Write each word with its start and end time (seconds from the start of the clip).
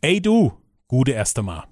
Ey 0.00 0.20
du, 0.22 0.52
gute 0.86 1.10
erste 1.10 1.42
Mal. 1.42 1.64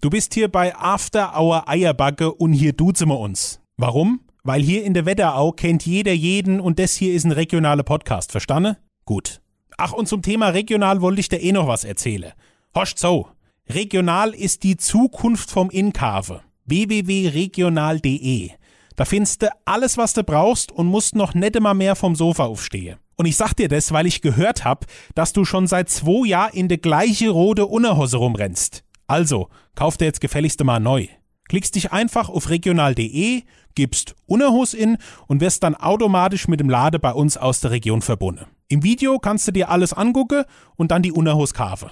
Du 0.00 0.08
bist 0.08 0.34
hier 0.34 0.46
bei 0.46 0.72
After 0.76 1.36
Hour 1.36 1.68
Eierbacke 1.68 2.32
und 2.32 2.52
hier 2.52 2.72
duzen 2.72 3.08
wir 3.08 3.18
uns. 3.18 3.60
Warum? 3.76 4.20
Weil 4.44 4.62
hier 4.62 4.84
in 4.84 4.94
der 4.94 5.04
Wetterau 5.04 5.50
kennt 5.50 5.84
jeder 5.84 6.12
jeden 6.12 6.60
und 6.60 6.78
das 6.78 6.94
hier 6.94 7.12
ist 7.12 7.24
ein 7.24 7.32
regionaler 7.32 7.82
Podcast, 7.82 8.30
verstanden? 8.30 8.76
Gut. 9.04 9.40
Ach, 9.78 9.92
und 9.92 10.06
zum 10.06 10.22
Thema 10.22 10.50
regional 10.50 11.00
wollte 11.00 11.18
ich 11.22 11.28
dir 11.28 11.42
eh 11.42 11.50
noch 11.50 11.66
was 11.66 11.82
erzählen. 11.82 12.30
Hoscht 12.72 13.00
so. 13.00 13.26
Regional 13.68 14.32
ist 14.32 14.62
die 14.62 14.76
Zukunft 14.76 15.50
vom 15.50 15.68
Inkave. 15.68 16.42
www.regional.de. 16.66 18.50
Da 18.94 19.04
findest 19.04 19.42
du 19.42 19.48
alles, 19.64 19.98
was 19.98 20.12
du 20.12 20.22
brauchst 20.22 20.70
und 20.70 20.86
musst 20.86 21.16
noch 21.16 21.34
nicht 21.34 21.56
immer 21.56 21.74
mehr 21.74 21.96
vom 21.96 22.14
Sofa 22.14 22.44
aufstehen. 22.44 22.98
Und 23.16 23.26
ich 23.26 23.36
sag 23.36 23.54
dir 23.54 23.68
das, 23.68 23.92
weil 23.92 24.06
ich 24.06 24.22
gehört 24.22 24.64
hab, 24.64 24.86
dass 25.14 25.32
du 25.32 25.44
schon 25.44 25.66
seit 25.66 25.90
zwei 25.90 26.26
Jahren 26.26 26.54
in 26.54 26.68
der 26.68 26.78
gleiche 26.78 27.30
rote 27.30 27.66
Unterhose 27.66 28.16
rumrennst. 28.16 28.84
Also, 29.06 29.48
kauf 29.74 29.96
dir 29.96 30.06
jetzt 30.06 30.20
gefälligst 30.20 30.62
mal 30.64 30.80
neu. 30.80 31.06
Klickst 31.48 31.74
dich 31.74 31.92
einfach 31.92 32.28
auf 32.28 32.48
regional.de, 32.48 33.42
gibst 33.74 34.14
Unterhose 34.26 34.76
in 34.76 34.98
und 35.26 35.40
wirst 35.40 35.62
dann 35.62 35.74
automatisch 35.74 36.48
mit 36.48 36.60
dem 36.60 36.70
Lade 36.70 36.98
bei 36.98 37.12
uns 37.12 37.36
aus 37.36 37.60
der 37.60 37.72
Region 37.72 38.00
verbunden. 38.00 38.46
Im 38.68 38.82
Video 38.82 39.18
kannst 39.18 39.48
du 39.48 39.52
dir 39.52 39.68
alles 39.68 39.92
angucken 39.92 40.44
und 40.76 40.90
dann 40.90 41.02
die 41.02 41.12
Unterhose 41.12 41.52
kaufen. 41.52 41.90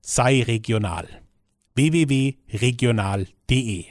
Sei 0.00 0.42
regional. 0.42 1.08
www.regional.de 1.74 3.84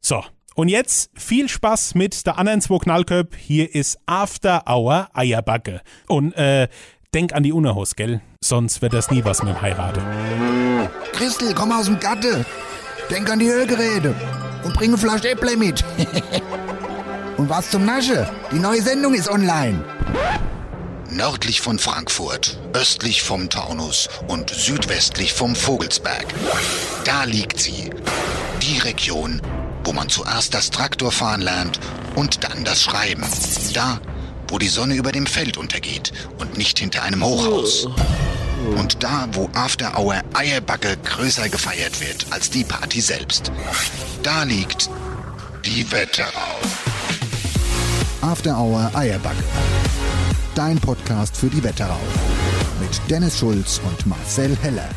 So, 0.00 0.24
und 0.54 0.68
jetzt 0.68 1.10
viel 1.14 1.48
Spaß 1.48 1.94
mit 1.94 2.26
der 2.26 2.38
anderen 2.38 2.60
zwei 2.60 2.78
Knallköp. 2.78 3.34
Hier 3.36 3.74
ist 3.74 3.98
After 4.06 4.64
Hour 4.68 5.08
Eierbacke. 5.14 5.80
Und 6.08 6.32
äh, 6.34 6.68
denk 7.14 7.34
an 7.34 7.42
die 7.42 7.52
Unterhose, 7.52 7.94
gell? 7.94 8.20
Sonst 8.40 8.82
wird 8.82 8.92
das 8.92 9.10
nie 9.10 9.24
was 9.24 9.42
mit 9.42 9.54
dem 9.54 9.62
Heiraten. 9.62 10.02
Christel, 11.12 11.54
komm 11.54 11.72
aus 11.72 11.86
dem 11.86 11.98
Gatte. 12.00 12.44
Denk 13.10 13.30
an 13.30 13.38
die 13.38 13.48
Hörgeräte. 13.48 14.14
Und 14.64 14.74
bring 14.74 14.90
eine 14.90 14.98
Flasche 14.98 15.30
Äpple 15.30 15.56
mit. 15.56 15.84
und 17.36 17.48
was 17.48 17.70
zum 17.70 17.84
Nasche? 17.84 18.28
Die 18.50 18.58
neue 18.58 18.82
Sendung 18.82 19.14
ist 19.14 19.28
online. 19.28 19.84
Nördlich 21.10 21.60
von 21.60 21.78
Frankfurt, 21.78 22.58
östlich 22.72 23.22
vom 23.22 23.50
Taunus 23.50 24.08
und 24.28 24.48
südwestlich 24.48 25.34
vom 25.34 25.54
Vogelsberg. 25.54 26.24
Da 27.04 27.24
liegt 27.24 27.60
sie. 27.60 27.90
Die 28.62 28.78
Region, 28.78 29.42
wo 29.84 29.92
man 29.92 30.08
zuerst 30.08 30.54
das 30.54 30.70
Traktorfahren 30.70 31.40
lernt 31.40 31.80
und 32.14 32.44
dann 32.44 32.64
das 32.64 32.82
Schreiben. 32.82 33.24
Da, 33.74 34.00
wo 34.48 34.58
die 34.58 34.68
Sonne 34.68 34.94
über 34.94 35.12
dem 35.12 35.26
Feld 35.26 35.56
untergeht 35.56 36.12
und 36.38 36.56
nicht 36.56 36.78
hinter 36.78 37.02
einem 37.02 37.24
Hochhaus. 37.24 37.88
Und 38.76 39.02
da, 39.02 39.28
wo 39.32 39.48
After 39.54 39.98
Hour 39.98 40.22
Eierbacke 40.34 40.96
größer 41.04 41.48
gefeiert 41.48 42.00
wird 42.00 42.26
als 42.30 42.50
die 42.50 42.64
Party 42.64 43.00
selbst. 43.00 43.50
Da 44.22 44.44
liegt 44.44 44.88
die 45.64 45.90
Wetterau. 45.90 46.58
After 48.20 48.56
Hour 48.56 48.90
Eierbacke. 48.94 49.42
Dein 50.54 50.78
Podcast 50.78 51.36
für 51.36 51.48
die 51.48 51.62
Wetterau. 51.62 52.00
Mit 52.80 53.10
Dennis 53.10 53.38
Schulz 53.38 53.80
und 53.84 54.06
Marcel 54.06 54.56
Heller. 54.62 54.88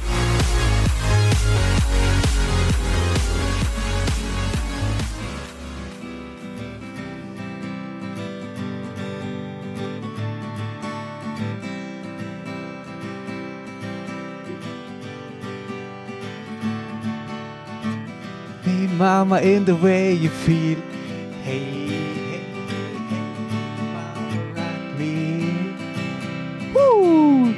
Mama 18.98 19.40
in 19.42 19.66
the 19.66 19.76
way 19.76 20.14
you 20.14 20.30
feel. 20.30 20.80
Hey, 21.44 21.88
hey, 22.28 22.44
hey, 23.10 23.26
mama 23.94 24.54
rock 24.56 25.00
me. 25.00 25.74
Woo! 26.74 27.54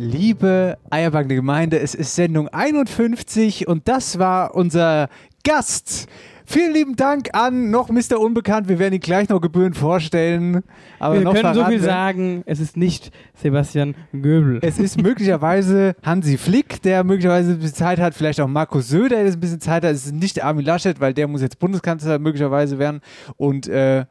Liebe 0.00 0.78
Eierbackende 0.90 1.34
Gemeinde, 1.34 1.80
es 1.80 1.94
ist 1.94 2.14
Sendung 2.14 2.48
51 2.48 3.66
und 3.66 3.88
das 3.88 4.20
war 4.20 4.54
unser 4.54 5.08
Gast. 5.44 6.06
Vielen 6.50 6.72
lieben 6.72 6.96
Dank 6.96 7.28
an 7.34 7.70
noch 7.70 7.90
Mr. 7.90 8.18
Unbekannt. 8.18 8.70
Wir 8.70 8.78
werden 8.78 8.94
ihn 8.94 9.00
gleich 9.00 9.28
noch 9.28 9.40
gebührend 9.40 9.76
vorstellen. 9.76 10.62
Aber 10.98 11.16
Wir 11.16 11.20
noch 11.20 11.34
können 11.34 11.52
so 11.52 11.60
verraten 11.60 11.72
viel 11.72 11.82
wir- 11.82 11.86
sagen, 11.88 12.42
es 12.46 12.58
ist 12.58 12.76
nicht 12.76 13.10
Sebastian 13.34 13.94
Göbel. 14.12 14.58
Es 14.62 14.78
ist 14.78 15.00
möglicherweise 15.02 15.94
Hansi 16.02 16.38
Flick, 16.38 16.80
der 16.82 17.04
möglicherweise 17.04 17.52
ein 17.52 17.58
bisschen 17.58 17.74
Zeit 17.74 17.98
hat, 17.98 18.14
vielleicht 18.14 18.40
auch 18.40 18.48
Markus 18.48 18.88
Söder, 18.88 19.22
der 19.22 19.30
ein 19.32 19.40
bisschen 19.40 19.60
Zeit 19.60 19.84
hat. 19.84 19.92
Es 19.92 20.06
ist 20.06 20.14
nicht 20.14 20.42
Armin 20.42 20.64
Laschet, 20.64 20.98
weil 21.00 21.12
der 21.12 21.28
muss 21.28 21.42
jetzt 21.42 21.58
Bundeskanzler 21.58 22.18
möglicherweise 22.18 22.78
werden. 22.78 23.00
Und 23.36 23.68
äh, 23.68 24.06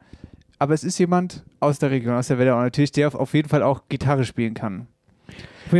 aber 0.60 0.74
es 0.74 0.84
ist 0.84 0.98
jemand 0.98 1.44
aus 1.60 1.78
der 1.80 1.90
Region, 1.90 2.14
aus 2.14 2.28
der 2.28 2.38
Wetterau 2.38 2.60
natürlich, 2.60 2.92
der 2.92 3.12
auf 3.14 3.34
jeden 3.34 3.48
Fall 3.48 3.62
auch 3.64 3.82
Gitarre 3.88 4.24
spielen 4.24 4.54
kann. 4.54 4.86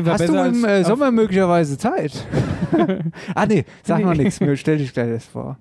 Hast 0.06 0.28
du 0.28 0.34
im 0.34 0.64
äh, 0.64 0.84
Sommer 0.84 1.10
möglicherweise 1.10 1.78
Zeit? 1.78 2.26
ah 3.34 3.46
nee, 3.46 3.64
sag 3.82 4.04
Nee. 4.04 4.24
nichts. 4.24 4.40
Stell 4.60 4.78
dich 4.78 4.92
gleich 4.92 5.10
das 5.10 5.24
vor. 5.26 5.58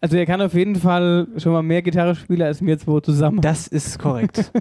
Also 0.00 0.16
er 0.16 0.26
kann 0.26 0.40
auf 0.40 0.54
jeden 0.54 0.76
Fall 0.76 1.26
schon 1.36 1.52
mal 1.52 1.62
mehr 1.62 1.82
Gitarre 1.82 2.14
spielen 2.14 2.42
als 2.42 2.64
wir 2.64 2.78
zwei 2.78 3.00
zusammen. 3.00 3.40
Das 3.40 3.66
ist 3.66 3.98
korrekt. 3.98 4.52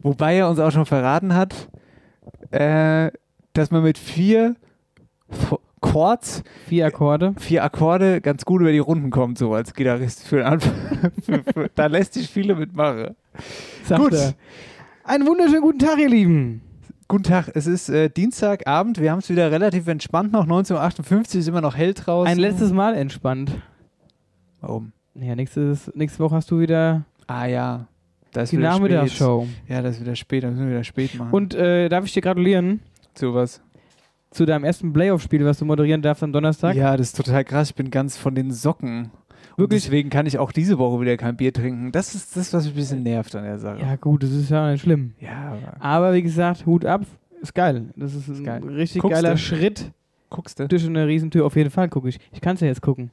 Wobei 0.00 0.36
er 0.36 0.48
uns 0.48 0.58
auch 0.58 0.72
schon 0.72 0.84
verraten 0.86 1.34
hat, 1.34 1.68
äh, 2.50 3.10
dass 3.52 3.70
man 3.70 3.82
mit 3.84 3.98
vier 3.98 4.56
Chords, 5.80 6.42
Vier 6.66 6.86
Akkorde. 6.86 7.34
vier 7.38 7.62
Akkorde 7.62 8.20
ganz 8.20 8.44
gut 8.44 8.62
über 8.62 8.72
die 8.72 8.78
Runden 8.78 9.10
kommt, 9.10 9.38
so 9.38 9.52
als 9.54 9.74
Gitarrist 9.74 10.26
für 10.26 10.36
den 10.36 10.46
Anfang. 10.46 10.72
da 11.74 11.86
lässt 11.86 12.14
sich 12.14 12.28
viele 12.28 12.54
mitmachen. 12.54 13.14
Sagt 13.84 14.00
Gut. 14.00 14.12
Er. 14.14 14.34
Einen 15.04 15.26
wunderschönen 15.26 15.60
guten 15.60 15.78
Tag, 15.78 15.98
ihr 15.98 16.08
Lieben. 16.08 16.62
Guten 17.06 17.24
Tag, 17.24 17.50
es 17.54 17.66
ist 17.66 17.90
äh, 17.90 18.08
Dienstagabend, 18.08 18.98
wir 18.98 19.10
haben 19.12 19.18
es 19.18 19.28
wieder 19.28 19.50
relativ 19.50 19.86
entspannt 19.88 20.32
noch, 20.32 20.46
19.58 20.46 21.38
ist 21.38 21.48
immer 21.48 21.60
noch 21.60 21.76
hell 21.76 21.92
draußen. 21.92 22.30
Ein 22.30 22.38
letztes 22.38 22.72
Mal 22.72 22.94
entspannt. 22.94 23.50
Warum? 24.60 24.92
Ja, 25.14 25.36
nächstes, 25.36 25.92
nächste 25.94 26.18
Woche 26.20 26.34
hast 26.36 26.50
du 26.50 26.58
wieder 26.60 27.04
Ah 27.26 27.46
ja, 27.46 27.86
da 28.32 28.42
ist 28.42 28.52
die 28.52 28.58
wieder 28.58 28.72
spät. 28.72 28.80
Nachmittagsshow. 28.82 29.46
Ja, 29.68 29.82
das 29.82 29.96
ist 29.96 30.00
wieder 30.00 30.16
spät, 30.16 30.44
da 30.44 30.48
müssen 30.50 30.64
wir 30.64 30.70
wieder 30.70 30.84
spät 30.84 31.14
machen. 31.14 31.30
Und 31.32 31.54
äh, 31.54 31.88
darf 31.88 32.04
ich 32.06 32.12
dir 32.12 32.22
gratulieren 32.22 32.80
sowas. 33.14 33.60
zu 34.30 34.46
deinem 34.46 34.64
ersten 34.64 34.92
Playoff-Spiel, 34.92 35.44
was 35.44 35.58
du 35.58 35.66
moderieren 35.66 36.00
darfst 36.02 36.22
am 36.22 36.32
Donnerstag? 36.32 36.74
Ja, 36.74 36.96
das 36.96 37.08
ist 37.08 37.16
total 37.16 37.44
krass. 37.44 37.70
Ich 37.70 37.76
bin 37.76 37.90
ganz 37.90 38.16
von 38.16 38.34
den 38.34 38.50
Socken. 38.50 39.10
Und 39.56 39.58
Wirklich? 39.58 39.84
deswegen 39.84 40.10
kann 40.10 40.26
ich 40.26 40.38
auch 40.38 40.50
diese 40.52 40.78
Woche 40.78 41.00
wieder 41.00 41.16
kein 41.16 41.36
Bier 41.36 41.52
trinken. 41.52 41.92
Das 41.92 42.14
ist 42.14 42.36
das, 42.36 42.52
was 42.52 42.64
mich 42.64 42.72
ein 42.72 42.76
bisschen 42.76 43.02
nervt 43.04 43.34
an 43.36 43.44
der 43.44 43.58
Sache. 43.58 43.80
Ja, 43.80 43.94
gut, 43.96 44.22
das 44.24 44.30
ist 44.32 44.50
ja 44.50 44.70
nicht 44.72 44.82
schlimm. 44.82 45.14
ja 45.20 45.52
aber 45.78 45.84
Aber 45.84 46.14
wie 46.14 46.22
gesagt, 46.22 46.66
Hut 46.66 46.84
ab, 46.84 47.02
ist 47.40 47.54
geil. 47.54 47.86
Das 47.96 48.14
ist 48.14 48.28
ein 48.28 48.42
geil. 48.44 48.62
richtig 48.64 49.00
Guckst 49.02 49.14
geiler? 49.22 49.36
Schritt 49.36 49.92
guckst 50.30 50.58
du? 50.58 50.66
durch 50.66 50.84
eine 50.86 51.06
Riesentür. 51.06 51.46
Auf 51.46 51.54
jeden 51.56 51.70
Fall 51.70 51.88
gucke 51.88 52.08
ich. 52.08 52.18
Ich 52.32 52.40
kann 52.40 52.54
es 52.56 52.60
ja 52.60 52.66
jetzt 52.66 52.82
gucken. 52.82 53.10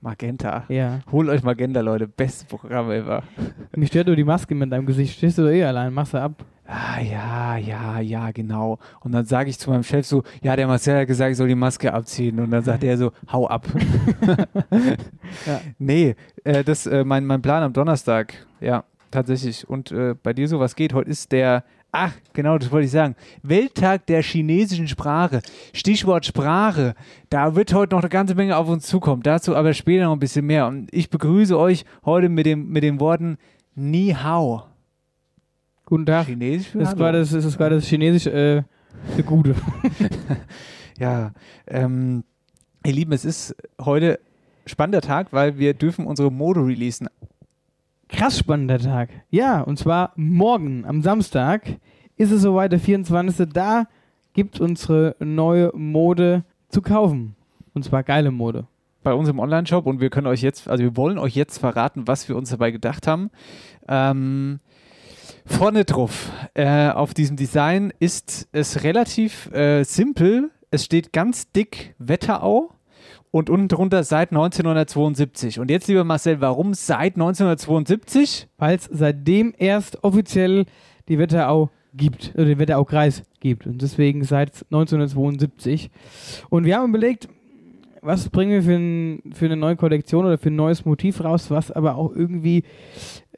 Magenta. 0.00 0.64
Ja. 0.68 0.98
Holt 1.12 1.28
euch 1.28 1.42
Magenta, 1.42 1.80
Leute. 1.80 2.06
Bestes 2.08 2.44
Programm 2.44 2.90
ever. 2.90 3.22
Mich 3.76 3.88
stört 3.88 4.06
nur 4.08 4.16
die 4.16 4.24
Maske 4.24 4.54
mit 4.54 4.70
deinem 4.72 4.84
Gesicht. 4.86 5.16
Stehst 5.16 5.38
du 5.38 5.46
eh 5.50 5.64
allein, 5.64 5.94
machst 5.94 6.12
du 6.12 6.20
ab. 6.20 6.44
Ah, 6.66 6.98
ja, 6.98 7.58
ja, 7.58 8.00
ja, 8.00 8.30
genau. 8.30 8.78
Und 9.00 9.12
dann 9.12 9.26
sage 9.26 9.50
ich 9.50 9.58
zu 9.58 9.68
meinem 9.70 9.82
Chef 9.82 10.06
so, 10.06 10.22
ja, 10.42 10.56
der 10.56 10.66
Marcel 10.66 11.00
hat 11.00 11.06
gesagt, 11.06 11.32
ich 11.32 11.36
soll 11.36 11.48
die 11.48 11.54
Maske 11.54 11.92
abziehen. 11.92 12.40
Und 12.40 12.50
dann 12.50 12.64
sagt 12.64 12.82
er 12.84 12.96
so, 12.96 13.12
hau 13.30 13.46
ab. 13.46 13.66
Ja. 15.46 15.60
Nee, 15.78 16.14
äh, 16.44 16.62
das 16.62 16.86
äh, 16.86 17.02
mein, 17.04 17.26
mein 17.26 17.42
Plan 17.42 17.62
am 17.62 17.72
Donnerstag. 17.72 18.46
Ja, 18.60 18.84
tatsächlich. 19.10 19.68
Und 19.68 19.90
äh, 19.90 20.14
bei 20.14 20.32
dir 20.32 20.46
so 20.48 20.60
was 20.60 20.76
geht. 20.76 20.92
Heute 20.92 21.10
ist 21.10 21.32
der, 21.32 21.64
ach, 21.92 22.12
genau, 22.32 22.56
das 22.56 22.70
wollte 22.70 22.86
ich 22.86 22.92
sagen. 22.92 23.16
Welttag 23.42 24.06
der 24.06 24.22
chinesischen 24.22 24.86
Sprache. 24.86 25.40
Stichwort 25.72 26.24
Sprache. 26.24 26.94
Da 27.30 27.56
wird 27.56 27.74
heute 27.74 27.94
noch 27.94 28.02
eine 28.02 28.10
ganze 28.10 28.34
Menge 28.36 28.56
auf 28.56 28.68
uns 28.68 28.86
zukommen. 28.86 29.22
Dazu 29.22 29.56
aber 29.56 29.74
später 29.74 30.04
noch 30.04 30.12
ein 30.12 30.20
bisschen 30.20 30.46
mehr. 30.46 30.66
Und 30.66 30.88
ich 30.92 31.10
begrüße 31.10 31.58
euch 31.58 31.84
heute 32.04 32.28
mit, 32.28 32.46
dem, 32.46 32.68
mit 32.68 32.84
den 32.84 33.00
Worten 33.00 33.38
Ni 33.74 34.14
Hao. 34.14 34.73
Guten 35.86 36.06
Tag. 36.06 36.26
Chinesisch 36.26 36.68
für 36.68 36.78
Das 36.78 36.90
Hallo. 36.90 37.00
war 37.00 37.12
das, 37.12 37.30
das 37.30 37.58
war 37.58 37.70
das 37.70 37.86
Chinesisch 37.86 38.26
äh, 38.26 38.62
für 39.16 39.22
Gute. 39.22 39.54
Ja, 40.96 41.32
ähm, 41.66 42.22
ihr 42.86 42.92
Lieben, 42.92 43.10
es 43.12 43.24
ist 43.24 43.56
heute 43.80 44.20
spannender 44.64 45.00
Tag, 45.00 45.32
weil 45.32 45.58
wir 45.58 45.74
dürfen 45.74 46.06
unsere 46.06 46.30
Mode 46.30 46.64
releasen. 46.64 47.08
Krass 48.08 48.38
spannender 48.38 48.78
Tag. 48.78 49.08
Ja, 49.28 49.62
und 49.62 49.76
zwar 49.76 50.12
morgen, 50.14 50.84
am 50.86 51.02
Samstag, 51.02 51.66
ist 52.16 52.30
es 52.30 52.42
soweit, 52.42 52.70
der 52.70 52.78
24. 52.78 53.48
Da 53.52 53.88
gibt 54.34 54.60
unsere 54.60 55.16
neue 55.18 55.72
Mode 55.74 56.44
zu 56.68 56.80
kaufen. 56.80 57.34
Und 57.74 57.84
zwar 57.84 58.04
geile 58.04 58.30
Mode. 58.30 58.68
bei 59.02 59.12
uns 59.14 59.28
im 59.28 59.40
Online-Shop 59.40 59.84
und 59.84 60.00
wir 60.00 60.10
können 60.10 60.28
euch 60.28 60.42
jetzt, 60.42 60.68
also 60.68 60.84
wir 60.84 60.96
wollen 60.96 61.18
euch 61.18 61.34
jetzt 61.34 61.58
verraten, 61.58 62.06
was 62.06 62.28
wir 62.28 62.36
uns 62.36 62.50
dabei 62.50 62.70
gedacht 62.70 63.08
haben. 63.08 63.30
Ähm, 63.88 64.60
vorne 65.46 65.84
drauf 65.84 66.30
äh, 66.54 66.88
auf 66.88 67.14
diesem 67.14 67.36
Design 67.36 67.92
ist 67.98 68.48
es 68.52 68.82
relativ 68.82 69.52
äh, 69.52 69.84
simpel. 69.84 70.50
Es 70.70 70.84
steht 70.84 71.12
ganz 71.12 71.50
dick 71.52 71.94
Wetterau 71.98 72.72
und 73.30 73.50
unten 73.50 73.68
drunter 73.68 74.04
seit 74.04 74.30
1972. 74.30 75.58
Und 75.58 75.70
jetzt, 75.70 75.88
lieber 75.88 76.04
Marcel, 76.04 76.40
warum 76.40 76.74
seit 76.74 77.14
1972? 77.14 78.48
Weil 78.58 78.76
es 78.76 78.88
seitdem 78.90 79.54
erst 79.56 80.02
offiziell 80.04 80.66
die 81.08 81.18
Wetterau 81.18 81.70
gibt, 81.94 82.32
oder 82.34 82.46
den 82.46 82.58
Wetteraukreis 82.58 83.22
gibt. 83.40 83.66
Und 83.66 83.82
deswegen 83.82 84.24
seit 84.24 84.64
1972. 84.70 85.90
Und 86.50 86.64
wir 86.64 86.76
haben 86.76 86.90
überlegt, 86.90 87.28
was 88.04 88.28
bringen 88.28 88.52
wir 88.52 88.62
für, 88.62 88.74
ein, 88.74 89.32
für 89.32 89.46
eine 89.46 89.56
neue 89.56 89.76
Kollektion 89.76 90.26
oder 90.26 90.38
für 90.38 90.50
ein 90.50 90.56
neues 90.56 90.84
Motiv 90.84 91.24
raus, 91.24 91.50
was 91.50 91.70
aber 91.70 91.96
auch 91.96 92.14
irgendwie 92.14 92.64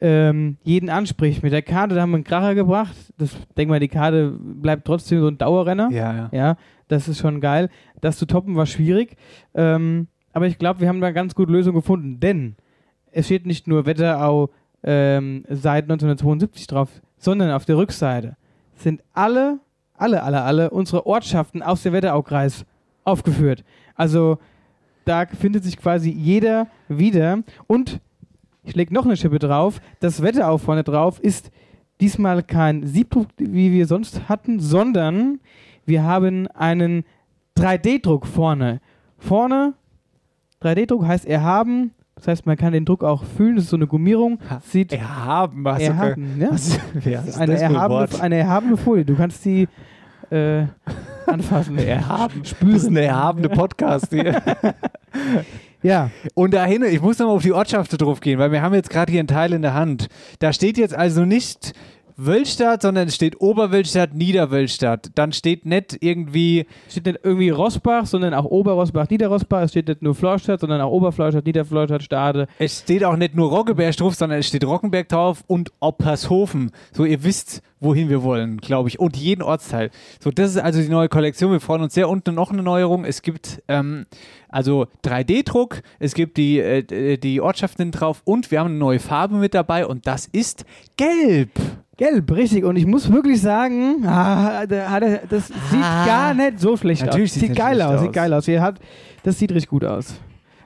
ähm, 0.01 0.57
jeden 0.63 0.89
anspricht. 0.89 1.41
Mit 1.41 1.53
der 1.53 1.61
Karte 1.61 1.95
da 1.95 2.01
haben 2.01 2.11
wir 2.11 2.15
einen 2.15 2.23
Kracher 2.23 2.53
gebracht. 2.53 2.95
Das 3.17 3.35
denk 3.55 3.69
mal, 3.69 3.79
die 3.79 3.87
Karte 3.87 4.37
bleibt 4.39 4.85
trotzdem 4.85 5.21
so 5.21 5.27
ein 5.27 5.37
Dauerrenner. 5.37 5.89
Ja, 5.91 6.13
ja. 6.13 6.29
Ja, 6.31 6.57
das 6.87 7.07
ist 7.07 7.19
schon 7.19 7.39
geil. 7.39 7.69
Das 8.01 8.17
zu 8.17 8.25
toppen 8.25 8.55
war 8.55 8.65
schwierig. 8.65 9.15
Ähm, 9.53 10.07
aber 10.33 10.47
ich 10.47 10.57
glaube, 10.57 10.81
wir 10.81 10.89
haben 10.89 11.01
da 11.01 11.07
eine 11.07 11.13
ganz 11.13 11.33
gute 11.33 11.51
Lösung 11.51 11.73
gefunden. 11.73 12.19
Denn 12.19 12.55
es 13.11 13.25
steht 13.25 13.45
nicht 13.45 13.67
nur 13.67 13.85
Wetterau 13.85 14.49
ähm, 14.83 15.45
seit 15.49 15.85
1972 15.85 16.67
drauf, 16.67 16.89
sondern 17.17 17.51
auf 17.51 17.65
der 17.65 17.77
Rückseite 17.77 18.35
sind 18.75 19.01
alle, 19.13 19.59
alle, 19.95 20.23
alle, 20.23 20.43
alle 20.43 20.69
unsere 20.69 21.05
Ortschaften 21.07 21.63
aus 21.63 21.83
der 21.83 21.93
Wetteraukreis 21.93 22.65
aufgeführt. 23.03 23.63
Also 23.95 24.37
da 25.07 25.25
findet 25.25 25.63
sich 25.63 25.77
quasi 25.77 26.09
jeder 26.11 26.67
wieder. 26.87 27.39
Und 27.67 27.99
ich 28.63 28.75
lege 28.75 28.93
noch 28.93 29.05
eine 29.05 29.17
Schippe 29.17 29.39
drauf. 29.39 29.79
Das 29.99 30.21
Wetterau 30.21 30.57
vorne 30.57 30.83
drauf 30.83 31.19
ist 31.19 31.51
diesmal 32.01 32.43
kein 32.43 32.85
Siebdruck, 32.85 33.27
wie 33.37 33.71
wir 33.71 33.87
sonst 33.87 34.29
hatten, 34.29 34.59
sondern 34.59 35.39
wir 35.85 36.03
haben 36.03 36.47
einen 36.47 37.05
3D-Druck 37.57 38.27
vorne. 38.27 38.81
Vorne, 39.17 39.73
3D-Druck 40.61 41.05
heißt 41.05 41.25
erhaben, 41.25 41.91
das 42.15 42.27
heißt, 42.27 42.45
man 42.47 42.57
kann 42.57 42.73
den 42.73 42.83
Druck 42.83 43.03
auch 43.03 43.23
fühlen, 43.23 43.55
das 43.55 43.65
ist 43.65 43.69
so 43.69 43.77
eine 43.77 43.87
Gummierung. 43.87 44.39
Sieht 44.61 44.91
Erhaben, 44.91 45.63
was? 45.63 45.81
erhaben, 45.81 46.39
ja. 46.39 46.51
Was, 46.51 46.77
ist 47.27 47.37
eine, 47.37 47.59
erhabene, 47.59 48.21
eine 48.21 48.37
erhabene 48.37 48.75
Folie. 48.75 49.05
Du 49.05 49.15
kannst 49.15 49.45
die 49.45 49.67
äh, 50.31 50.63
anfassen. 51.27 51.77
Erhaben. 51.77 52.43
Spüren. 52.45 52.95
Erhabene 52.95 53.49
Podcast 53.49 54.07
hier. 54.09 54.41
Ja, 55.83 56.09
Und 56.33 56.55
dahin, 56.55 56.83
ich 56.83 57.01
muss 57.01 57.19
nochmal 57.19 57.35
auf 57.35 57.43
die 57.43 57.53
Ortschaften 57.53 57.97
drauf 57.97 58.19
gehen, 58.19 58.39
weil 58.39 58.51
wir 58.51 58.63
haben 58.63 58.73
jetzt 58.73 58.89
gerade 58.89 59.11
hier 59.11 59.19
einen 59.19 59.27
Teil 59.27 59.53
in 59.53 59.61
der 59.61 59.75
Hand. 59.75 60.07
Da 60.39 60.51
steht 60.51 60.77
jetzt 60.77 60.95
also 60.95 61.23
nicht 61.23 61.73
Wölstadt, 62.17 62.81
sondern 62.81 63.07
es 63.07 63.15
steht 63.15 63.39
Oberwölstadt, 63.39 64.15
Niederwölstadt. 64.15 65.11
Dann 65.13 65.31
steht 65.31 65.65
nicht 65.65 65.97
irgendwie, 66.01 66.65
steht 66.89 67.05
nicht 67.05 67.19
irgendwie 67.23 67.49
Rossbach, 67.49 68.07
sondern 68.07 68.33
auch 68.33 68.45
Oberrossbach, 68.45 69.09
Niederrossbach. 69.09 69.61
Es 69.61 69.71
steht 69.71 69.87
nicht 69.87 70.01
nur 70.01 70.15
Florstadt, 70.15 70.59
sondern 70.59 70.81
auch 70.81 70.91
Oberflorstadt, 70.91 71.45
Niederflorstadt, 71.45 72.01
Stade. 72.01 72.47
es 72.57 72.79
steht 72.79 73.03
auch 73.03 73.15
nicht 73.15 73.35
nur 73.35 73.51
Roggeberg 73.51 73.95
drauf, 73.95 74.15
sondern 74.15 74.39
es 74.39 74.47
steht 74.47 74.65
Rockenberg 74.65 75.07
drauf 75.07 75.43
und 75.45 75.71
Oppershofen. 75.79 76.71
So, 76.91 77.05
ihr 77.05 77.23
wisst, 77.23 77.61
wohin 77.79 78.09
wir 78.09 78.23
wollen, 78.23 78.57
glaube 78.57 78.89
ich. 78.89 78.99
Und 78.99 79.15
jeden 79.15 79.43
Ortsteil. 79.43 79.91
So, 80.19 80.31
das 80.31 80.51
ist 80.51 80.57
also 80.57 80.81
die 80.81 80.89
neue 80.89 81.09
Kollektion. 81.09 81.51
Wir 81.51 81.59
freuen 81.59 81.83
uns 81.83 81.93
sehr. 81.93 82.09
Und 82.09 82.25
noch 82.27 82.51
eine 82.51 82.63
Neuerung. 82.63 83.05
Es 83.05 83.21
gibt 83.21 83.61
ähm, 83.67 84.07
also 84.49 84.87
3D-Druck, 85.03 85.81
es 85.99 86.13
gibt 86.13 86.37
die, 86.37 86.59
äh, 86.59 87.17
die 87.17 87.41
Ortschaften 87.41 87.91
drauf 87.91 88.21
und 88.25 88.49
wir 88.49 88.59
haben 88.59 88.69
eine 88.69 88.77
neue 88.77 88.99
Farbe 88.99 89.35
mit 89.35 89.53
dabei 89.53 89.85
und 89.85 90.07
das 90.07 90.27
ist 90.27 90.65
gelb. 90.95 91.51
Gelb, 91.97 92.31
richtig. 92.31 92.63
Und 92.63 92.75
ich 92.75 92.85
muss 92.85 93.11
wirklich 93.11 93.41
sagen, 93.41 94.05
ah, 94.05 94.65
das 94.67 95.47
sieht 95.47 95.81
Ah. 95.83 96.05
gar 96.05 96.33
nicht 96.33 96.59
so 96.59 96.77
schlecht 96.77 97.03
Natürlich 97.05 97.31
aus. 97.31 97.39
Sieht 97.39 97.49
nicht 97.49 97.57
geil 97.57 97.81
aus, 97.81 97.95
aus. 97.95 98.01
sieht 98.01 98.13
geil 98.13 98.33
aus. 98.33 98.47
Ihr 98.47 98.61
habt, 98.61 98.81
das 99.23 99.39
sieht 99.39 99.51
richtig 99.51 99.69
gut 99.69 99.83
aus, 99.83 100.13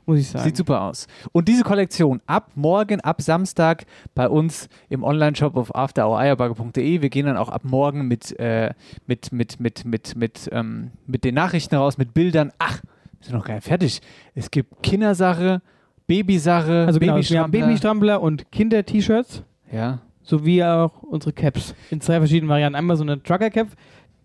muss 0.06 0.20
ich 0.20 0.28
sagen. 0.28 0.44
Sieht 0.44 0.58
super 0.58 0.82
aus. 0.82 1.08
Und 1.32 1.48
diese 1.48 1.64
Kollektion 1.64 2.20
ab 2.26 2.50
morgen, 2.56 3.00
ab 3.00 3.22
Samstag 3.22 3.86
bei 4.14 4.28
uns 4.28 4.68
im 4.90 5.04
Online-Shop 5.04 5.56
auf 5.56 5.74
afterhoureierbagger.de. 5.74 7.02
Wir 7.02 7.10
gehen 7.10 7.26
dann 7.28 7.38
auch 7.38 7.50
ab 7.50 7.62
morgen 7.64 8.08
mit, 8.10 8.38
äh, 8.38 8.74
mit, 9.08 9.32
mit, 9.32 9.60
mit, 9.62 9.86
mit, 9.86 10.16
mit, 10.18 10.50
ähm, 10.52 10.92
mit 11.08 11.24
den 11.24 11.36
Nachrichten 11.36 11.76
raus, 11.76 11.98
mit 11.98 12.14
Bildern. 12.14 12.52
Ach, 12.60 12.82
wir 13.20 13.26
sind 13.26 13.36
noch 13.36 13.46
gar 13.46 13.56
nicht 13.56 13.68
fertig. 13.68 14.02
Es 14.36 14.52
gibt 14.52 14.84
Kindersache, 14.84 15.62
Babysache, 16.08 16.86
also 16.88 17.00
genau, 17.00 17.16
wir 17.16 17.40
haben 17.40 17.52
Babystrampler. 17.52 17.60
Babystrampler 17.68 18.22
und 18.22 18.52
Kinder-T-Shirts 18.52 19.44
Ja. 19.72 20.00
Sowie 20.32 20.64
auch 20.64 21.04
unsere 21.04 21.34
Caps 21.34 21.76
in 21.92 22.02
zwei 22.02 22.18
verschiedenen 22.18 22.50
Varianten. 22.50 22.76
Einmal 22.76 22.98
so 22.98 23.04
eine 23.04 23.22
Trucker-Cap, 23.22 23.68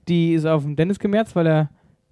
die 0.08 0.32
ist 0.34 0.46
auf 0.46 0.62
dem 0.62 0.76
Dennis 0.76 0.98
gemerzt, 0.98 1.36
weil 1.36 1.46
er 1.46 1.70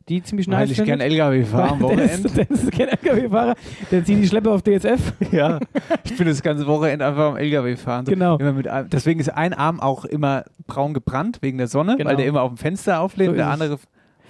die 0.08 0.22
ziemlich 0.22 0.46
nice 0.48 0.68
Weil 0.68 0.70
ich 0.72 0.76
findet. 0.76 1.00
LKW 1.00 1.44
fahre 1.44 1.70
am 1.70 1.78
Dennis, 1.78 2.22
Wochenende. 2.24 2.30
Dennis 2.44 2.62
ist 2.64 2.72
kein 2.72 2.88
LKW-Fahrer, 2.88 3.54
der 3.90 4.04
zieht 4.04 4.18
die 4.22 4.26
Schleppe 4.28 4.50
auf 4.50 4.62
DSF. 4.62 5.14
ja. 5.32 5.58
Ich 6.04 6.16
bin 6.18 6.26
das 6.26 6.42
ganze 6.42 6.66
Wochenende 6.66 7.06
einfach 7.06 7.30
am 7.30 7.36
LKW 7.38 7.76
fahren. 7.76 8.04
So. 8.04 8.12
Genau. 8.12 8.36
Einem, 8.36 8.62
deswegen 8.90 9.20
ist 9.20 9.30
ein 9.30 9.54
Arm 9.54 9.80
auch 9.80 10.04
immer 10.04 10.44
braun 10.66 10.92
gebrannt 10.92 11.38
wegen 11.40 11.56
der 11.56 11.68
Sonne, 11.68 11.96
Genau. 11.96 12.10
weil 12.10 12.16
der 12.16 12.26
immer 12.26 12.42
auf 12.42 12.50
dem 12.50 12.58
Fenster 12.58 13.00
auflädt. 13.00 13.28
So 13.28 13.30
und 13.32 13.38
der 13.38 13.48
andere. 13.48 13.78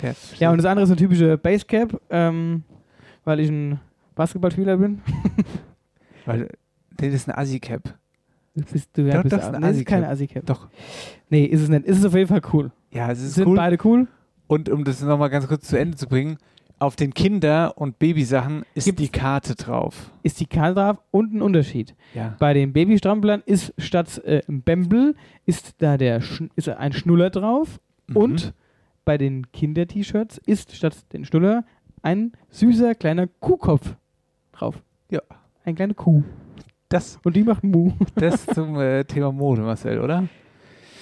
Der 0.02 0.14
Ja, 0.38 0.50
und 0.50 0.58
das 0.58 0.66
andere 0.66 0.84
ist 0.84 0.90
eine 0.90 0.96
typische 0.98 1.36
Basecap, 1.38 2.00
ähm, 2.10 2.62
weil 3.24 3.40
ich 3.40 3.48
ein 3.48 3.80
Basketballspieler 4.14 4.76
bin. 4.76 5.00
Weil, 6.26 6.48
das 6.96 7.08
ist 7.12 7.28
ein 7.28 7.36
Assi-Cap. 7.36 7.82
Bist 8.54 8.90
du 8.96 9.02
ja 9.02 9.22
das 9.22 9.30
du- 9.30 9.36
ist 9.36 9.54
ein 9.54 9.62
das 9.62 9.76
ist 9.76 9.86
keine 9.86 10.08
Assi-Cap. 10.08 10.46
Doch. 10.46 10.68
Nee, 11.28 11.44
ist 11.44 11.62
es 11.62 11.68
nicht. 11.68 11.84
Ist 11.86 11.98
es 11.98 12.04
auf 12.04 12.14
jeden 12.14 12.28
Fall 12.28 12.42
cool. 12.52 12.70
Ja, 12.92 13.10
es 13.10 13.20
ist 13.20 13.34
Sind 13.34 13.48
cool. 13.48 13.56
beide 13.56 13.78
cool. 13.84 14.06
Und 14.46 14.68
um 14.68 14.84
das 14.84 15.02
nochmal 15.02 15.30
ganz 15.30 15.48
kurz 15.48 15.66
zu 15.66 15.78
Ende 15.78 15.96
zu 15.96 16.06
bringen, 16.06 16.36
auf 16.78 16.96
den 16.96 17.14
Kinder- 17.14 17.76
und 17.78 17.98
Babysachen 17.98 18.64
ist 18.74 18.84
Gibt's- 18.84 19.00
die 19.02 19.08
Karte 19.08 19.54
drauf. 19.54 20.10
Ist 20.22 20.38
die 20.40 20.46
Karte 20.46 20.74
drauf 20.74 20.98
und 21.10 21.32
ein 21.34 21.42
Unterschied. 21.42 21.94
Ja. 22.14 22.36
Bei 22.38 22.52
den 22.52 22.72
Babystramplern 22.72 23.42
ist 23.46 23.72
statt 23.78 24.18
äh, 24.24 24.42
Bembel 24.46 25.14
ist 25.46 25.74
da 25.78 25.96
der 25.96 26.20
Schn 26.20 26.50
ist 26.56 26.68
ein 26.68 26.92
Schnuller 26.92 27.30
drauf 27.30 27.80
Mhm. 28.08 28.16
und 28.16 28.54
bei 29.04 29.16
den 29.18 29.50
Kinder-T-Shirts 29.52 30.38
ist 30.46 30.76
statt 30.76 30.96
den 31.12 31.24
Schnuller 31.24 31.64
ein 32.02 32.32
süßer 32.50 32.94
kleiner 32.94 33.26
Kuhkopf 33.40 33.94
drauf. 34.52 34.80
Ja. 35.10 35.20
Eine 35.64 35.74
kleine 35.74 35.94
Kuh. 35.94 36.22
Das, 36.94 37.18
Und 37.24 37.34
die 37.34 37.42
macht 37.42 37.64
Mu. 37.64 37.90
das 38.14 38.46
zum 38.46 38.78
äh, 38.78 39.04
Thema 39.04 39.32
Mode, 39.32 39.62
Marcel, 39.62 39.98
oder? 39.98 40.28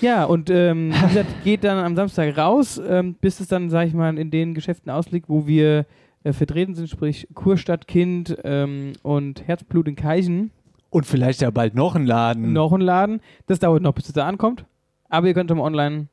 Ja, 0.01 0.25
und 0.25 0.49
ähm, 0.49 0.91
wie 0.91 1.07
gesagt, 1.07 1.45
geht 1.45 1.65
dann 1.65 1.85
am 1.85 1.95
Samstag 1.95 2.39
raus, 2.39 2.81
ähm, 2.89 3.15
bis 3.21 3.41
es 3.41 3.49
dann, 3.49 3.69
sag 3.69 3.89
ich 3.89 3.93
mal, 3.93 4.17
in 4.17 4.31
den 4.31 4.55
Geschäften 4.55 4.91
ausliegt, 4.91 5.29
wo 5.29 5.47
wir 5.47 5.85
äh, 6.25 6.33
vertreten 6.33 6.75
sind, 6.75 6.89
sprich 6.89 7.29
Kurstadt 7.35 7.87
Kind 7.87 8.35
ähm, 8.43 8.95
und 9.03 9.47
Herzblut 9.47 9.87
in 9.87 9.95
Keichen. 9.95 10.51
Und 10.89 11.05
vielleicht 11.05 11.43
ja 11.43 11.51
bald 11.51 11.75
noch 11.75 11.95
ein 11.95 12.07
Laden. 12.07 12.55
Noch 12.55 12.73
ein 12.73 12.81
Laden. 12.81 13.21
Das 13.47 13.59
dauert 13.59 13.83
noch, 13.83 13.93
bis 13.93 14.07
es 14.07 14.15
da 14.15 14.27
ankommt. 14.27 14.65
Aber 15.11 15.27
ihr 15.27 15.35
könnt 15.35 15.51
im 15.51 15.61
Online 15.61 16.07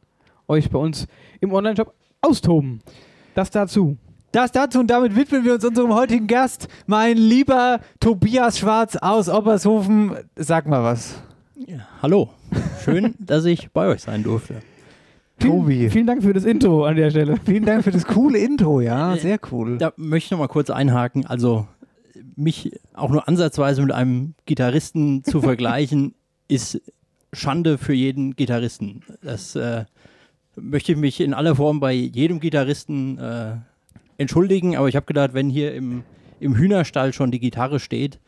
euch 0.49 0.69
bei 0.69 0.77
uns 0.77 1.07
im 1.39 1.53
Online-Shop 1.53 1.93
austoben. 2.19 2.81
Das 3.33 3.49
dazu. 3.49 3.95
Das 4.31 4.51
dazu 4.51 4.79
und 4.79 4.87
damit 4.91 5.15
widmen 5.15 5.43
wir 5.43 5.55
uns 5.55 5.65
unserem 5.65 5.91
heutigen 5.91 6.27
Gast, 6.27 6.67
mein 6.85 7.17
lieber 7.17 7.79
Tobias 7.99 8.59
Schwarz 8.59 8.95
aus 8.95 9.27
Oppershofen. 9.27 10.15
Sag 10.35 10.67
mal 10.67 10.83
was. 10.83 11.15
Hallo, 12.03 12.29
schön, 12.83 13.15
dass 13.19 13.45
ich 13.45 13.71
bei 13.71 13.87
euch 13.87 14.01
sein 14.01 14.21
durfte. 14.21 14.61
Tobi. 15.39 15.77
Vielen, 15.77 15.91
vielen 15.91 16.07
Dank 16.07 16.21
für 16.21 16.33
das 16.33 16.45
Intro 16.45 16.85
an 16.85 16.95
der 16.95 17.09
Stelle. 17.09 17.37
Vielen 17.43 17.65
Dank 17.65 17.83
für 17.83 17.91
das 17.91 18.05
coole 18.05 18.37
Intro, 18.37 18.81
ja, 18.81 19.15
sehr 19.17 19.39
cool. 19.51 19.79
Da 19.79 19.93
möchte 19.95 20.27
ich 20.27 20.31
noch 20.31 20.39
mal 20.39 20.47
kurz 20.47 20.69
einhaken. 20.69 21.25
Also, 21.25 21.67
mich 22.35 22.79
auch 22.93 23.09
nur 23.09 23.27
ansatzweise 23.27 23.81
mit 23.81 23.91
einem 23.91 24.35
Gitarristen 24.45 25.23
zu 25.23 25.41
vergleichen, 25.41 26.13
ist 26.47 26.79
Schande 27.33 27.79
für 27.79 27.93
jeden 27.93 28.35
Gitarristen. 28.35 29.01
Das 29.23 29.55
äh, 29.55 29.85
möchte 30.55 30.91
ich 30.91 30.99
mich 30.99 31.19
in 31.19 31.33
aller 31.33 31.55
Form 31.55 31.79
bei 31.79 31.93
jedem 31.93 32.39
Gitarristen 32.39 33.17
äh, 33.17 33.55
entschuldigen, 34.19 34.75
aber 34.77 34.87
ich 34.87 34.95
habe 34.95 35.05
gedacht, 35.05 35.33
wenn 35.33 35.49
hier 35.49 35.73
im, 35.73 36.03
im 36.39 36.55
Hühnerstall 36.55 37.13
schon 37.13 37.31
die 37.31 37.39
Gitarre 37.39 37.79
steht 37.79 38.19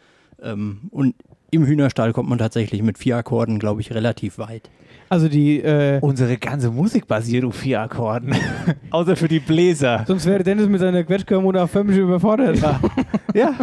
ähm, 0.42 0.80
und 0.90 1.16
im 1.52 1.66
Hühnerstall 1.66 2.14
kommt 2.14 2.30
man 2.30 2.38
tatsächlich 2.38 2.82
mit 2.82 2.98
vier 2.98 3.18
Akkorden, 3.18 3.60
glaube 3.60 3.82
ich, 3.82 3.94
relativ 3.94 4.38
weit. 4.38 4.70
Also 5.10 5.28
die, 5.28 5.60
äh, 5.62 6.00
Unsere 6.00 6.38
ganze 6.38 6.72
Musik 6.72 7.06
basiert 7.06 7.44
auf 7.44 7.56
vier 7.56 7.82
Akkorden. 7.82 8.34
Außer 8.92 9.18
für 9.18 9.28
die 9.28 9.42
Bläser. 9.42 10.06
sonst 10.08 10.26
wäre 10.26 10.42
Dennis 10.42 10.68
mit 10.68 10.80
seiner 10.80 11.04
Quetschkamera 11.04 11.68
völlig 11.68 11.98
überfordert. 11.98 12.58
Ja. 12.60 12.80
ja. 13.34 13.56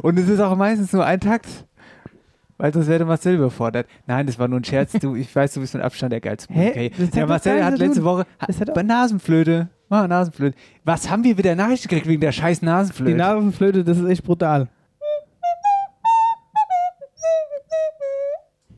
Und 0.00 0.18
es 0.18 0.30
ist 0.30 0.40
auch 0.40 0.56
meistens 0.56 0.94
nur 0.94 1.04
ein 1.04 1.20
Takt. 1.20 1.66
Weil 2.56 2.72
sonst 2.72 2.88
wäre 2.88 3.04
Marcel 3.04 3.34
überfordert. 3.36 3.86
Nein, 4.06 4.26
das 4.26 4.38
war 4.38 4.48
nur 4.48 4.60
ein 4.60 4.64
Scherz. 4.64 4.92
Du, 4.92 5.16
ich 5.16 5.34
weiß, 5.34 5.54
du 5.54 5.60
bist 5.60 5.74
mit 5.74 5.82
Abstand 5.82 6.12
der 6.12 6.20
geilste 6.20 6.52
Hä? 6.52 6.90
Hat 6.90 7.14
Der 7.14 7.22
doch 7.22 7.28
Marcel 7.28 7.64
hat 7.64 7.78
letzte 7.78 7.96
tun. 8.00 8.04
Woche 8.04 8.26
hat 8.38 8.74
bei 8.74 8.82
Nasenflöte 8.82 9.68
Mach 9.90 10.06
Nasenflöte. 10.06 10.56
Was 10.84 11.10
haben 11.10 11.24
wir 11.24 11.36
wieder 11.36 11.56
Nachrichten 11.56 11.88
gekriegt 11.88 12.06
wegen 12.06 12.20
der 12.20 12.30
scheiß 12.30 12.62
Nasenflöte? 12.62 13.10
Die 13.10 13.16
Nasenflöte, 13.18 13.82
das 13.82 13.98
ist 13.98 14.08
echt 14.08 14.22
brutal. 14.22 14.68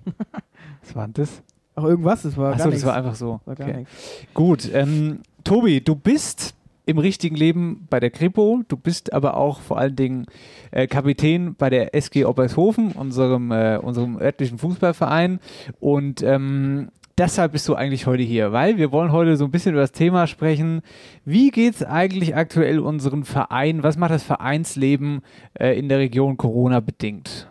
Was 0.80 0.96
war 0.96 1.04
denn 1.04 1.12
das? 1.12 1.42
Auch 1.74 1.84
irgendwas, 1.84 2.22
das 2.22 2.36
war 2.36 2.50
gar 2.50 2.54
Achso, 2.54 2.64
das 2.64 2.72
nichts. 2.72 2.86
war 2.86 2.94
einfach 2.94 3.14
so. 3.14 3.40
War 3.44 3.54
gar 3.54 3.68
Okay. 3.68 3.86
Gut, 4.32 4.70
ähm, 4.72 5.20
Tobi, 5.44 5.82
du 5.82 5.94
bist 5.96 6.54
im 6.86 6.96
richtigen 6.96 7.36
Leben 7.36 7.86
bei 7.90 8.00
der 8.00 8.10
Kripo, 8.10 8.62
du 8.66 8.76
bist 8.78 9.12
aber 9.12 9.36
auch 9.36 9.60
vor 9.60 9.78
allen 9.78 9.94
Dingen 9.94 10.26
äh, 10.70 10.86
Kapitän 10.86 11.54
bei 11.56 11.68
der 11.68 11.94
SG 11.94 12.24
Oppershofen, 12.24 12.92
unserem, 12.92 13.52
äh, 13.52 13.76
unserem 13.76 14.18
örtlichen 14.18 14.58
Fußballverein 14.58 15.40
und 15.78 16.22
ähm, 16.22 16.88
deshalb 17.18 17.52
bist 17.52 17.68
du 17.68 17.74
eigentlich 17.74 18.06
heute 18.06 18.22
hier, 18.22 18.52
weil 18.52 18.76
wir 18.78 18.92
wollen 18.92 19.12
heute 19.12 19.36
so 19.36 19.44
ein 19.44 19.50
bisschen 19.50 19.72
über 19.72 19.80
das 19.82 19.92
Thema 19.92 20.26
sprechen, 20.26 20.82
wie 21.24 21.50
geht 21.50 21.74
es 21.74 21.82
eigentlich 21.84 22.34
aktuell 22.36 22.78
unseren 22.78 23.24
Verein, 23.24 23.82
was 23.82 23.96
macht 23.96 24.10
das 24.12 24.22
Vereinsleben 24.22 25.22
äh, 25.54 25.78
in 25.78 25.88
der 25.88 25.98
Region 25.98 26.36
Corona 26.36 26.80
bedingt? 26.80 27.48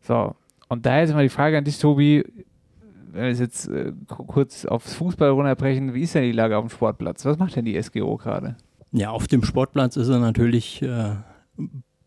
So, 0.00 0.34
und 0.68 0.86
daher 0.86 1.04
ist 1.04 1.12
mal 1.12 1.22
die 1.22 1.28
Frage 1.28 1.58
an 1.58 1.64
dich, 1.64 1.78
Tobi, 1.78 2.24
wenn 3.12 3.22
wir 3.24 3.30
es 3.30 3.40
jetzt 3.40 3.68
äh, 3.68 3.92
ku- 4.06 4.24
kurz 4.24 4.64
aufs 4.66 4.94
Fußball 4.94 5.30
runterbrechen, 5.30 5.94
wie 5.94 6.02
ist 6.02 6.14
denn 6.14 6.22
die 6.24 6.32
Lage 6.32 6.56
auf 6.56 6.64
dem 6.66 6.70
Sportplatz? 6.70 7.24
Was 7.24 7.38
macht 7.38 7.56
denn 7.56 7.64
die 7.64 7.80
SGO 7.82 8.16
gerade? 8.16 8.56
Ja, 8.92 9.10
auf 9.10 9.26
dem 9.26 9.42
Sportplatz 9.44 9.96
ist 9.96 10.08
er 10.08 10.18
natürlich 10.18 10.80
äh, 10.82 11.16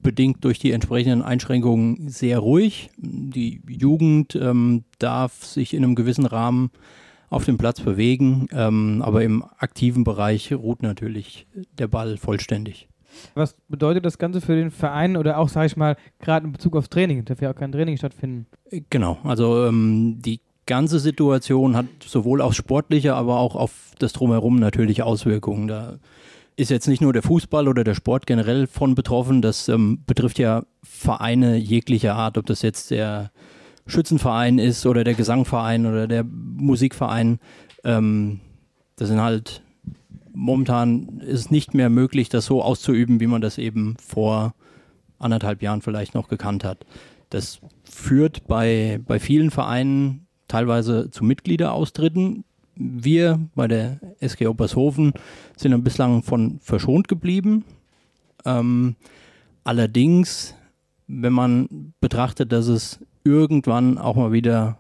bedingt 0.02 0.44
durch 0.44 0.60
die 0.60 0.72
entsprechenden 0.72 1.22
Einschränkungen 1.22 2.10
sehr 2.10 2.40
ruhig. 2.40 2.90
Die 2.98 3.62
Jugend 3.68 4.36
ähm, 4.36 4.84
darf 5.00 5.44
sich 5.44 5.74
in 5.74 5.84
einem 5.84 5.96
gewissen 5.96 6.26
Rahmen 6.26 6.72
auf 7.30 7.46
dem 7.46 7.58
Platz 7.58 7.80
bewegen, 7.80 8.48
ähm, 8.52 9.02
aber 9.02 9.24
im 9.24 9.44
aktiven 9.58 10.04
Bereich 10.04 10.52
ruht 10.54 10.84
natürlich 10.84 11.48
der 11.78 11.88
Ball 11.88 12.18
vollständig. 12.18 12.90
Was 13.34 13.56
bedeutet 13.68 14.06
das 14.06 14.18
Ganze 14.18 14.42
für 14.42 14.56
den 14.56 14.72
Verein 14.72 15.18
oder 15.18 15.38
auch, 15.38 15.50
sage 15.50 15.68
ich 15.68 15.78
mal, 15.78 15.98
gerade 16.20 16.46
in 16.46 16.54
Bezug 16.54 16.76
aufs 16.76 16.90
Training? 16.90 17.24
Darf 17.26 17.42
ja 17.42 17.52
auch 17.52 17.56
kein 17.56 17.72
Training 17.72 17.98
stattfinden. 17.98 18.48
Genau, 18.90 19.18
also 19.24 19.66
ähm, 19.66 20.22
die 20.22 20.42
ganze 20.66 21.00
Situation 21.00 21.76
hat 21.76 21.88
sowohl 22.06 22.42
aufs 22.42 22.58
Sportliche, 22.58 23.16
aber 23.16 23.40
auch 23.40 23.56
auf 23.56 23.94
das 24.00 24.14
Drumherum 24.14 24.58
natürlich 24.58 25.04
Auswirkungen. 25.04 25.68
Da 25.68 25.98
ist 26.56 26.70
jetzt 26.70 26.88
nicht 26.88 27.02
nur 27.02 27.14
der 27.14 27.24
Fußball 27.24 27.68
oder 27.68 27.84
der 27.84 27.96
Sport 27.96 28.26
generell 28.28 28.68
von 28.68 28.96
betroffen, 28.96 29.42
das 29.42 29.68
ähm, 29.70 30.04
betrifft 30.06 30.40
ja 30.40 30.64
Vereine 30.84 31.56
jeglicher 31.56 32.16
Art, 32.16 32.38
ob 32.38 32.46
das 32.46 32.62
jetzt 32.62 32.92
der 32.92 33.32
Schützenverein 33.88 34.60
ist 34.60 34.86
oder 34.86 35.04
der 35.04 35.16
Gesangverein 35.16 35.86
oder 35.86 36.08
der 36.08 36.24
Musikverein. 36.24 37.40
Ähm, 37.84 38.40
das 38.96 39.08
sind 39.08 39.22
halt 39.22 39.62
momentan 40.34 41.20
ist 41.20 41.52
nicht 41.52 41.74
mehr 41.74 41.90
möglich, 41.90 42.30
das 42.30 42.46
so 42.46 42.62
auszuüben, 42.62 43.20
wie 43.20 43.28
man 43.28 43.42
das 43.42 43.58
eben 43.58 43.98
vor 43.98 44.54
anderthalb 45.20 45.62
Jahren 45.62 45.82
vielleicht 45.82 46.14
noch 46.14 46.28
gekannt 46.28 46.64
hat. 46.64 46.86
Das 47.30 47.60
führt 47.84 48.48
bei, 48.48 49.00
bei 49.06 49.20
vielen 49.20 49.52
Vereinen 49.52 50.28
teilweise 50.48 51.10
zu 51.12 51.24
Mitgliederaustritten. 51.24 52.44
Wir 52.76 53.40
bei 53.56 53.68
der 53.68 54.00
SG 54.20 54.48
Oppershofen 54.48 55.14
sind 55.58 55.72
dann 55.72 55.84
bislang 55.84 56.24
von 56.24 56.60
verschont 56.62 57.08
geblieben. 57.08 57.66
Ähm, 58.46 58.96
allerdings, 59.64 60.56
wenn 61.08 61.34
man 61.34 61.94
betrachtet, 62.00 62.52
dass 62.52 62.68
es 62.68 63.00
irgendwann 63.24 63.98
auch 63.98 64.16
mal 64.16 64.32
wieder 64.32 64.78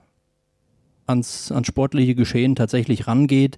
ans, 1.05 1.51
ans 1.51 1.67
sportliche 1.67 2.15
Geschehen 2.15 2.55
tatsächlich 2.55 3.07
rangeht, 3.07 3.57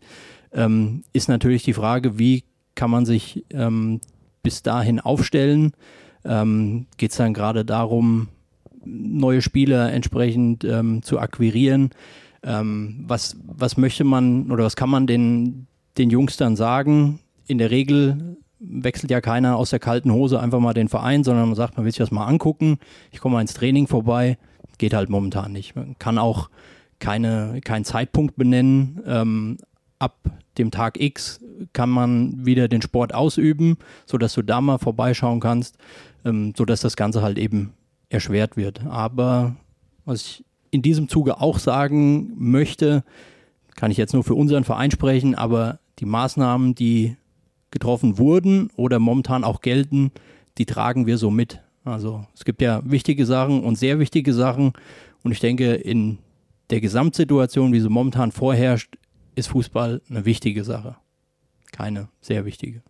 ähm, 0.52 1.04
ist 1.14 1.30
natürlich 1.30 1.64
die 1.64 1.74
Frage, 1.74 2.20
wie 2.20 2.44
kann 2.76 2.90
man 2.90 3.06
sich 3.06 3.46
ähm, 3.52 4.02
bis 4.42 4.64
dahin 4.64 5.00
aufstellen? 5.00 5.74
Ähm, 6.26 6.88
Geht 6.98 7.12
es 7.12 7.18
dann 7.18 7.34
gerade 7.34 7.66
darum, 7.66 8.30
neue 8.86 9.42
Spieler 9.42 9.92
entsprechend 9.92 10.64
ähm, 10.64 11.02
zu 11.04 11.20
akquirieren? 11.20 11.92
Ähm, 12.44 13.04
was, 13.08 13.38
was 13.46 13.78
möchte 13.78 14.04
man 14.04 14.52
oder 14.52 14.64
was 14.64 14.76
kann 14.76 14.90
man 14.90 15.08
den, 15.08 15.68
den 15.98 16.10
Jungs 16.10 16.38
dann 16.38 16.56
sagen? 16.56 17.20
In 17.48 17.58
der 17.58 17.72
Regel 17.72 18.38
wechselt 18.60 19.12
ja 19.12 19.22
keiner 19.22 19.58
aus 19.58 19.70
der 19.70 19.80
kalten 19.80 20.12
Hose 20.12 20.40
einfach 20.40 20.60
mal 20.60 20.74
den 20.74 20.90
Verein, 20.90 21.24
sondern 21.24 21.48
man 21.48 21.56
sagt, 21.56 21.76
man 21.78 21.86
will 21.86 21.92
sich 21.92 22.00
das 22.00 22.12
mal 22.12 22.26
angucken. 22.26 22.80
Ich 23.12 23.20
komme 23.20 23.34
mal 23.34 23.42
ins 23.42 23.54
Training 23.54 23.88
vorbei. 23.88 24.38
Geht 24.78 24.94
halt 24.94 25.10
momentan 25.10 25.52
nicht. 25.52 25.76
Man 25.76 25.98
kann 26.00 26.18
auch 26.18 26.50
keine, 27.00 27.60
keinen 27.64 27.86
Zeitpunkt 27.86 28.36
benennen. 28.38 29.02
Ähm, 29.06 29.58
ab 30.00 30.18
dem 30.58 30.72
Tag 30.72 31.00
X 31.00 31.42
kann 31.74 31.90
man 31.90 32.46
wieder 32.46 32.68
den 32.68 32.82
Sport 32.82 33.14
ausüben, 33.14 33.78
sodass 34.06 34.34
du 34.34 34.42
da 34.42 34.62
mal 34.62 34.78
vorbeischauen 34.78 35.40
kannst, 35.40 35.78
ähm, 36.26 36.54
sodass 36.58 36.82
das 36.82 36.96
Ganze 36.96 37.22
halt 37.22 37.38
eben 37.38 37.74
erschwert 38.10 38.58
wird. 38.58 38.86
Aber 38.86 39.56
was 40.06 40.22
ich 40.22 40.46
in 40.74 40.82
diesem 40.82 41.08
Zuge 41.08 41.40
auch 41.40 41.60
sagen 41.60 42.34
möchte, 42.36 43.04
kann 43.76 43.92
ich 43.92 43.98
jetzt 43.98 44.14
nur 44.14 44.24
für 44.24 44.36
unseren 44.36 44.64
Verein 44.64 44.92
sprechen, 44.92 45.36
aber 45.36 45.80
die 46.00 46.06
Maßnahmen, 46.06 46.74
die 46.76 47.16
getroffen 47.72 48.18
wurden 48.18 48.70
oder 48.76 49.00
momentan 49.00 49.44
auch 49.44 49.62
gelten, 49.62 50.12
die 50.58 50.66
tragen 50.66 51.06
wir 51.06 51.18
so 51.18 51.30
mit. 51.32 51.62
Also 51.84 52.26
es 52.34 52.46
gibt 52.46 52.62
ja 52.62 52.82
wichtige 52.86 53.26
Sachen 53.26 53.64
und 53.64 53.78
sehr 53.78 54.00
wichtige 54.00 54.34
Sachen 54.34 54.74
und 55.24 55.32
ich 55.32 55.40
denke, 55.40 55.74
in 55.74 56.18
der 56.70 56.82
Gesamtsituation, 56.82 57.72
wie 57.72 57.80
sie 57.80 57.90
momentan 57.90 58.32
vorherrscht, 58.32 58.96
ist 59.36 59.48
Fußball 59.48 60.02
eine 60.10 60.26
wichtige 60.26 60.64
Sache. 60.64 60.96
Keine 61.72 62.10
sehr 62.22 62.46
wichtige. 62.46 62.82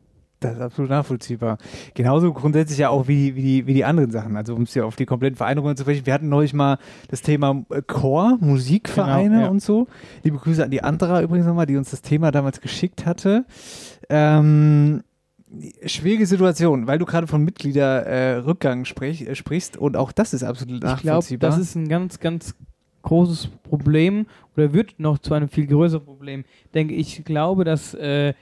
Das 0.44 0.56
ist 0.56 0.62
absolut 0.62 0.90
nachvollziehbar. 0.92 1.58
Genauso 1.94 2.34
grundsätzlich 2.34 2.80
ja 2.80 2.90
auch 2.90 3.08
wie, 3.08 3.36
wie, 3.36 3.42
die, 3.42 3.68
wie 3.68 3.74
die 3.74 3.86
anderen 3.86 4.12
Sachen. 4.12 4.36
Also 4.38 4.56
um 4.56 4.64
es 4.64 4.74
ja 4.74 4.84
auf 4.84 4.96
die 4.96 5.06
kompletten 5.06 5.38
Vereine 5.38 5.60
runterzubrechen. 5.62 6.06
Wir 6.06 6.14
hatten 6.14 6.30
neulich 6.30 6.54
mal 6.54 6.78
das 7.10 7.22
Thema 7.22 7.66
äh, 7.70 7.82
Chor, 7.82 8.38
Musikvereine 8.42 9.30
Genau, 9.30 9.42
ja. 9.44 9.50
und 9.50 9.62
so. 9.62 9.88
Liebe 10.24 10.38
Grüße 10.38 10.64
an 10.64 10.72
die 10.72 10.84
Andra 10.84 11.22
übrigens 11.22 11.48
nochmal, 11.48 11.66
die 11.66 11.78
uns 11.78 11.92
das 11.92 12.02
Thema 12.02 12.32
damals 12.32 12.62
geschickt 12.62 13.06
hatte. 13.06 13.46
Ähm, 14.10 15.04
schwierige 15.86 16.26
Situation, 16.26 16.88
weil 16.88 16.98
du 17.00 17.06
gerade 17.06 17.28
von 17.28 17.44
Mitgliederrückgang 17.44 18.82
äh, 18.82 18.86
sprech, 18.86 19.22
äh, 19.28 19.36
sprichst 19.36 19.78
und 19.78 19.98
auch 19.98 20.12
das 20.12 20.34
ist 20.34 20.44
absolut 20.44 20.76
Ich 20.76 20.80
glaube, 20.82 20.96
nachvollziehbar. 21.06 21.50
das 21.50 21.60
ist 21.60 21.76
ein 21.76 21.88
ganz, 21.88 22.20
ganz 22.20 22.56
großes 23.04 23.50
Problem 23.70 24.26
oder 24.56 24.74
wird 24.74 24.96
noch 25.00 25.20
zu 25.20 25.34
einem 25.34 25.50
viel 25.50 25.68
größeren 25.68 26.06
Problem. 26.06 26.46
Denke 26.74 26.94
ich 26.96 27.24
glaube, 27.26 27.64
dass 27.66 27.94
äh, 27.94 28.34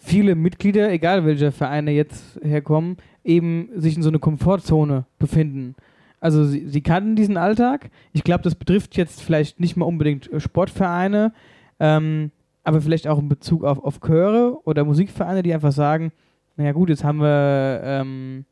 viele 0.00 0.34
Mitglieder, 0.34 0.90
egal 0.90 1.26
welcher 1.26 1.52
Vereine 1.52 1.92
jetzt 1.92 2.40
herkommen, 2.42 2.96
eben 3.22 3.68
sich 3.76 3.96
in 3.96 4.02
so 4.02 4.08
einer 4.08 4.18
Komfortzone 4.18 5.04
befinden. 5.18 5.76
Also 6.20 6.44
sie, 6.44 6.66
sie 6.66 6.80
kannten 6.80 7.16
diesen 7.16 7.36
Alltag. 7.36 7.90
Ich 8.12 8.24
glaube, 8.24 8.42
das 8.42 8.54
betrifft 8.54 8.96
jetzt 8.96 9.22
vielleicht 9.22 9.60
nicht 9.60 9.76
mal 9.76 9.84
unbedingt 9.84 10.30
äh, 10.32 10.40
Sportvereine, 10.40 11.32
ähm, 11.78 12.30
aber 12.64 12.80
vielleicht 12.80 13.06
auch 13.08 13.18
in 13.18 13.28
Bezug 13.28 13.62
auf, 13.62 13.78
auf 13.82 14.00
Chöre 14.00 14.58
oder 14.64 14.84
Musikvereine, 14.84 15.42
die 15.42 15.52
einfach 15.52 15.72
sagen, 15.72 16.12
naja 16.56 16.72
gut, 16.72 16.88
jetzt 16.88 17.04
haben 17.04 17.20
wir 17.20 17.80
ähm, 17.84 18.44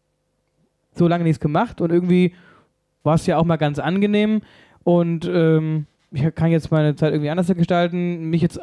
so 0.93 1.09
lange 1.09 1.25
nichts 1.25 1.41
gemacht 1.41 1.81
und 1.81 1.91
irgendwie 1.91 2.35
war 3.03 3.15
es 3.15 3.27
ja 3.27 3.39
auch 3.39 3.45
mal 3.45 3.57
ganz 3.57 3.79
angenehm 3.79 4.43
und 4.85 5.29
ähm, 5.31 5.87
ich 6.11 6.35
kann 6.35 6.51
jetzt 6.51 6.71
meine 6.71 6.95
Zeit 6.95 7.13
irgendwie 7.13 7.31
anders 7.31 7.49
gestalten, 7.49 8.31
mich 8.31 8.43
jetzt 8.43 8.61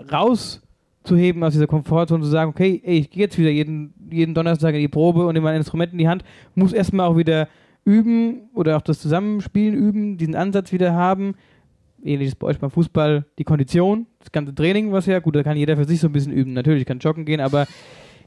rauszuheben 1.05 1.43
aus 1.43 1.53
dieser 1.53 1.67
Komfortzone 1.67 2.19
und 2.19 2.25
zu 2.25 2.31
sagen, 2.31 2.50
okay, 2.50 2.81
ey, 2.83 2.97
ich 3.00 3.09
gehe 3.09 3.24
jetzt 3.24 3.38
wieder 3.38 3.50
jeden, 3.50 3.93
jeden 4.09 4.33
Donnerstag 4.33 4.74
in 4.74 4.81
die 4.81 4.88
Probe 4.88 5.25
und 5.25 5.33
nehme 5.33 5.45
mein 5.45 5.57
Instrument 5.57 5.91
in 5.91 5.97
die 5.97 6.07
Hand, 6.07 6.24
muss 6.55 6.74
erstmal 6.74 7.07
auch 7.07 7.17
wieder 7.17 7.47
üben 7.83 8.50
oder 8.53 8.77
auch 8.77 8.81
das 8.81 9.00
Zusammenspielen 9.00 9.75
üben, 9.75 10.17
diesen 10.17 10.35
Ansatz 10.35 10.71
wieder 10.71 10.93
haben. 10.93 11.35
Ähnliches 12.03 12.35
bei 12.35 12.47
euch 12.47 12.59
beim 12.59 12.71
Fußball, 12.71 13.25
die 13.39 13.43
Kondition, 13.43 14.07
das 14.19 14.31
ganze 14.31 14.53
Training, 14.53 14.91
was 14.91 15.05
ja, 15.05 15.19
gut, 15.19 15.35
da 15.35 15.43
kann 15.43 15.57
jeder 15.57 15.75
für 15.75 15.85
sich 15.85 16.00
so 16.00 16.07
ein 16.07 16.13
bisschen 16.13 16.33
üben. 16.33 16.53
Natürlich 16.53 16.85
kann 16.85 17.00
joggen 17.00 17.25
gehen, 17.25 17.39
aber 17.39 17.67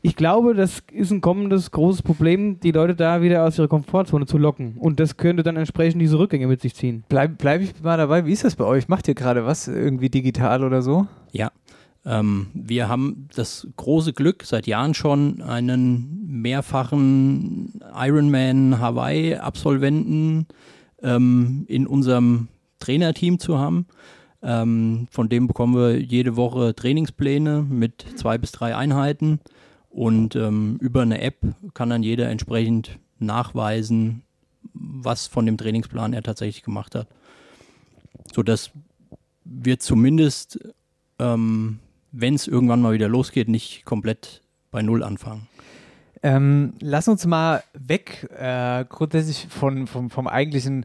ich 0.01 0.15
glaube, 0.15 0.55
das 0.55 0.83
ist 0.93 1.11
ein 1.11 1.21
kommendes 1.21 1.73
großes 1.73 2.03
Problem, 2.03 2.61
die 2.61 2.71
Leute 2.71 2.95
da 2.95 3.21
wieder 3.21 3.45
aus 3.45 3.59
ihrer 3.59 3.67
Komfortzone 3.67 4.27
zu 4.27 4.39
locken. 4.39 4.77
Und 4.79 5.01
das 5.01 5.17
könnte 5.17 5.43
dann 5.43 5.57
entsprechend 5.57 6.01
diese 6.01 6.19
Rückgänge 6.19 6.47
mit 6.47 6.61
sich 6.61 6.75
ziehen. 6.75 7.05
Bleib, 7.09 7.39
bleib 7.39 7.61
ich 7.61 7.73
mal 7.83 7.97
dabei. 7.97 8.25
Wie 8.25 8.33
ist 8.33 8.45
das 8.45 8.55
bei 8.55 8.65
euch? 8.65 8.87
Macht 8.87 9.09
ihr 9.09 9.15
gerade 9.15 9.45
was 9.45 9.67
irgendwie 9.67 10.09
digital 10.09 10.63
oder 10.63 10.83
so? 10.83 11.07
Ja, 11.33 11.51
ähm, 12.05 12.49
wir 12.55 12.89
haben 12.89 13.29
das 13.35 13.67
große 13.77 14.13
Glück, 14.13 14.45
seit 14.45 14.67
Jahren 14.67 14.95
schon 14.95 15.43
einen 15.43 16.27
mehrfachen 16.27 17.81
Ironman 17.95 18.79
Hawaii-Absolventen 18.79 20.47
ähm, 21.03 21.65
in 21.69 21.87
unserem 21.87 22.49
Trainerteam 22.79 23.39
zu 23.39 23.59
haben. 23.59 23.87
Ähm, 24.41 25.09
von 25.11 25.29
dem 25.29 25.49
bekommen 25.49 25.75
wir 25.75 26.01
jede 26.01 26.37
Woche 26.37 26.75
Trainingspläne 26.75 27.67
mit 27.69 28.05
zwei 28.17 28.39
bis 28.39 28.53
drei 28.53 28.77
Einheiten. 28.77 29.41
Und 29.91 30.37
ähm, 30.37 30.77
über 30.81 31.03
eine 31.03 31.21
App 31.21 31.39
kann 31.75 31.91
dann 31.91 32.03
jeder 32.03 32.29
entsprechend 32.29 32.99
nachweisen, 33.19 34.23
was 34.75 35.27
von 35.27 35.45
dem 35.47 35.57
Trainingsplan 35.57 36.13
er 36.13 36.23
tatsächlich 36.23 36.63
gemacht 36.63 36.95
hat. 36.95 37.09
Sodass 38.33 38.71
wir 39.45 39.81
zumindest, 39.81 40.61
ähm, 41.19 41.81
wenn 42.21 42.35
es 42.35 42.49
irgendwann 42.49 42.83
mal 42.83 42.93
wieder 42.93 43.09
losgeht, 43.09 43.49
nicht 43.49 43.85
komplett 43.85 44.43
bei 44.71 44.83
Null 44.83 45.03
anfangen. 45.03 45.47
Ähm, 46.23 46.75
lass 46.81 47.07
uns 47.07 47.27
mal 47.27 47.63
weg 47.79 48.29
äh, 48.37 48.85
grundsätzlich 48.89 49.47
von, 49.49 49.87
vom, 49.87 50.11
vom 50.11 50.27
eigentlichen, 50.27 50.85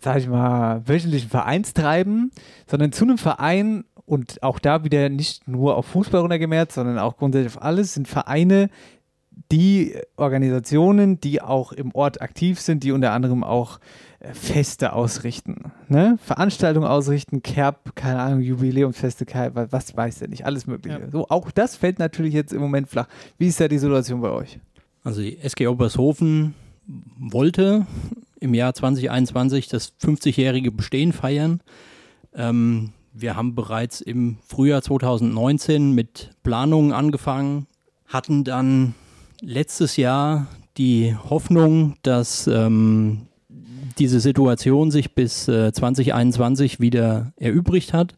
sag 0.00 0.18
ich 0.18 0.28
mal, 0.28 0.86
wöchentlichen 0.86 1.30
Vereinstreiben, 1.30 2.30
sondern 2.66 2.92
zu 2.92 3.04
einem 3.04 3.16
Verein 3.16 3.84
und 4.04 4.42
auch 4.42 4.58
da 4.58 4.84
wieder 4.84 5.08
nicht 5.08 5.48
nur 5.48 5.76
auf 5.76 5.86
Fußball 5.86 6.20
runtergemerkt, 6.20 6.72
sondern 6.72 6.98
auch 6.98 7.16
grundsätzlich 7.16 7.56
auf 7.56 7.62
alles, 7.62 7.94
sind 7.94 8.08
Vereine, 8.08 8.68
die 9.50 9.94
Organisationen, 10.16 11.20
die 11.20 11.40
auch 11.40 11.72
im 11.72 11.94
Ort 11.94 12.20
aktiv 12.20 12.60
sind, 12.60 12.84
die 12.84 12.92
unter 12.92 13.12
anderem 13.12 13.44
auch 13.44 13.78
Feste 14.20 14.94
ausrichten, 14.94 15.72
ne? 15.88 16.18
Veranstaltungen 16.20 16.88
ausrichten, 16.88 17.40
Kerb, 17.42 17.94
keine 17.94 18.20
Ahnung, 18.20 18.40
Jubiläumsfeste, 18.40 19.26
was, 19.70 19.96
weiß 19.96 20.18
der 20.18 20.28
nicht, 20.28 20.44
alles 20.44 20.66
Mögliche. 20.66 20.98
Ja. 21.00 21.10
So, 21.10 21.28
auch 21.28 21.52
das 21.52 21.76
fällt 21.76 22.00
natürlich 22.00 22.34
jetzt 22.34 22.52
im 22.52 22.60
Moment 22.60 22.88
flach. 22.88 23.06
Wie 23.38 23.46
ist 23.46 23.60
da 23.60 23.68
die 23.68 23.78
Situation 23.78 24.20
bei 24.20 24.30
euch? 24.30 24.58
Also 25.04 25.20
die 25.20 25.38
SG 25.38 25.68
Obershofen 25.68 26.54
wollte 27.18 27.86
im 28.40 28.54
Jahr 28.54 28.74
2021 28.74 29.68
das 29.68 29.92
50-jährige 30.00 30.72
Bestehen 30.72 31.12
feiern. 31.12 31.60
Ähm, 32.34 32.92
wir 33.12 33.36
haben 33.36 33.54
bereits 33.54 34.00
im 34.00 34.38
Frühjahr 34.46 34.82
2019 34.82 35.92
mit 35.92 36.30
Planungen 36.42 36.92
angefangen, 36.92 37.66
hatten 38.06 38.42
dann 38.42 38.94
letztes 39.40 39.96
Jahr 39.96 40.48
die 40.76 41.16
Hoffnung, 41.28 41.96
dass 42.02 42.46
ähm, 42.48 43.28
diese 43.98 44.20
Situation 44.20 44.90
sich 44.90 45.14
bis 45.14 45.48
äh, 45.48 45.72
2021 45.72 46.80
wieder 46.80 47.32
erübrigt 47.36 47.92
hat, 47.92 48.14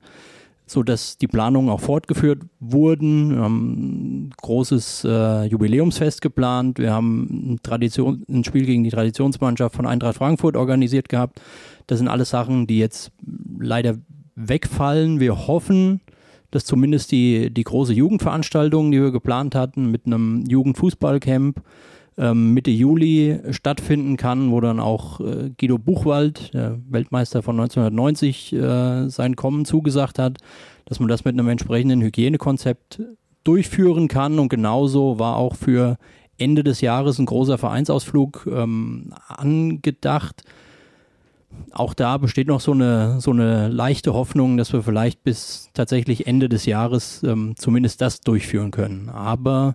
sodass 0.67 1.19
die 1.19 1.27
Planungen 1.27 1.71
auch 1.71 1.81
fortgeführt 1.81 2.43
wurden. 2.61 3.35
Wir 3.35 3.43
haben 3.43 4.27
ein 4.27 4.31
großes 4.41 5.05
äh, 5.05 5.45
Jubiläumsfest 5.47 6.21
geplant. 6.21 6.79
Wir 6.79 6.93
haben 6.93 7.55
ein, 7.55 7.61
Tradition, 7.63 8.25
ein 8.29 8.45
Spiel 8.45 8.67
gegen 8.67 8.85
die 8.85 8.91
Traditionsmannschaft 8.91 9.75
von 9.75 9.87
Eintracht 9.87 10.17
Frankfurt 10.17 10.57
organisiert 10.57 11.09
gehabt. 11.09 11.41
Das 11.87 11.99
sind 11.99 12.09
alles 12.09 12.31
Sachen, 12.31 12.67
die 12.67 12.79
jetzt 12.79 13.11
leider 13.59 13.97
wegfallen. 14.37 15.19
Wir 15.19 15.47
hoffen, 15.47 16.01
dass 16.51 16.65
zumindest 16.65 17.13
die, 17.13 17.51
die 17.51 17.65
große 17.65 17.93
Jugendveranstaltung, 17.93 18.91
die 18.91 19.01
wir 19.01 19.11
geplant 19.11 19.55
hatten, 19.55 19.91
mit 19.91 20.07
einem 20.07 20.45
Jugendfußballcamp 20.47 21.63
ähm, 22.21 22.53
Mitte 22.53 22.71
Juli 22.71 23.41
stattfinden 23.51 24.19
kann, 24.19 24.53
wo 24.53 24.61
dann 24.61 24.79
auch 24.79 25.21
äh, 25.21 25.51
Guido 25.59 25.79
Buchwald, 25.79 26.53
der 26.53 26.79
Weltmeister 26.89 27.43
von 27.43 27.59
1990, 27.59 28.53
äh, 28.53 29.09
sein 29.09 29.37
Kommen 29.37 29.65
zugesagt 29.65 30.19
hat, 30.19 30.39
dass 30.85 31.01
man 31.01 31.09
das 31.09 31.25
mit 31.25 31.33
einem 31.33 31.49
entsprechenden 31.49 32.03
Hygienekonzept 32.03 33.01
durchführen 33.43 34.07
kann. 34.09 34.39
Und 34.39 34.51
genauso 34.51 35.19
war 35.19 35.37
auch 35.37 35.57
für 35.57 35.97
Ende 36.37 36.63
des 36.63 36.83
Jahres 36.83 37.19
ein 37.19 37.27
großer 37.27 37.57
Vereinsausflug 37.57 38.47
ähm, 38.53 39.15
angedacht. 39.29 40.43
Auch 41.73 41.95
da 41.95 42.19
besteht 42.19 42.49
noch 42.49 42.61
so 42.61 42.73
eine, 42.73 43.21
so 43.21 43.31
eine 43.31 43.69
leichte 43.69 44.13
Hoffnung, 44.13 44.59
dass 44.59 44.75
wir 44.75 44.83
vielleicht 44.83 45.25
bis 45.25 45.71
tatsächlich 45.73 46.27
Ende 46.27 46.51
des 46.51 46.67
Jahres 46.67 47.23
ähm, 47.23 47.55
zumindest 47.57 48.03
das 48.03 48.21
durchführen 48.21 48.71
können. 48.71 49.09
Aber 49.09 49.75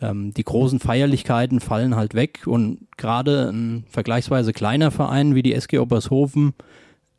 ähm, 0.00 0.32
die 0.34 0.44
großen 0.44 0.80
Feierlichkeiten 0.80 1.60
fallen 1.60 1.96
halt 1.96 2.14
weg 2.14 2.46
und 2.46 2.86
gerade 2.96 3.48
ein 3.50 3.84
vergleichsweise 3.88 4.52
kleiner 4.52 4.90
Verein 4.90 5.34
wie 5.34 5.42
die 5.42 5.54
SG 5.54 5.78
Obershofen 5.78 6.54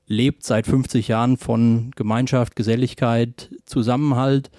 lebt 0.08 0.44
seit 0.44 0.66
50 0.66 1.08
Jahren 1.08 1.38
von 1.38 1.92
Gemeinschaft, 1.96 2.56
Geselligkeit, 2.56 3.50
Zusammenhalt 3.66 4.50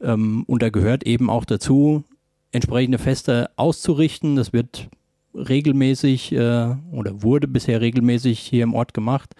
ähm, 0.00 0.44
und 0.46 0.62
da 0.62 0.70
gehört 0.70 1.04
eben 1.04 1.30
auch 1.30 1.44
dazu, 1.44 2.04
entsprechende 2.52 2.98
Feste 2.98 3.50
auszurichten. 3.56 4.36
Das 4.36 4.52
wird 4.52 4.88
regelmäßig 5.34 6.32
äh, 6.32 6.74
oder 6.92 7.22
wurde 7.22 7.48
bisher 7.48 7.80
regelmäßig 7.80 8.38
hier 8.38 8.64
im 8.64 8.74
Ort 8.74 8.94
gemacht. 8.94 9.34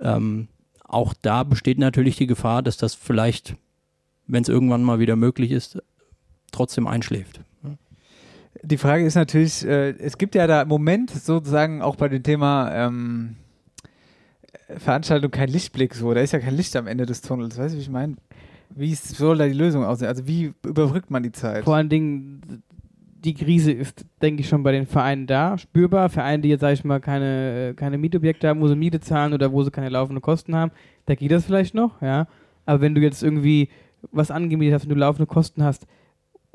Ähm, 0.00 0.48
auch 0.84 1.14
da 1.20 1.42
besteht 1.42 1.78
natürlich 1.78 2.16
die 2.16 2.26
Gefahr, 2.26 2.62
dass 2.62 2.76
das 2.76 2.94
vielleicht, 2.94 3.56
wenn 4.26 4.42
es 4.42 4.48
irgendwann 4.48 4.82
mal 4.82 4.98
wieder 4.98 5.16
möglich 5.16 5.50
ist, 5.50 5.78
trotzdem 6.52 6.86
einschläft. 6.86 7.40
Die 8.62 8.76
Frage 8.76 9.04
ist 9.04 9.14
natürlich, 9.14 9.66
äh, 9.66 9.90
es 9.90 10.18
gibt 10.18 10.34
ja 10.34 10.46
da 10.46 10.62
im 10.62 10.68
Moment 10.68 11.10
sozusagen 11.10 11.82
auch 11.82 11.96
bei 11.96 12.08
dem 12.08 12.22
Thema 12.22 12.72
ähm, 12.72 13.36
Veranstaltung 14.68 15.30
kein 15.30 15.48
Lichtblick 15.48 15.94
so. 15.94 16.12
Da 16.14 16.20
ist 16.20 16.32
ja 16.32 16.38
kein 16.38 16.54
Licht 16.54 16.74
am 16.76 16.86
Ende 16.86 17.06
des 17.06 17.22
Tunnels. 17.22 17.58
Weißt 17.58 17.74
du, 17.74 17.78
wie 17.78 17.82
ich 17.82 17.90
meine? 17.90 18.16
Wie 18.70 18.94
soll 18.94 19.38
da 19.38 19.46
die 19.46 19.52
Lösung 19.52 19.84
aussehen? 19.84 20.08
Also 20.08 20.26
wie 20.26 20.52
überbrückt 20.64 21.10
man 21.10 21.22
die 21.22 21.32
Zeit? 21.32 21.64
Vor 21.64 21.76
allen 21.76 21.88
Dingen, 21.88 22.62
die 23.24 23.34
Krise 23.34 23.72
ist, 23.72 24.04
denke 24.20 24.42
ich, 24.42 24.48
schon 24.48 24.62
bei 24.62 24.72
den 24.72 24.86
Vereinen 24.86 25.26
da, 25.26 25.56
spürbar. 25.56 26.08
Vereine, 26.08 26.42
die 26.42 26.48
jetzt, 26.48 26.60
sage 26.60 26.74
ich 26.74 26.84
mal, 26.84 27.00
keine, 27.00 27.74
keine 27.76 27.98
Mietobjekte 27.98 28.48
haben, 28.48 28.60
wo 28.60 28.68
sie 28.68 28.76
Miete 28.76 29.00
zahlen 29.00 29.32
oder 29.32 29.52
wo 29.52 29.62
sie 29.62 29.70
keine 29.70 29.88
laufenden 29.88 30.22
Kosten 30.22 30.54
haben, 30.54 30.72
da 31.06 31.14
geht 31.14 31.30
das 31.30 31.44
vielleicht 31.44 31.74
noch, 31.74 32.02
ja. 32.02 32.26
Aber 32.66 32.80
wenn 32.80 32.94
du 32.94 33.00
jetzt 33.00 33.22
irgendwie 33.22 33.68
was 34.12 34.30
angemietet 34.30 34.74
hast 34.74 34.82
und 34.84 34.90
du 34.90 34.96
laufende 34.96 35.26
Kosten 35.26 35.62
hast 35.62 35.86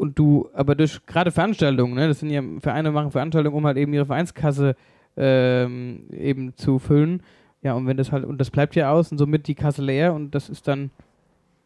und 0.02 0.18
du, 0.18 0.50
aber 0.56 0.74
durch 0.74 1.06
gerade 1.06 1.30
Veranstaltungen, 1.30 1.94
ne, 1.94 2.08
das 2.08 2.22
sind 2.22 2.32
ja, 2.32 2.42
Vereine 2.60 2.92
machen 2.92 3.12
Veranstaltungen, 3.12 3.56
um 3.56 3.68
halt 3.68 3.78
eben 3.78 3.94
ihre 3.94 4.08
Vereinskasse 4.08 4.76
ähm, 5.16 6.06
eben 6.12 6.58
zu 6.58 6.80
füllen. 6.80 7.22
Ja, 7.62 7.76
und 7.76 7.86
wenn 7.86 7.98
das 7.98 8.12
halt, 8.12 8.26
und 8.26 8.40
das 8.40 8.50
bleibt 8.50 8.76
ja 8.76 8.92
aus 8.92 9.12
und 9.12 9.20
somit 9.20 9.46
die 9.46 9.54
Kasse 9.54 9.84
leer 9.84 10.16
und 10.16 10.32
das 10.32 10.50
ist 10.50 10.68
dann, 10.68 10.90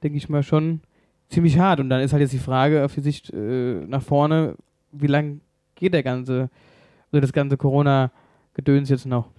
denke 0.04 0.18
ich 0.18 0.28
mal, 0.28 0.44
schon 0.44 0.82
ziemlich 1.30 1.58
hart. 1.60 1.80
Und 1.80 1.90
dann 1.90 2.02
ist 2.02 2.12
halt 2.12 2.20
jetzt 2.20 2.34
die 2.34 2.40
Frage 2.40 2.84
auf 2.84 2.94
die 2.94 3.00
Sicht 3.00 3.30
äh, 3.30 3.86
nach 3.88 4.02
vorne, 4.02 4.56
wie 4.92 5.08
lange 5.08 5.40
geht 5.76 5.94
der 5.94 6.04
ganze, 6.04 6.50
also 7.14 7.22
das 7.22 7.32
ganze 7.32 7.56
Corona-Gedöns 7.56 8.90
jetzt 8.90 9.06
noch? 9.06 9.30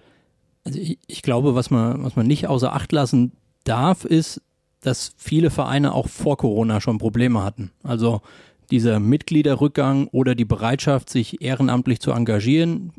Also 0.65 0.79
ich, 0.79 0.97
ich 1.05 1.21
glaube, 1.21 1.53
was 1.53 1.69
man, 1.69 2.03
was 2.03 2.15
man 2.15 2.25
nicht 2.25 2.47
außer 2.47 2.73
Acht 2.73 2.91
lassen 2.91 3.33
darf, 3.63 4.05
ist, 4.05 4.41
dass 4.81 5.13
viele 5.17 5.51
Vereine 5.51 5.93
auch 5.93 6.07
vor 6.07 6.37
Corona 6.37 6.81
schon 6.81 6.97
Probleme 6.97 7.43
hatten. 7.43 7.71
Also 7.83 8.21
dieser 8.71 8.99
Mitgliederrückgang 8.99 10.07
oder 10.11 10.35
die 10.35 10.45
Bereitschaft, 10.45 11.09
sich 11.09 11.41
ehrenamtlich 11.41 11.99
zu 11.99 12.11
engagieren, 12.11 12.91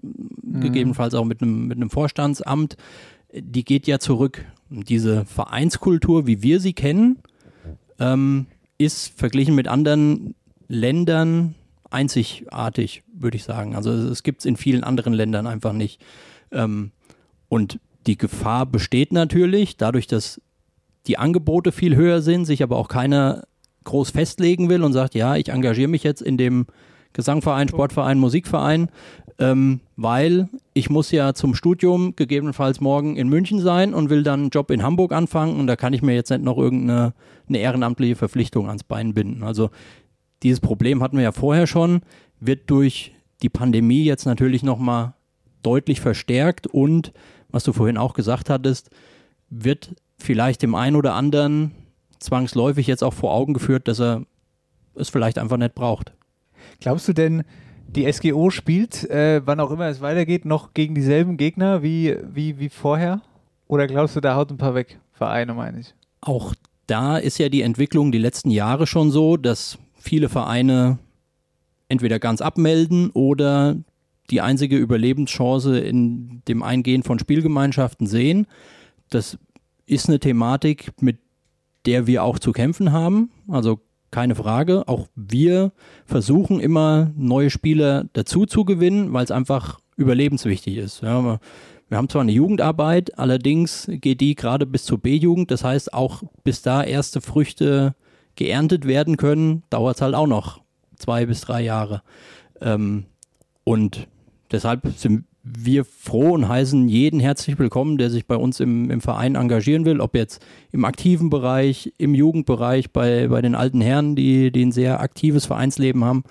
Mhm. 0.59 0.61
gegebenenfalls 0.61 1.14
auch 1.14 1.24
mit 1.24 1.42
einem, 1.42 1.66
mit 1.66 1.76
einem 1.76 1.90
Vorstandsamt, 1.90 2.76
die 3.33 3.64
geht 3.64 3.87
ja 3.87 3.98
zurück. 3.98 4.44
Diese 4.70 5.24
Vereinskultur, 5.24 6.26
wie 6.26 6.42
wir 6.42 6.61
sie 6.61 6.72
kennen, 6.72 7.18
ähm, 7.98 8.46
ist 8.78 9.18
verglichen 9.18 9.54
mit 9.54 9.68
anderen 9.68 10.35
Ländern 10.68 11.54
einzigartig, 11.90 13.02
würde 13.12 13.37
ich 13.37 13.44
sagen. 13.44 13.74
Also 13.74 13.90
es, 13.92 14.04
es 14.04 14.22
gibt 14.22 14.40
es 14.40 14.46
in 14.46 14.57
vielen 14.57 14.85
anderen 14.85 15.12
Ländern 15.12 15.46
einfach 15.46 15.72
nicht. 15.72 16.00
Ähm, 16.52 16.92
und 17.48 17.81
die 18.07 18.18
Gefahr 18.18 18.66
besteht 18.66 19.12
natürlich, 19.12 19.76
dadurch, 19.76 20.07
dass 20.07 20.40
die 21.07 21.18
Angebote 21.18 21.72
viel 21.72 21.96
höher 21.96 22.20
sind, 22.20 22.44
sich 22.44 22.62
aber 22.62 22.76
auch 22.76 22.88
keiner 22.88 23.46
groß 23.88 24.11
festlegen 24.11 24.68
will 24.68 24.85
und 24.85 24.92
sagt, 24.92 25.14
ja, 25.14 25.37
ich 25.37 25.48
engagiere 25.48 25.88
mich 25.88 26.05
jetzt 26.05 26.22
in 26.22 26.37
dem 26.37 26.66
Gesangverein, 27.14 27.68
Sportverein, 27.68 28.18
Musikverein, 28.18 28.90
ähm, 29.38 29.81
weil 29.96 30.48
ich 30.74 30.90
muss 30.90 31.11
ja 31.11 31.33
zum 31.33 31.55
Studium 31.55 32.14
gegebenenfalls 32.14 32.81
morgen 32.81 33.16
in 33.16 33.29
München 33.29 33.61
sein 33.61 33.94
und 33.94 34.11
will 34.11 34.22
dann 34.22 34.40
einen 34.40 34.51
Job 34.51 34.70
in 34.70 34.83
Hamburg 34.83 35.12
anfangen 35.12 35.59
und 35.59 35.66
da 35.66 35.77
kann 35.77 35.94
ich 35.94 36.03
mir 36.03 36.14
jetzt 36.14 36.31
nicht 36.31 36.42
noch 36.42 36.59
irgendeine 36.59 37.14
eine 37.48 37.59
ehrenamtliche 37.59 38.14
Verpflichtung 38.16 38.66
ans 38.66 38.85
Bein 38.85 39.14
binden. 39.14 39.42
Also 39.42 39.70
dieses 40.42 40.61
Problem 40.61 41.03
hatten 41.03 41.16
wir 41.16 41.24
ja 41.24 41.33
vorher 41.33 41.66
schon, 41.66 42.03
wird 42.40 42.68
durch 42.70 43.14
die 43.42 43.48
Pandemie 43.48 44.05
jetzt 44.05 44.27
natürlich 44.27 44.62
nochmal 44.62 45.14
deutlich 45.62 46.01
verstärkt 46.01 46.66
und, 46.66 47.12
was 47.48 47.64
du 47.64 47.72
vorhin 47.72 47.96
auch 47.96 48.12
gesagt 48.12 48.51
hattest, 48.51 48.90
wird 49.48 49.94
vielleicht 50.18 50.62
dem 50.62 50.74
einen 50.74 50.96
oder 50.96 51.14
anderen 51.14 51.72
zwangsläufig 52.18 52.87
jetzt 52.87 53.04
auch 53.04 53.14
vor 53.14 53.33
Augen 53.33 53.54
geführt, 53.54 53.88
dass 53.88 54.00
er 54.00 54.24
es 54.94 55.09
vielleicht 55.09 55.38
einfach 55.38 55.57
nicht 55.57 55.74
braucht. 55.74 56.12
Glaubst 56.81 57.09
du 57.09 57.12
denn, 57.12 57.44
die 57.88 58.11
SGO 58.11 58.50
spielt, 58.50 59.09
äh, 59.09 59.40
wann 59.44 59.61
auch 59.61 59.70
immer 59.70 59.87
es 59.87 60.00
weitergeht, 60.00 60.44
noch 60.44 60.74
gegen 60.74 60.94
dieselben 60.94 61.37
Gegner 61.37 61.83
wie, 61.83 62.16
wie, 62.22 62.59
wie 62.59 62.68
vorher? 62.68 63.22
Oder 63.66 63.87
glaubst 63.87 64.16
du, 64.16 64.20
da 64.20 64.35
haut 64.35 64.50
ein 64.50 64.59
paar 64.59 64.74
weg? 64.74 64.98
Vereine, 65.12 65.54
meine 65.54 65.81
ich. 65.81 65.94
Auch 66.20 66.54
da 66.87 67.18
ist 67.18 67.38
ja 67.38 67.48
die 67.48 67.62
Entwicklung 67.62 68.12
die 68.12 68.18
letzten 68.18 68.50
Jahre 68.50 68.87
schon 68.87 69.11
so, 69.11 69.37
dass 69.37 69.78
viele 69.94 70.28
Vereine 70.28 70.98
entweder 71.88 72.18
ganz 72.18 72.40
abmelden 72.40 73.11
oder 73.11 73.76
die 74.31 74.40
einzige 74.40 74.76
Überlebenschance 74.76 75.78
in 75.78 76.42
dem 76.48 76.62
Eingehen 76.62 77.02
von 77.02 77.18
Spielgemeinschaften 77.18 78.07
sehen. 78.07 78.46
Das 79.11 79.38
ist 79.87 80.09
eine 80.09 80.18
Thematik, 80.18 80.90
mit 81.00 81.18
der 81.88 82.07
wir 82.07 82.22
auch 82.22 82.38
zu 82.38 82.53
kämpfen 82.53 82.92
haben. 82.92 83.31
Also 83.48 83.81
keine 84.11 84.35
Frage. 84.35 84.87
Auch 84.88 85.09
wir 85.14 85.72
versuchen 86.05 86.61
immer 86.61 87.11
neue 87.16 87.48
Spieler 87.48 88.05
dazu 88.12 88.44
zu 88.44 88.66
gewinnen, 88.66 89.14
weil 89.14 89.24
es 89.24 89.31
einfach 89.31 89.81
überlebenswichtig 89.96 90.77
ist. 90.77 91.01
Ja, 91.01 91.40
wir, 91.88 91.96
haben 91.96 92.11
zwar 92.11 92.20
eine 92.20 92.33
Jugendarbeit, 92.33 93.18
allerdings 93.18 93.90
geht 93.90 94.20
die 94.20 94.35
gerade 94.35 94.66
bis 94.66 94.85
zur 94.85 94.98
B-Jugend. 94.98 95.51
Das 95.51 95.64
heißt, 95.64 95.94
auch 95.94 96.22
bis 96.44 96.61
da 96.61 96.85
erste 96.85 97.22
Früchte 97.22 97.94
geerntet 98.37 98.87
werden 98.87 99.16
können, 99.16 99.62
dauert 99.70 99.96
es 99.96 100.03
halt 100.03 100.14
auch 100.14 100.27
noch 100.27 100.61
zwei 100.96 101.24
bis 101.24 101.40
drei 101.40 101.62
Jahre. 101.62 102.03
Ähm, 102.61 103.07
und 103.64 104.09
deshalb 104.53 104.83
sind 104.96 105.24
wir 105.56 105.84
froh 105.84 106.32
und 106.32 106.48
heißen 106.48 106.88
jeden 106.88 107.20
herzlich 107.20 107.58
willkommen, 107.58 107.98
der 107.98 108.11
sich 108.11 108.26
bei 108.26 108.37
uns 108.37 108.61
im, 108.61 108.90
im 108.90 109.00
Verein 109.00 109.34
engagieren 109.34 109.84
will, 109.84 110.00
ob 110.00 110.14
jetzt 110.14 110.44
im 110.72 110.84
aktiven 110.84 111.30
Bereich, 111.30 111.92
im 111.98 112.14
Jugendbereich, 112.14 112.90
bei, 112.90 113.28
bei 113.28 113.40
den 113.40 113.54
alten 113.54 113.80
Herren, 113.80 114.16
die, 114.16 114.50
die 114.50 114.66
ein 114.66 114.72
sehr 114.72 115.00
aktives 115.00 115.46
Vereinsleben 115.46 116.04
haben. 116.04 116.24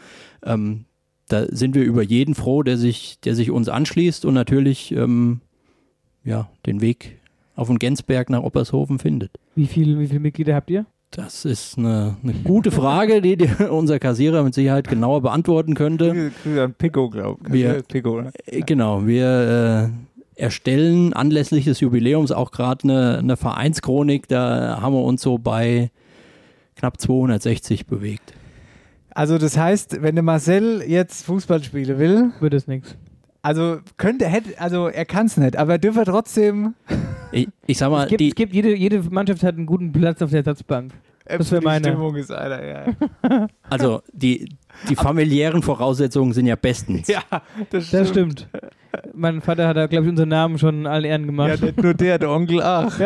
Ähm, 0.44 0.86
da 1.28 1.46
sind 1.50 1.76
wir 1.76 1.84
über 1.84 2.04
jeden 2.04 2.36
froh, 2.36 2.64
der 2.64 2.78
sich, 2.78 3.20
der 3.22 3.36
sich 3.36 3.52
uns 3.52 3.70
anschließt 3.70 4.26
und 4.26 4.34
natürlich 4.34 4.92
ähm, 4.92 5.42
ja, 6.24 6.50
den 6.66 6.82
Weg 6.82 7.20
auf 7.56 7.68
den 7.68 7.80
Gensberg 7.80 8.30
nach 8.30 8.44
Oppershofen 8.44 9.00
findet. 9.00 9.32
Wie 9.56 9.68
viel, 9.68 10.00
wie 10.00 10.08
viele 10.08 10.20
Mitglieder 10.20 10.56
habt 10.56 10.70
ihr? 10.70 10.86
Das 11.12 11.46
ist 11.46 11.78
eine, 11.78 12.18
eine 12.22 12.34
gute 12.44 12.70
Frage, 12.70 13.22
die 13.22 13.38
dir 13.38 13.72
unser 13.72 13.98
Kassierer 13.98 14.44
mit 14.44 14.54
Sicherheit 14.54 14.88
genauer 14.88 15.22
beantworten 15.22 15.74
könnte. 15.74 16.12
Grüße 16.12 16.32
Grüße 16.44 16.64
an 16.64 16.74
Pico, 16.74 17.10
glaube 17.10 17.40
ich. 17.48 17.54
Wir- 17.54 17.82
Pico, 17.84 18.22
ne? 18.22 18.32
Äh, 18.46 18.62
Genau, 18.62 19.08
wir 19.08 19.90
äh, 20.38 20.42
erstellen 20.42 21.14
anlässlich 21.14 21.66
des 21.66 21.80
Jubiläums 21.80 22.32
auch 22.32 22.52
gerade 22.52 22.84
eine, 22.84 23.18
eine 23.20 23.38
Vereinschronik. 23.38 24.28
Da 24.28 24.80
haben 24.82 24.94
wir 24.94 25.04
uns 25.04 25.22
so 25.22 25.38
bei 25.38 25.92
knapp 26.76 27.00
260 27.00 27.88
bewegt. 27.88 28.34
Also 29.10 29.40
das 29.40 29.58
heißt, 29.58 30.04
wenn 30.04 30.14
der 30.14 30.24
Marcel 30.24 30.84
jetzt 30.86 31.26
Fußball 31.26 31.64
spielen 31.64 31.98
will, 31.98 32.32
Wird 32.40 32.54
es 32.54 32.68
nichts. 32.68 32.96
Also 33.48 33.80
könnte, 33.98 34.26
hätte, 34.28 34.60
also 34.60 34.88
er 34.88 35.06
kann 35.06 35.28
es 35.28 35.38
nicht, 35.38 35.56
aber 35.56 35.74
er 35.74 35.78
dürfe 35.80 36.04
trotzdem. 36.04 36.76
Ich, 37.32 37.48
ich 37.66 37.78
sag 37.78 37.90
mal, 37.92 38.04
Es 38.04 38.10
gibt, 38.10 38.20
die, 38.22 38.30
es 38.30 38.36
gibt 38.36 38.54
jede, 38.54 38.76
jede 38.76 39.02
Mannschaft 39.10 39.42
hat 39.44 39.56
einen 39.56 39.66
guten 39.66 39.92
Platz 39.94 40.22
auf 40.22 40.30
der 40.32 40.40
Ersatzbank. 40.40 40.92
Das 41.26 41.52
wär 41.52 41.60
die 41.60 41.66
meine. 41.66 41.88
Stimmung 41.88 42.16
ist 42.16 42.32
einer, 42.32 42.64
ja. 42.66 43.48
also 43.70 44.02
die, 44.14 44.50
die 44.90 44.96
familiären 44.96 45.62
Voraussetzungen 45.62 46.34
sind 46.34 46.46
ja 46.48 46.56
bestens. 46.56 47.08
ja, 47.08 47.22
das 47.70 47.90
Das 47.92 48.10
stimmt. 48.10 48.48
mein 49.14 49.42
Vater 49.42 49.68
hat 49.68 49.78
da, 49.78 49.88
glaube 49.88 50.06
ich, 50.06 50.10
unseren 50.12 50.30
Namen 50.30 50.58
schon 50.58 50.80
in 50.80 50.88
allen 50.88 51.06
Ehren 51.06 51.22
Ja, 51.24 51.28
gemacht. 51.28 51.62
nicht 51.62 51.82
nur 51.82 51.94
der, 51.94 52.20
der 52.20 52.30
Onkel, 52.30 52.62
ach. 52.62 53.00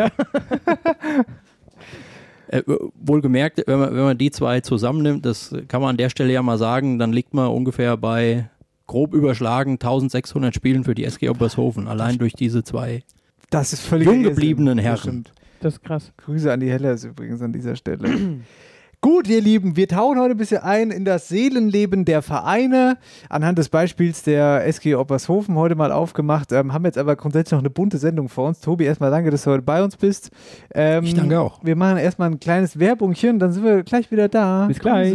Äh, 2.48 2.62
wohlgemerkt, 2.94 3.62
wenn 3.66 3.78
man, 3.78 3.90
wenn 3.96 4.02
man 4.04 4.18
die 4.18 4.30
zwei 4.30 4.60
zusammennimmt, 4.60 5.24
das 5.24 5.54
kann 5.68 5.80
man 5.80 5.90
an 5.90 5.96
der 5.96 6.10
Stelle 6.10 6.32
ja 6.34 6.42
mal 6.42 6.58
sagen, 6.58 6.98
dann 6.98 7.10
liegt 7.12 7.32
man 7.32 7.48
ungefähr 7.48 7.96
bei 7.96 8.50
grob 8.92 9.14
überschlagen 9.14 9.72
1600 9.72 10.54
Spielen 10.54 10.84
für 10.84 10.94
die 10.94 11.04
SG 11.06 11.30
Obershofen, 11.30 11.88
allein 11.88 12.18
durch 12.18 12.34
diese 12.34 12.62
zwei. 12.62 13.02
Das 13.48 13.72
ist 13.72 13.80
völlig 13.80 14.06
Jung 14.06 14.22
gebliebenen 14.22 14.76
Das 14.76 14.84
Herren. 14.84 15.24
Das 15.60 15.74
ist 15.74 15.82
krass. 15.82 16.12
Grüße 16.18 16.52
an 16.52 16.60
die 16.60 16.70
Hellers 16.70 17.02
übrigens 17.04 17.40
an 17.40 17.54
dieser 17.54 17.74
Stelle. 17.74 18.06
Gut, 19.00 19.28
ihr 19.28 19.40
Lieben, 19.40 19.76
wir 19.76 19.88
tauchen 19.88 20.20
heute 20.20 20.34
ein 20.34 20.36
bisschen 20.36 20.60
ein 20.62 20.90
in 20.90 21.06
das 21.06 21.28
Seelenleben 21.28 22.04
der 22.04 22.20
Vereine. 22.20 22.98
Anhand 23.30 23.58
des 23.58 23.70
Beispiels 23.70 24.24
der 24.24 24.66
SG 24.66 24.94
Oppershofen 24.94 25.54
heute 25.56 25.74
mal 25.74 25.90
aufgemacht. 25.90 26.52
Ähm, 26.52 26.74
haben 26.74 26.84
jetzt 26.84 26.98
aber 26.98 27.16
grundsätzlich 27.16 27.52
noch 27.52 27.60
eine 27.60 27.70
bunte 27.70 27.96
Sendung 27.96 28.28
vor 28.28 28.46
uns. 28.46 28.60
Tobi, 28.60 28.84
erstmal 28.84 29.10
danke, 29.10 29.30
dass 29.30 29.44
du 29.44 29.52
heute 29.52 29.62
bei 29.62 29.82
uns 29.82 29.96
bist. 29.96 30.30
Ähm, 30.74 31.02
Ich 31.04 31.14
danke 31.14 31.40
auch. 31.40 31.64
Wir 31.64 31.76
machen 31.76 31.96
erstmal 31.96 32.30
ein 32.30 32.40
kleines 32.40 32.78
Werbungchen, 32.78 33.38
dann 33.38 33.52
sind 33.52 33.64
wir 33.64 33.82
gleich 33.84 34.10
wieder 34.10 34.28
da. 34.28 34.66
Bis 34.66 34.78
gleich. 34.78 35.14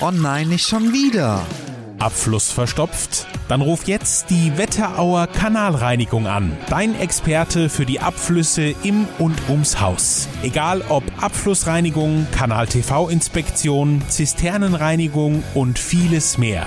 Oh 0.00 0.10
nein, 0.10 0.48
nicht 0.48 0.66
schon 0.66 0.92
wieder. 0.92 1.46
Abfluss 2.00 2.50
verstopft? 2.50 3.26
Dann 3.48 3.60
ruf 3.60 3.86
jetzt 3.86 4.28
die 4.28 4.58
Wetterauer 4.58 5.28
Kanalreinigung 5.28 6.26
an. 6.26 6.56
Dein 6.68 6.98
Experte 6.98 7.68
für 7.68 7.86
die 7.86 8.00
Abflüsse 8.00 8.74
im 8.82 9.06
und 9.18 9.48
ums 9.48 9.80
Haus. 9.80 10.28
Egal 10.42 10.82
ob 10.88 11.04
Abflussreinigung, 11.22 12.26
Kanal-TV-Inspektion, 12.32 14.02
Zisternenreinigung 14.08 15.44
und 15.54 15.78
vieles 15.78 16.38
mehr. 16.38 16.66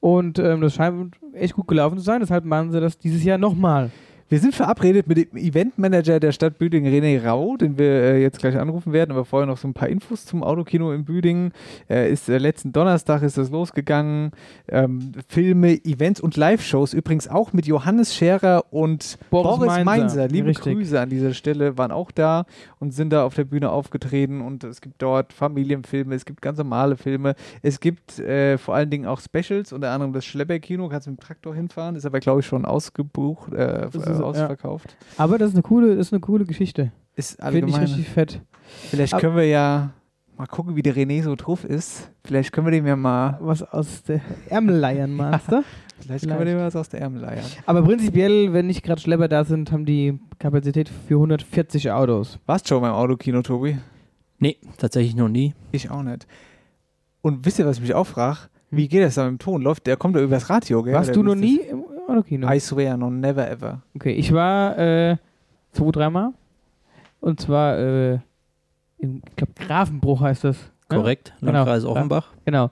Und 0.00 0.38
ähm, 0.38 0.60
das 0.60 0.74
scheint 0.74 1.16
echt 1.32 1.54
gut 1.54 1.68
gelaufen 1.68 1.98
zu 1.98 2.04
sein, 2.04 2.20
deshalb 2.20 2.44
machen 2.44 2.70
sie 2.72 2.80
das 2.80 2.98
dieses 2.98 3.24
Jahr 3.24 3.38
nochmal. 3.38 3.90
Wir 4.28 4.40
sind 4.40 4.56
verabredet 4.56 5.06
mit 5.06 5.18
dem 5.18 5.36
Eventmanager 5.36 6.18
der 6.18 6.32
Stadt 6.32 6.58
Büding, 6.58 6.84
René 6.84 7.24
Rau, 7.24 7.56
den 7.56 7.78
wir 7.78 7.86
äh, 7.86 8.22
jetzt 8.22 8.40
gleich 8.40 8.58
anrufen 8.58 8.92
werden, 8.92 9.12
aber 9.12 9.24
vorher 9.24 9.46
noch 9.46 9.56
so 9.56 9.68
ein 9.68 9.72
paar 9.72 9.88
Infos 9.88 10.26
zum 10.26 10.42
Autokino 10.42 10.92
in 10.92 11.04
Büding. 11.04 11.52
Äh, 11.88 12.10
ist 12.10 12.28
äh, 12.28 12.38
letzten 12.38 12.72
Donnerstag 12.72 13.22
ist 13.22 13.38
das 13.38 13.50
losgegangen. 13.50 14.32
Ähm, 14.66 15.12
Filme, 15.28 15.74
Events 15.84 16.20
und 16.20 16.36
Live-Shows 16.36 16.92
übrigens 16.92 17.28
auch 17.28 17.52
mit 17.52 17.66
Johannes 17.66 18.16
Scherer 18.16 18.64
und 18.70 19.16
Boris 19.30 19.58
Boris, 19.58 19.66
Mainzer. 19.68 19.84
Mainzer. 19.84 20.28
Liebe 20.28 20.48
Richtig. 20.48 20.74
Grüße 20.74 21.00
an 21.00 21.08
dieser 21.08 21.32
Stelle, 21.32 21.78
waren 21.78 21.92
auch 21.92 22.10
da 22.10 22.46
und 22.80 22.92
sind 22.92 23.10
da 23.10 23.24
auf 23.24 23.34
der 23.34 23.44
Bühne 23.44 23.70
aufgetreten 23.70 24.40
und 24.40 24.64
es 24.64 24.80
gibt 24.80 25.00
dort 25.02 25.32
Familienfilme, 25.34 26.16
es 26.16 26.24
gibt 26.24 26.42
ganz 26.42 26.58
normale 26.58 26.96
Filme, 26.96 27.36
es 27.62 27.78
gibt 27.78 28.18
äh, 28.18 28.58
vor 28.58 28.74
allen 28.74 28.90
Dingen 28.90 29.06
auch 29.06 29.20
Specials, 29.20 29.72
unter 29.72 29.92
anderem 29.92 30.12
das 30.12 30.24
Schlepper-Kino, 30.24 30.88
kannst 30.88 31.06
mit 31.06 31.20
dem 31.20 31.22
Traktor 31.22 31.54
hinfahren, 31.54 31.94
ist 31.94 32.06
aber 32.06 32.18
glaube 32.18 32.40
ich 32.40 32.46
schon 32.46 32.64
ausgebucht, 32.64 33.52
äh, 34.20 34.24
ausverkauft. 34.24 34.96
Aber 35.16 35.38
das 35.38 35.50
ist 35.50 35.54
eine 35.54 35.62
coole, 35.62 35.92
ist 35.94 36.12
eine 36.12 36.20
coole 36.20 36.44
Geschichte. 36.44 36.92
Ist 37.14 37.36
Finde 37.40 37.58
ich 37.58 37.64
allgemein. 37.64 37.80
richtig 37.82 38.08
fett. 38.08 38.40
Vielleicht 38.90 39.14
Ab- 39.14 39.20
können 39.20 39.36
wir 39.36 39.46
ja 39.46 39.90
mal 40.36 40.46
gucken, 40.46 40.76
wie 40.76 40.82
der 40.82 40.94
René 40.94 41.22
so 41.22 41.34
drauf 41.34 41.64
ist. 41.64 42.10
Vielleicht 42.24 42.52
können 42.52 42.66
wir 42.66 42.72
dem 42.72 42.86
ja 42.86 42.96
mal, 42.96 43.38
Was 43.40 43.62
aus 43.62 44.02
der 44.02 44.20
Ärmel 44.50 44.76
leiern, 44.76 45.12
meinst 45.16 45.50
du? 45.50 45.62
vielleicht, 46.00 46.26
können 46.26 46.38
wir 46.38 46.44
dem 46.44 46.58
was 46.58 46.76
aus 46.76 46.90
der 46.90 47.00
Ärmel 47.00 47.22
leiern. 47.22 47.44
Aber 47.64 47.82
prinzipiell, 47.82 48.52
wenn 48.52 48.66
nicht 48.66 48.82
gerade 48.82 49.00
Schlepper 49.00 49.28
da 49.28 49.44
sind, 49.44 49.72
haben 49.72 49.86
die 49.86 50.18
Kapazität 50.38 50.90
für 51.08 51.14
140 51.14 51.90
Autos. 51.90 52.38
Warst 52.44 52.68
schon 52.68 52.82
beim 52.82 52.92
Autokino, 52.92 53.40
Tobi? 53.42 53.78
Nee, 54.38 54.58
tatsächlich 54.76 55.16
noch 55.16 55.28
nie. 55.30 55.54
Ich 55.72 55.90
auch 55.90 56.02
nicht. 56.02 56.26
Und 57.22 57.46
wisst 57.46 57.58
ihr, 57.58 57.64
was 57.66 57.76
ich 57.76 57.82
mich 57.82 57.94
auch 57.94 58.06
frage? 58.06 58.38
Hm. 58.70 58.78
Wie 58.78 58.88
geht 58.88 59.02
das 59.02 59.14
da 59.14 59.24
mit 59.24 59.30
dem 59.32 59.38
Ton? 59.38 59.62
Läuft, 59.62 59.86
der 59.86 59.96
kommt 59.96 60.16
da 60.16 60.20
übers 60.20 60.50
Radio, 60.50 60.82
gell? 60.82 60.92
Warst 60.92 61.16
du 61.16 61.22
noch 61.22 61.34
nie 61.34 61.60
Autokino? 62.08 62.46
das? 62.46 62.56
I 62.56 62.60
swear, 62.60 62.96
no, 62.96 63.10
never 63.10 63.48
ever. 63.50 63.82
Okay, 63.94 64.12
ich 64.12 64.32
war 64.32 64.78
äh, 64.78 65.16
zwei, 65.72 65.90
dreimal. 65.90 66.30
Und 67.20 67.40
zwar 67.40 67.78
äh, 67.78 68.18
im, 68.98 69.22
ich 69.28 69.36
glaube, 69.36 69.52
Grafenbruch 69.54 70.20
heißt 70.20 70.44
das. 70.44 70.56
ne? 70.90 70.96
Korrekt, 70.96 71.34
Genau. 71.40 71.52
Landkreis 71.52 71.82
Ja. 71.84 71.88
Offenbach. 71.90 72.28
Genau. 72.44 72.70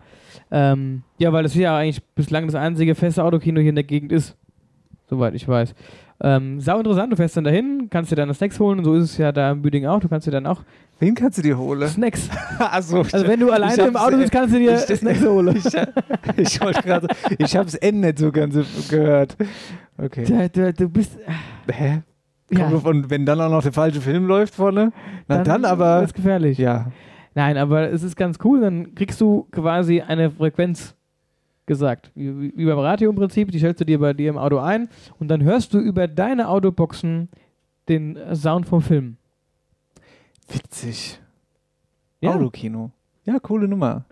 Ähm, 0.50 1.02
ja, 1.18 1.32
weil 1.32 1.42
das 1.42 1.54
ja 1.54 1.76
eigentlich 1.76 2.02
bislang 2.14 2.46
das 2.46 2.54
einzige 2.54 2.94
feste 2.94 3.24
Autokino 3.24 3.60
hier 3.60 3.70
in 3.70 3.74
der 3.76 3.84
Gegend 3.84 4.12
ist. 4.12 4.36
Soweit 5.08 5.34
ich 5.34 5.46
weiß. 5.48 5.74
Ähm, 6.22 6.60
sau 6.60 6.78
interessant, 6.78 7.12
du 7.12 7.16
fährst 7.16 7.36
dann 7.36 7.44
dahin, 7.44 7.88
kannst 7.90 8.10
dir 8.12 8.16
deine 8.16 8.32
Snacks 8.34 8.58
holen 8.60 8.78
und 8.78 8.84
so 8.84 8.94
ist 8.94 9.04
es 9.04 9.18
ja 9.18 9.32
da 9.32 9.50
im 9.50 9.62
Büding 9.62 9.84
auch. 9.86 10.00
Du 10.00 10.08
kannst 10.08 10.26
dir 10.26 10.30
dann 10.30 10.46
auch 10.46 10.62
Wen 11.00 11.16
kannst 11.16 11.38
du 11.38 11.42
dir 11.42 11.58
holen? 11.58 11.88
Snacks. 11.88 12.30
Achso, 12.58 13.00
Also 13.00 13.26
wenn 13.26 13.40
du 13.40 13.50
alleine 13.50 13.82
im 13.82 13.96
Auto 13.96 14.16
sitzt, 14.16 14.30
kannst 14.30 14.54
du 14.54 14.58
dir 14.60 14.74
ich- 14.88 14.96
Snacks 14.98 15.24
holen. 15.26 15.56
Ich, 15.56 15.64
ich 16.36 16.60
wollte 16.60 16.82
gerade, 16.82 17.08
ich 17.36 17.56
habe 17.56 17.64
das 17.64 17.74
Ende 17.74 18.08
nicht 18.08 18.18
so 18.20 18.30
ganz 18.30 18.56
gehört. 18.88 19.36
Okay. 19.98 20.24
Du, 20.24 20.48
du, 20.50 20.72
du 20.72 20.88
bist. 20.88 21.18
Hä? 21.70 22.02
Ja, 22.50 22.68
an, 22.68 23.10
wenn 23.10 23.26
dann 23.26 23.40
auch 23.40 23.50
noch 23.50 23.62
der 23.62 23.72
falsche 23.72 24.00
Film 24.00 24.26
läuft 24.26 24.54
vorne, 24.54 24.92
na 25.26 25.42
dann, 25.42 25.64
aber 25.64 26.02
ist 26.02 26.14
gefährlich. 26.14 26.58
ja. 26.58 26.92
Nein, 27.34 27.56
aber 27.56 27.90
es 27.90 28.04
ist 28.04 28.14
ganz 28.16 28.38
cool, 28.44 28.60
dann 28.60 28.94
kriegst 28.94 29.20
du 29.20 29.48
quasi 29.50 30.00
eine 30.00 30.30
Frequenz 30.30 30.94
gesagt. 31.66 32.10
Wie, 32.14 32.50
beim 32.64 32.78
Radio 32.78 33.10
im 33.10 33.16
Prinzip, 33.16 33.50
die 33.50 33.58
stellst 33.58 33.80
du 33.80 33.84
dir 33.84 33.98
bei 33.98 34.12
dir 34.12 34.30
im 34.30 34.38
Auto 34.38 34.58
ein 34.58 34.88
und 35.18 35.28
dann 35.28 35.42
hörst 35.42 35.74
du 35.74 35.78
über 35.78 36.08
deine 36.08 36.48
Autoboxen 36.48 37.28
den 37.88 38.16
äh, 38.16 38.34
Sound 38.34 38.66
vom 38.66 38.82
Film. 38.82 39.16
Witzig. 40.48 41.20
Ja. 42.20 42.34
Autokino. 42.34 42.90
Ja, 43.24 43.38
coole 43.38 43.68
Nummer. 43.68 44.04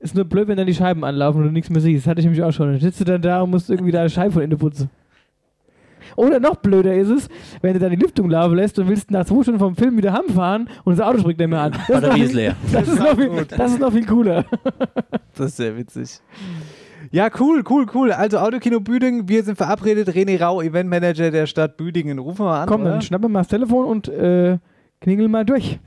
Ist 0.00 0.14
nur 0.14 0.24
blöd, 0.24 0.48
wenn 0.48 0.56
dann 0.56 0.66
die 0.66 0.74
Scheiben 0.74 1.04
anlaufen 1.04 1.40
und 1.40 1.46
du 1.46 1.52
nichts 1.52 1.70
mehr 1.70 1.80
siehst. 1.80 2.06
Das 2.06 2.10
hatte 2.10 2.20
ich 2.20 2.26
nämlich 2.26 2.42
auch 2.42 2.52
schon. 2.52 2.72
Dann 2.72 2.80
sitzt 2.80 3.00
du 3.00 3.04
dann 3.04 3.22
da 3.22 3.42
und 3.42 3.50
musst 3.50 3.70
irgendwie 3.70 3.92
deine 3.92 4.10
Scheibe 4.10 4.32
von 4.32 4.42
innen 4.42 4.58
putzen. 4.58 4.90
Oder 6.16 6.40
noch 6.40 6.56
blöder 6.56 6.94
ist 6.94 7.08
es, 7.08 7.28
wenn 7.60 7.74
du 7.74 7.78
dann 7.78 7.90
die 7.90 7.96
Lüftung 7.96 8.30
laufen 8.30 8.56
lässt 8.56 8.78
und 8.78 8.88
willst 8.88 9.10
nach 9.10 9.24
zwei 9.24 9.42
Stunden 9.42 9.58
vom 9.60 9.76
Film 9.76 9.96
wieder 9.96 10.12
heimfahren 10.12 10.68
und 10.84 10.98
das 10.98 11.06
Auto 11.06 11.18
springt 11.18 11.38
nicht 11.38 11.48
mehr 11.48 11.60
an. 11.60 11.72
Das 11.72 11.86
Batterie 11.88 12.06
noch 12.10 12.16
ist 12.24 12.30
viel- 12.30 12.36
leer. 12.36 12.56
Das 12.72 12.88
ist, 12.88 12.98
noch 12.98 13.16
viel, 13.16 13.44
das 13.44 13.70
ist 13.72 13.80
noch 13.80 13.92
viel 13.92 14.06
cooler. 14.06 14.44
Das 15.36 15.46
ist 15.46 15.56
sehr 15.56 15.76
witzig. 15.76 16.20
Ja, 17.10 17.28
cool, 17.40 17.62
cool, 17.68 17.86
cool. 17.94 18.12
Also 18.12 18.38
Autokino 18.38 18.80
Büdingen, 18.80 19.28
wir 19.28 19.42
sind 19.42 19.56
verabredet. 19.56 20.08
René 20.08 20.40
Rau, 20.40 20.62
Eventmanager 20.62 21.30
der 21.30 21.46
Stadt 21.46 21.76
Büdingen. 21.76 22.18
Rufen 22.18 22.44
wir 22.44 22.50
mal 22.50 22.60
an. 22.62 22.68
Komm, 22.68 22.82
oder? 22.82 22.90
dann 22.92 23.02
schnappen 23.02 23.24
wir 23.24 23.28
mal 23.28 23.40
das 23.40 23.48
Telefon 23.48 23.86
und 23.86 24.08
äh, 24.08 24.58
klingel 25.00 25.28
mal 25.28 25.44
durch. 25.44 25.78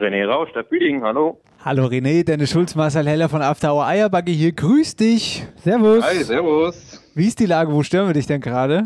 René 0.00 0.24
Rausch, 0.26 0.48
Stadt 0.50 0.70
Büdingen, 0.70 1.02
hallo. 1.02 1.40
Hallo 1.62 1.84
René, 1.84 2.24
Dennis 2.24 2.50
Schulz, 2.50 2.74
Marcel 2.74 3.06
Heller 3.06 3.28
von 3.28 3.42
After 3.42 3.74
Hour 3.74 3.84
Eierbagge 3.86 4.32
hier. 4.32 4.52
Grüß 4.52 4.96
dich. 4.96 5.44
Servus. 5.56 6.02
Hi, 6.02 6.24
servus. 6.24 6.89
Wie 7.20 7.26
ist 7.26 7.38
die 7.38 7.44
Lage? 7.44 7.70
Wo 7.70 7.82
stören 7.82 8.06
wir 8.06 8.14
dich 8.14 8.26
denn 8.26 8.40
gerade? 8.40 8.84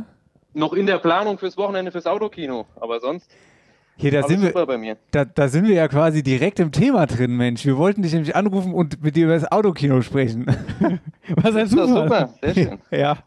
Noch 0.55 0.73
in 0.73 0.87
der 0.87 0.99
Planung 0.99 1.38
fürs 1.38 1.57
Wochenende 1.57 1.92
fürs 1.92 2.05
Autokino, 2.05 2.66
aber 2.81 2.99
sonst 2.99 3.31
Hier, 3.94 4.11
da 4.11 4.25
sind, 4.25 4.40
wir, 4.42 4.49
super 4.49 4.66
bei 4.66 4.77
mir. 4.77 4.97
da, 5.12 5.25
da 5.25 5.47
sind 5.47 5.68
wir 5.68 5.75
ja 5.77 5.87
quasi 5.87 6.25
direkt 6.25 6.59
im 6.59 6.73
Thema 6.73 7.07
drin, 7.07 7.37
Mensch. 7.37 7.64
Wir 7.64 7.77
wollten 7.77 8.03
dich 8.03 8.12
nämlich 8.12 8.35
anrufen 8.35 8.75
und 8.75 9.01
mit 9.05 9.14
dir 9.14 9.27
über 9.27 9.35
das 9.35 9.53
Autokino 9.53 10.03
sprechen. 10.03 10.47
Was 11.29 11.55
ein 11.55 11.68
Zufall. 11.68 11.87
super, 11.87 12.35
sehr 12.42 12.55
schön. 12.55 12.79
ja. 12.90 13.18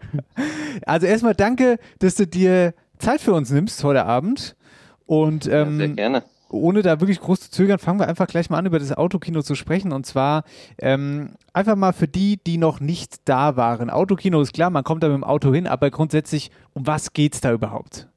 Also 0.86 1.08
erstmal 1.08 1.36
danke, 1.36 1.78
dass 2.00 2.16
du 2.16 2.28
dir 2.28 2.74
Zeit 2.98 3.22
für 3.22 3.32
uns 3.32 3.50
nimmst 3.50 3.82
heute 3.86 4.06
Abend. 4.06 4.58
Und 5.06 5.46
Ja, 5.46 5.62
ähm, 5.62 5.78
sehr 5.78 5.88
gerne. 5.88 6.24
Ohne 6.50 6.82
da 6.82 7.00
wirklich 7.00 7.20
groß 7.20 7.42
zu 7.42 7.52
zögern, 7.52 7.80
fangen 7.80 8.00
wir 8.00 8.08
einfach 8.08 8.28
gleich 8.28 8.50
mal 8.50 8.58
an, 8.58 8.66
über 8.66 8.80
das 8.80 8.92
Autokino 8.92 9.42
zu 9.42 9.56
sprechen. 9.56 9.92
Und 9.92 10.06
zwar 10.06 10.44
ähm, 10.80 11.36
einfach 11.54 11.76
mal 11.76 11.94
für 11.94 12.08
die, 12.08 12.38
die 12.38 12.58
noch 12.58 12.80
nicht 12.80 13.16
da 13.26 13.56
waren. 13.56 13.90
Autokino 13.90 14.42
ist 14.42 14.54
klar, 14.54 14.70
man 14.70 14.84
kommt 14.84 15.04
da 15.04 15.08
mit 15.08 15.16
dem 15.16 15.24
Auto 15.24 15.54
hin, 15.54 15.68
aber 15.68 15.90
grundsätzlich, 15.90 16.52
um 16.74 16.88
was 16.88 17.14
geht's 17.14 17.42
da 17.42 17.52
überhaupt? 17.52 18.08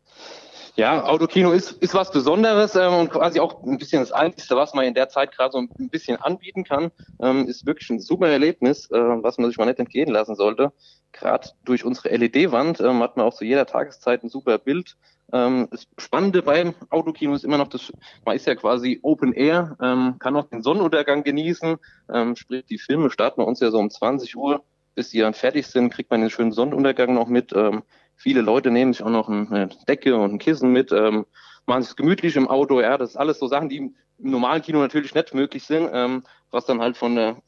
Ja, 0.77 1.05
Autokino 1.05 1.51
ist, 1.51 1.73
ist 1.73 1.95
was 1.95 2.11
Besonderes 2.11 2.75
ähm, 2.77 2.95
und 2.95 3.11
quasi 3.11 3.40
auch 3.40 3.62
ein 3.64 3.77
bisschen 3.77 4.01
das 4.01 4.12
Einzige, 4.12 4.57
was 4.57 4.73
man 4.73 4.85
in 4.85 4.95
der 4.95 5.09
Zeit 5.09 5.33
gerade 5.33 5.53
so 5.53 5.59
ein 5.59 5.90
bisschen 5.90 6.16
anbieten 6.16 6.64
kann. 6.64 6.90
Ähm, 7.21 7.47
ist 7.49 7.66
wirklich 7.66 7.90
ein 7.90 8.01
super 8.01 8.29
Erlebnis, 8.29 8.90
äh, 8.90 8.97
was 8.97 9.37
man 9.37 9.51
sich 9.51 9.59
mal 9.59 9.66
nicht 9.66 9.79
entgehen 9.79 10.11
lassen 10.11 10.37
sollte. 10.37 10.73
Gerade 11.12 11.49
durch 11.64 11.85
unsere 11.85 12.14
LED-Wand 12.16 12.81
ähm, 12.81 13.01
hat 13.01 13.16
man 13.16 13.27
auch 13.27 13.35
zu 13.35 13.44
jeder 13.44 13.66
Tageszeit 13.66 14.23
ein 14.23 14.29
super 14.29 14.59
Bild. 14.59 14.96
Ähm, 15.33 15.68
das 15.70 15.87
Spannende 15.99 16.42
beim 16.42 16.75
Autokino 16.88 17.35
ist 17.35 17.44
immer 17.44 17.59
noch, 17.59 17.68
das, 17.68 17.92
man 18.25 18.37
ist 18.37 18.46
ja 18.46 18.55
quasi 18.55 19.01
Open 19.03 19.33
Air, 19.33 19.77
ähm, 19.81 20.16
kann 20.18 20.37
auch 20.37 20.49
den 20.49 20.62
Sonnenuntergang 20.62 21.25
genießen. 21.25 21.77
Ähm, 22.12 22.37
sprich, 22.37 22.64
die 22.66 22.79
Filme 22.79 23.11
starten 23.11 23.40
bei 23.40 23.46
uns 23.46 23.61
ja 23.61 23.70
so 23.70 23.79
um 23.79 23.90
20 23.90 24.37
Uhr. 24.37 24.62
Bis 24.96 25.11
die 25.11 25.20
dann 25.20 25.35
fertig 25.35 25.68
sind, 25.68 25.90
kriegt 25.90 26.11
man 26.11 26.20
den 26.20 26.31
schönen 26.31 26.51
Sonnenuntergang 26.51 27.14
noch 27.14 27.29
mit. 27.29 27.53
Ähm, 27.55 27.85
Viele 28.20 28.42
Leute 28.42 28.70
nehmen 28.70 28.92
sich 28.92 29.03
auch 29.03 29.09
noch 29.09 29.31
eine 29.31 29.70
Decke 29.88 30.14
und 30.14 30.35
ein 30.35 30.38
Kissen 30.38 30.75
mit, 30.75 30.92
ähm, 30.92 31.25
machen 31.64 31.83
sich 31.83 31.96
gemütlich 31.96 32.37
im 32.37 32.49
Auto. 32.49 32.79
Ja, 32.79 32.99
das 32.99 33.11
ist 33.11 33.16
alles 33.16 33.38
so 33.38 33.46
Sachen, 33.46 33.70
die 33.70 33.79
im 33.79 33.94
normalen 34.18 34.61
Kino 34.61 34.79
natürlich 34.79 35.14
nicht 35.14 35.33
möglich 35.33 35.64
sind, 35.64 35.88
ähm, 35.90 36.23
was 36.51 36.66
dann 36.66 36.83
halt 36.83 36.99
von 36.99 37.14
der, 37.14 37.38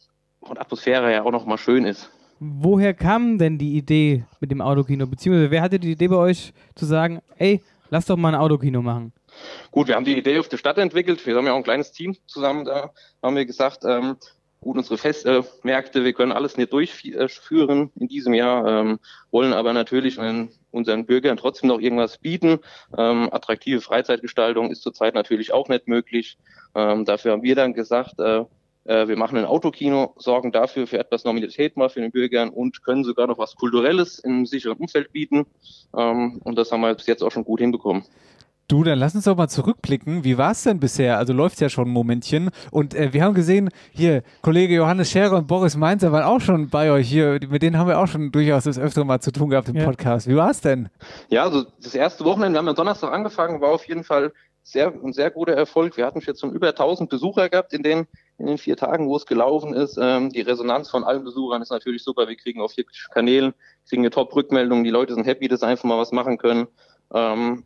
von 0.43 0.55
der 0.55 0.63
Atmosphäre 0.63 1.09
her 1.11 1.27
auch 1.27 1.31
noch 1.31 1.45
mal 1.45 1.59
schön 1.59 1.85
ist. 1.85 2.11
Woher 2.45 2.93
kam 2.93 3.39
denn 3.39 3.57
die 3.57 3.77
Idee 3.77 4.25
mit 4.41 4.51
dem 4.51 4.61
Autokino? 4.61 5.07
Beziehungsweise 5.07 5.53
wer 5.53 5.63
hatte 5.63 5.79
die 5.79 5.93
Idee 5.93 6.09
bei 6.09 6.17
euch 6.17 6.53
zu 6.75 6.87
sagen, 6.87 7.21
ey, 7.39 7.63
lass 7.89 8.07
doch 8.07 8.17
mal 8.17 8.35
ein 8.35 8.41
Autokino 8.41 8.83
machen? 8.83 9.13
Gut, 9.71 9.87
wir 9.87 9.95
haben 9.95 10.05
die 10.05 10.19
Idee 10.19 10.41
auf 10.41 10.49
der 10.49 10.57
Stadt 10.57 10.77
entwickelt. 10.79 11.25
Wir 11.25 11.37
haben 11.37 11.47
ja 11.47 11.53
auch 11.53 11.59
ein 11.59 11.63
kleines 11.63 11.93
Team 11.93 12.17
zusammen 12.27 12.65
da, 12.65 12.91
haben 13.23 13.37
wir 13.37 13.47
gesagt, 13.47 13.85
ähm, 13.85 14.17
gut, 14.61 14.77
unsere 14.77 14.99
Festmärkte, 14.99 16.03
wir 16.03 16.13
können 16.15 16.33
alles 16.33 16.57
nicht 16.57 16.73
durchführen 16.73 17.93
in 17.95 18.09
diesem 18.09 18.35
Jahr, 18.35 18.67
ähm, 18.67 18.99
wollen 19.31 19.53
aber 19.53 19.73
natürlich 19.73 20.19
unseren 20.73 21.07
Bürgern 21.07 21.37
trotzdem 21.37 21.69
noch 21.69 21.79
irgendwas 21.79 22.19
bieten. 22.19 22.59
Ähm, 22.99 23.29
attraktive 23.31 23.81
Freizeitgestaltung 23.81 24.73
ist 24.73 24.83
zurzeit 24.83 25.15
natürlich 25.15 25.53
auch 25.53 25.69
nicht 25.69 25.87
möglich. 25.87 26.39
Ähm, 26.75 27.05
dafür 27.05 27.31
haben 27.31 27.45
wir 27.45 27.55
dann 27.55 27.73
gesagt, 27.73 28.19
äh, 28.19 28.45
äh, 28.85 29.09
wir 29.09 29.17
machen 29.17 29.39
ein 29.39 29.45
Autokino, 29.45 30.15
sorgen 30.19 30.53
dafür 30.53 30.87
für 30.87 30.99
etwas 30.99 31.25
Normalität 31.25 31.77
mal 31.77 31.89
für 31.89 32.01
den 32.01 32.11
Bürgern 32.11 32.51
und 32.51 32.83
können 32.83 33.05
sogar 33.05 33.27
noch 33.27 33.39
was 33.39 33.55
Kulturelles 33.55 34.19
in 34.19 34.33
einem 34.33 34.47
sicheren 34.47 34.79
Umfeld 34.79 35.13
bieten. 35.13 35.47
Ähm, 35.97 36.41
und 36.45 36.57
das 36.57 36.73
haben 36.73 36.81
wir 36.81 36.95
bis 36.95 37.07
jetzt 37.07 37.23
auch 37.23 37.31
schon 37.31 37.45
gut 37.45 37.61
hinbekommen. 37.61 38.05
Du, 38.69 38.85
dann 38.85 38.99
lass 38.99 39.15
uns 39.15 39.25
doch 39.25 39.37
mal 39.37 39.49
zurückblicken. 39.49 40.25
Wie 40.25 40.39
war 40.39 40.53
es 40.53 40.63
denn 40.63 40.81
bisher? 40.81 41.19
Also 41.19 41.35
läuft 41.35 41.61
ja 41.61 41.69
schon 41.69 41.89
ein 41.89 41.93
Momentchen. 41.93 42.51
Und 42.71 42.95
äh, 42.95 43.13
wir 43.13 43.23
haben 43.23 43.35
gesehen, 43.35 43.69
hier, 43.91 44.23
Kollege 44.41 44.75
Johannes 44.75 45.11
Scherer 45.11 45.37
und 45.37 45.47
Boris 45.47 45.77
Mainzer 45.77 46.11
waren 46.11 46.23
auch 46.23 46.41
schon 46.41 46.71
bei 46.71 46.91
euch 46.91 47.07
hier. 47.09 47.39
Mit 47.51 47.63
denen 47.63 47.77
haben 47.77 47.89
wir 47.89 47.99
auch 47.99 48.07
schon 48.07 48.33
durchaus 48.33 48.65
das 48.65 48.79
öfter 48.79 49.05
mal 49.05 49.21
zu 49.21 49.31
tun 49.31 49.51
gehabt 49.51 49.69
im 49.69 49.77
Ja. 49.77 49.85
Podcast. 49.85 50.27
Wie 50.27 50.37
war 50.37 50.51
es 50.51 50.63
denn? 50.63 50.89
Ja, 51.29 51.43
also 51.43 51.65
das 51.83 51.95
erste 51.95 52.25
Wochenende, 52.25 52.55
wir 52.55 52.59
haben 52.61 52.69
am 52.69 52.75
Donnerstag 52.75 53.13
angefangen, 53.13 53.61
war 53.61 53.71
auf 53.71 53.87
jeden 53.87 54.05
Fall 54.05 54.33
sehr, 54.63 54.93
ein 55.05 55.13
sehr 55.13 55.31
guter 55.31 55.53
Erfolg. 55.53 55.97
Wir 55.97 56.07
hatten 56.07 56.21
jetzt 56.21 56.41
schon 56.41 56.53
über 56.53 56.69
1000 56.69 57.11
Besucher 57.11 57.51
gehabt 57.51 57.75
in 57.75 57.83
den, 57.83 58.07
in 58.39 58.47
den 58.47 58.59
vier 58.59 58.77
Tagen, 58.77 59.09
wo 59.09 59.17
es 59.17 59.27
gelaufen 59.27 59.75
ist. 59.75 59.99
Ähm, 60.01 60.31
die 60.31 60.41
Resonanz 60.41 60.91
von 60.91 61.05
allen 61.05 61.25
Besuchern 61.25 61.63
ist 61.63 61.71
natürlich 61.71 62.03
super. 62.03 62.29
Wir 62.29 62.37
kriegen 62.37 62.61
auf 62.61 62.73
vier 62.73 62.85
Kanälen, 63.13 63.55
kriegen 63.89 64.03
eine 64.03 64.11
Top-Rückmeldung. 64.11 64.85
Die 64.85 64.91
Leute 64.91 65.15
sind 65.15 65.25
happy, 65.25 65.49
dass 65.49 65.61
sie 65.61 65.67
einfach 65.67 65.85
mal 65.85 65.99
was 65.99 66.13
machen 66.13 66.39
können. 66.39 66.67
Ähm, 67.15 67.65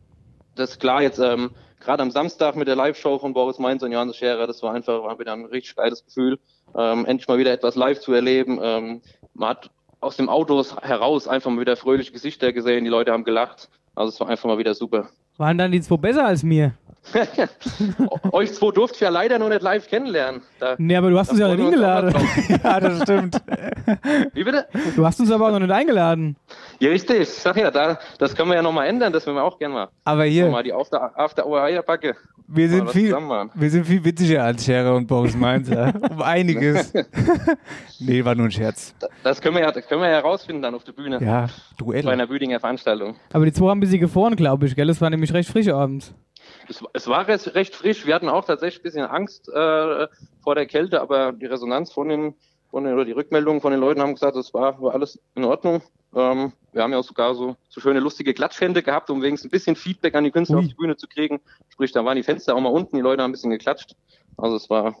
das 0.55 0.71
ist 0.71 0.79
klar 0.79 1.01
jetzt, 1.01 1.19
ähm, 1.19 1.51
gerade 1.79 2.03
am 2.03 2.11
Samstag 2.11 2.55
mit 2.55 2.67
der 2.67 2.75
Live-Show 2.75 3.19
von 3.19 3.33
Boris 3.33 3.59
Mainz 3.59 3.83
und 3.83 3.91
Johannes 3.91 4.17
Scherer, 4.17 4.47
das 4.47 4.61
war 4.63 4.73
einfach 4.73 5.03
war 5.03 5.19
wieder 5.19 5.33
ein 5.33 5.45
richtig 5.45 5.75
geiles 5.75 6.03
Gefühl, 6.03 6.39
ähm, 6.75 7.05
endlich 7.05 7.27
mal 7.27 7.37
wieder 7.37 7.51
etwas 7.51 7.75
live 7.75 7.99
zu 7.99 8.13
erleben. 8.13 8.59
Ähm, 8.61 9.01
man 9.33 9.49
hat 9.49 9.69
aus 9.99 10.17
dem 10.17 10.29
Autos 10.29 10.75
heraus 10.77 11.27
einfach 11.27 11.49
mal 11.49 11.61
wieder 11.61 11.75
fröhliche 11.75 12.11
Gesichter 12.11 12.53
gesehen, 12.53 12.83
die 12.83 12.89
Leute 12.89 13.11
haben 13.11 13.23
gelacht. 13.23 13.69
Also 13.95 14.09
es 14.09 14.19
war 14.19 14.29
einfach 14.29 14.45
mal 14.45 14.57
wieder 14.57 14.73
super. 14.73 15.09
Waren 15.37 15.57
dann 15.57 15.71
die 15.71 15.81
zwei 15.81 15.97
besser 15.97 16.25
als 16.25 16.43
mir? 16.43 16.73
Euch 18.31 18.53
zwei 18.53 18.71
durfte 18.71 18.95
ich 18.95 19.01
ja 19.01 19.09
leider 19.09 19.39
noch 19.39 19.49
nicht 19.49 19.61
live 19.61 19.87
kennenlernen. 19.87 20.41
Da, 20.59 20.75
Nee, 20.77 20.95
aber 20.95 21.09
du 21.09 21.17
hast 21.19 21.31
uns 21.31 21.39
ja 21.39 21.47
nicht 21.47 21.59
auch 21.59 21.71
mal 21.79 22.01
eingeladen. 22.01 22.15
ja, 22.63 22.79
das 22.79 23.01
stimmt. 23.03 23.41
Wie 24.33 24.43
bitte? 24.43 24.67
Du 24.95 25.05
hast 25.05 25.19
uns 25.19 25.31
aber 25.31 25.47
auch 25.47 25.51
noch 25.51 25.59
nicht 25.59 25.71
eingeladen. 25.71 26.35
Ja, 26.79 26.89
richtig. 26.89 27.21
Ich 27.21 27.29
sag 27.29 27.57
ja, 27.57 27.71
da, 27.71 27.97
das 28.19 28.35
können 28.35 28.49
wir 28.49 28.55
ja 28.55 28.61
nochmal 28.61 28.87
ändern, 28.87 29.13
das 29.13 29.25
würden 29.25 29.37
wir 29.37 29.43
auch 29.43 29.57
gerne 29.57 29.73
mal. 29.73 29.87
Aber 30.03 30.25
hier, 30.25 30.49
Mal 30.49 30.63
die 30.63 30.73
After, 30.73 31.17
After 31.17 31.45
Hour 31.45 31.61
Eierbacke. 31.61 32.15
wir 32.47 32.69
sind 32.69 32.89
viel, 32.91 33.11
wir 33.13 33.69
sind 33.69 33.85
viel 33.85 34.03
witziger 34.03 34.43
als 34.43 34.63
Scherer 34.65 34.95
und 34.95 35.07
Boris 35.07 35.35
Mainzer. 35.35 35.93
um 36.09 36.21
einiges. 36.21 36.93
nee, 37.99 38.23
war 38.23 38.35
nur 38.35 38.45
ein 38.45 38.51
Scherz. 38.51 38.93
Das 39.23 39.41
können 39.41 39.55
wir 39.55 39.63
ja, 39.63 39.71
das 39.71 39.87
können 39.87 40.01
wir 40.01 40.09
ja 40.09 40.17
herausfinden 40.17 40.61
dann 40.61 40.75
auf 40.75 40.83
der 40.83 40.93
Bühne. 40.93 41.19
Ja, 41.21 41.47
Bei 41.47 41.51
Duell. 41.77 42.07
einer 42.07 42.27
Büdinger 42.27 42.59
Veranstaltung. 42.59 43.15
Aber 43.33 43.45
die 43.45 43.53
zwei 43.53 43.69
haben 43.69 43.77
ein 43.77 43.81
bisschen 43.81 43.99
gefroren, 43.99 44.35
glaube 44.35 44.65
ich, 44.65 44.75
gell? 44.75 44.89
Es 44.89 45.01
war 45.01 45.09
nämlich 45.09 45.33
recht 45.33 45.49
frisch 45.49 45.69
abends. 45.69 46.13
Es, 46.69 46.83
es 46.93 47.07
war 47.07 47.27
recht, 47.27 47.53
recht 47.55 47.75
frisch. 47.75 48.05
Wir 48.05 48.15
hatten 48.15 48.29
auch 48.29 48.45
tatsächlich 48.45 48.81
ein 48.81 48.83
bisschen 48.83 49.05
Angst 49.05 49.47
äh, 49.49 50.07
vor 50.41 50.55
der 50.55 50.65
Kälte, 50.65 51.01
aber 51.01 51.31
die 51.31 51.45
Resonanz 51.45 51.91
von 51.91 52.09
den, 52.09 52.35
von 52.69 52.83
den 52.83 52.93
oder 52.93 53.05
die 53.05 53.11
Rückmeldungen 53.13 53.61
von 53.61 53.71
den 53.71 53.79
Leuten 53.79 54.01
haben 54.01 54.13
gesagt, 54.13 54.35
es 54.35 54.53
war, 54.53 54.81
war 54.81 54.93
alles 54.93 55.19
in 55.35 55.45
Ordnung. 55.45 55.81
Ähm, 56.15 56.53
wir 56.73 56.83
haben 56.83 56.91
ja 56.91 56.99
auch 56.99 57.03
sogar 57.03 57.35
so, 57.35 57.55
so 57.69 57.81
schöne 57.81 57.99
lustige 57.99 58.33
Klatschhände 58.33 58.83
gehabt, 58.83 59.09
um 59.09 59.21
wenigstens 59.21 59.49
ein 59.49 59.51
bisschen 59.51 59.75
Feedback 59.75 60.15
an 60.15 60.23
die 60.23 60.31
Künstler 60.31 60.57
Ui. 60.57 60.63
auf 60.63 60.69
die 60.69 60.75
Bühne 60.75 60.95
zu 60.95 61.07
kriegen. 61.07 61.39
Sprich, 61.69 61.91
da 61.91 62.03
waren 62.05 62.15
die 62.15 62.23
Fenster 62.23 62.55
auch 62.55 62.61
mal 62.61 62.69
unten, 62.69 62.95
die 62.95 63.01
Leute 63.01 63.23
haben 63.23 63.29
ein 63.29 63.33
bisschen 63.33 63.51
geklatscht. 63.51 63.95
Also 64.37 64.55
es 64.55 64.69
war, 64.69 64.95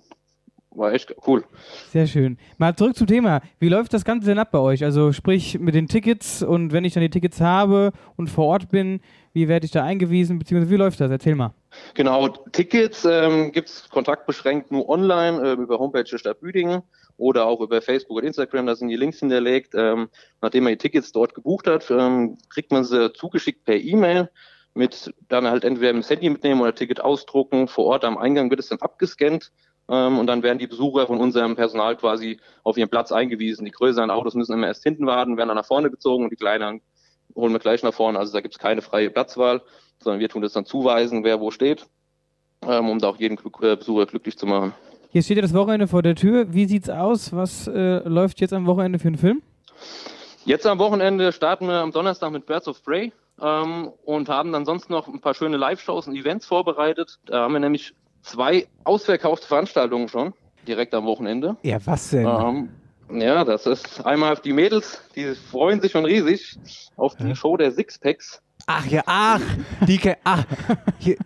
war 0.71 0.93
echt 0.93 1.13
cool. 1.27 1.43
Sehr 1.89 2.07
schön. 2.07 2.37
Mal 2.57 2.75
zurück 2.75 2.95
zum 2.95 3.07
Thema. 3.07 3.41
Wie 3.59 3.69
läuft 3.69 3.93
das 3.93 4.05
Ganze 4.05 4.27
denn 4.27 4.39
ab 4.39 4.51
bei 4.51 4.59
euch? 4.59 4.83
Also 4.83 5.11
sprich 5.11 5.59
mit 5.59 5.75
den 5.75 5.87
Tickets 5.87 6.43
und 6.43 6.71
wenn 6.71 6.85
ich 6.85 6.93
dann 6.93 7.01
die 7.01 7.09
Tickets 7.09 7.41
habe 7.41 7.91
und 8.15 8.29
vor 8.29 8.45
Ort 8.45 8.69
bin, 8.69 9.01
wie 9.37 9.47
werde 9.47 9.65
ich 9.65 9.71
da 9.71 9.83
eingewiesen, 9.83 10.39
beziehungsweise 10.39 10.71
wie 10.71 10.77
läuft 10.77 10.99
das? 10.99 11.11
Erzähl 11.11 11.35
mal. 11.35 11.53
Genau, 11.93 12.27
Tickets 12.27 13.05
ähm, 13.05 13.51
gibt's 13.51 13.87
kontaktbeschränkt 13.89 14.71
nur 14.71 14.89
online 14.89 15.47
äh, 15.47 15.53
über 15.53 15.77
Homepage 15.77 16.03
der 16.03 16.17
Stadt 16.17 16.39
Büdingen 16.39 16.81
oder 17.17 17.45
auch 17.45 17.61
über 17.61 17.83
Facebook 17.83 18.17
und 18.17 18.23
Instagram, 18.23 18.65
da 18.65 18.75
sind 18.75 18.87
die 18.87 18.95
Links 18.95 19.19
hinterlegt. 19.19 19.73
Ähm, 19.75 20.09
nachdem 20.41 20.63
man 20.63 20.73
die 20.73 20.77
Tickets 20.77 21.11
dort 21.11 21.35
gebucht 21.35 21.67
hat, 21.67 21.91
ähm, 21.91 22.39
kriegt 22.49 22.71
man 22.71 22.83
sie 22.83 23.13
zugeschickt 23.13 23.63
per 23.63 23.75
E-Mail 23.75 24.31
mit 24.73 25.13
dann 25.27 25.45
halt 25.45 25.63
entweder 25.63 25.91
im 25.91 26.01
Handy 26.01 26.29
mitnehmen 26.31 26.61
oder 26.61 26.73
Ticket 26.73 26.99
ausdrucken. 26.99 27.67
Vor 27.67 27.85
Ort 27.85 28.05
am 28.05 28.17
Eingang 28.17 28.49
wird 28.49 28.59
es 28.59 28.69
dann 28.69 28.79
abgescannt 28.79 29.51
ähm, 29.87 30.17
und 30.17 30.25
dann 30.25 30.41
werden 30.41 30.57
die 30.57 30.67
Besucher 30.67 31.05
von 31.05 31.19
unserem 31.19 31.55
Personal 31.55 31.95
quasi 31.95 32.39
auf 32.63 32.75
ihren 32.77 32.89
Platz 32.89 33.11
eingewiesen. 33.11 33.65
Die 33.65 33.71
größeren 33.71 34.09
Autos 34.09 34.33
müssen 34.33 34.53
immer 34.53 34.65
erst 34.65 34.81
hinten 34.81 35.05
warten, 35.05 35.37
werden 35.37 35.49
dann 35.49 35.57
nach 35.57 35.65
vorne 35.65 35.91
gezogen 35.91 36.23
und 36.23 36.31
die 36.31 36.37
kleinen 36.37 36.81
holen 37.37 37.53
wir 37.53 37.59
gleich 37.59 37.83
nach 37.83 37.93
vorne. 37.93 38.19
Also 38.19 38.33
da 38.33 38.41
gibt 38.41 38.55
es 38.55 38.59
keine 38.59 38.81
freie 38.81 39.09
Platzwahl, 39.09 39.61
sondern 39.99 40.19
wir 40.19 40.27
tun 40.27 40.41
das 40.41 40.53
dann 40.53 40.65
zuweisen, 40.65 41.23
wer 41.23 41.39
wo 41.39 41.51
steht, 41.51 41.87
ähm, 42.63 42.89
um 42.89 42.99
da 42.99 43.07
auch 43.09 43.17
jeden 43.17 43.37
Glück, 43.37 43.59
äh, 43.61 43.75
Besucher 43.77 44.07
glücklich 44.07 44.37
zu 44.37 44.45
machen. 44.45 44.73
Hier 45.09 45.23
steht 45.23 45.37
ja 45.37 45.41
das 45.41 45.53
Wochenende 45.53 45.87
vor 45.87 46.01
der 46.01 46.15
Tür. 46.15 46.53
Wie 46.53 46.65
sieht's 46.65 46.89
aus? 46.89 47.33
Was 47.33 47.67
äh, 47.67 47.99
läuft 48.07 48.41
jetzt 48.41 48.53
am 48.53 48.65
Wochenende 48.65 48.99
für 48.99 49.07
einen 49.07 49.17
Film? 49.17 49.41
Jetzt 50.43 50.65
am 50.65 50.79
Wochenende 50.79 51.31
starten 51.31 51.67
wir 51.67 51.75
am 51.75 51.91
Donnerstag 51.91 52.31
mit 52.31 52.45
Birds 52.45 52.67
of 52.67 52.83
Prey 52.83 53.11
ähm, 53.41 53.91
und 54.05 54.29
haben 54.29 54.51
dann 54.51 54.65
sonst 54.65 54.89
noch 54.89 55.07
ein 55.07 55.21
paar 55.21 55.33
schöne 55.33 55.57
Live-Shows 55.57 56.07
und 56.07 56.15
Events 56.15 56.45
vorbereitet. 56.45 57.19
Da 57.25 57.41
haben 57.43 57.53
wir 57.53 57.59
nämlich 57.59 57.93
zwei 58.21 58.67
ausverkaufte 58.83 59.47
Veranstaltungen 59.47 60.07
schon, 60.07 60.33
direkt 60.67 60.93
am 60.93 61.05
Wochenende. 61.05 61.55
Ja, 61.63 61.77
was 61.85 62.09
denn? 62.09 62.25
Ähm, 62.25 62.69
ja, 63.11 63.43
das 63.43 63.65
ist 63.65 64.05
einmal 64.05 64.35
die 64.37 64.53
Mädels, 64.53 65.01
die 65.15 65.33
freuen 65.35 65.81
sich 65.81 65.91
schon 65.91 66.05
riesig 66.05 66.57
auf 66.95 67.15
die 67.15 67.35
Show 67.35 67.57
der 67.57 67.71
Sixpacks. 67.71 68.41
Ach 68.65 68.85
ja, 68.85 69.01
ach, 69.05 69.41
die, 69.87 69.99
ach, 70.23 70.43
hier, 70.99 71.17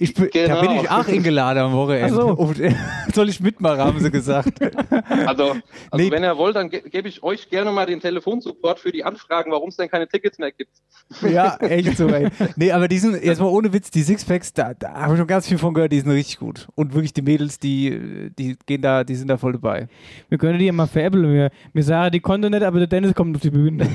ich, 0.00 0.14
bin- 0.14 0.30
da 0.32 0.40
Genau. 0.46 0.60
bin 0.62 0.70
ich 0.80 0.90
auch 0.90 1.06
eingeladen 1.06 1.58
am 1.58 1.72
Wochenende. 1.72 2.14
So. 2.14 2.28
Und, 2.28 2.58
äh, 2.60 2.74
soll 3.14 3.28
ich 3.28 3.40
mitmachen, 3.40 3.78
haben 3.78 3.98
sie 4.00 4.10
gesagt. 4.10 4.60
Also, 4.60 5.52
also 5.52 5.54
Nee. 5.96 6.10
wenn 6.10 6.22
ihr 6.24 6.36
wollt, 6.36 6.56
dann 6.56 6.70
ge 6.70 6.82
gebe 6.88 7.08
ich 7.08 7.22
euch 7.22 7.48
gerne 7.50 7.70
mal 7.72 7.86
den 7.86 8.00
Telefonsupport 8.00 8.78
für 8.78 8.92
die 8.92 9.04
Anfragen, 9.04 9.50
warum 9.52 9.68
es 9.68 9.76
denn 9.76 9.88
keine 9.90 10.08
Tickets 10.08 10.38
mehr 10.38 10.52
gibt. 10.52 10.72
ja, 11.30 11.56
echt 11.58 11.96
so, 11.96 12.08
ey. 12.08 12.28
Nee, 12.56 12.72
aber 12.72 12.88
die 12.88 12.98
sind, 12.98 13.22
jetzt 13.22 13.40
mal 13.40 13.48
ohne 13.48 13.72
Witz, 13.72 13.90
die 13.90 14.02
Sixpacks, 14.02 14.52
da, 14.52 14.74
da 14.74 14.92
habe 14.94 15.14
ich 15.14 15.18
schon 15.18 15.26
ganz 15.26 15.46
viel 15.48 15.58
von 15.58 15.74
gehört, 15.74 15.92
die 15.92 16.00
sind 16.00 16.10
richtig 16.10 16.38
gut. 16.38 16.68
Und 16.74 16.94
wirklich 16.94 17.12
die 17.12 17.22
Mädels, 17.22 17.58
die, 17.58 18.30
die 18.38 18.56
gehen 18.66 18.82
da, 18.82 19.04
die 19.04 19.14
sind 19.16 19.28
da 19.28 19.36
voll 19.36 19.52
dabei. 19.52 19.88
Wir 20.28 20.38
können 20.38 20.58
die 20.58 20.66
ja 20.66 20.72
mal 20.72 20.86
veräppeln. 20.86 21.32
Wir, 21.32 21.50
wir 21.72 21.82
sagen, 21.82 22.12
die 22.12 22.20
konnte 22.20 22.48
nicht, 22.50 22.62
aber 22.62 22.78
der 22.78 22.86
Dennis 22.88 23.14
kommt 23.14 23.36
auf 23.36 23.42
die 23.42 23.50
Bühne. 23.50 23.86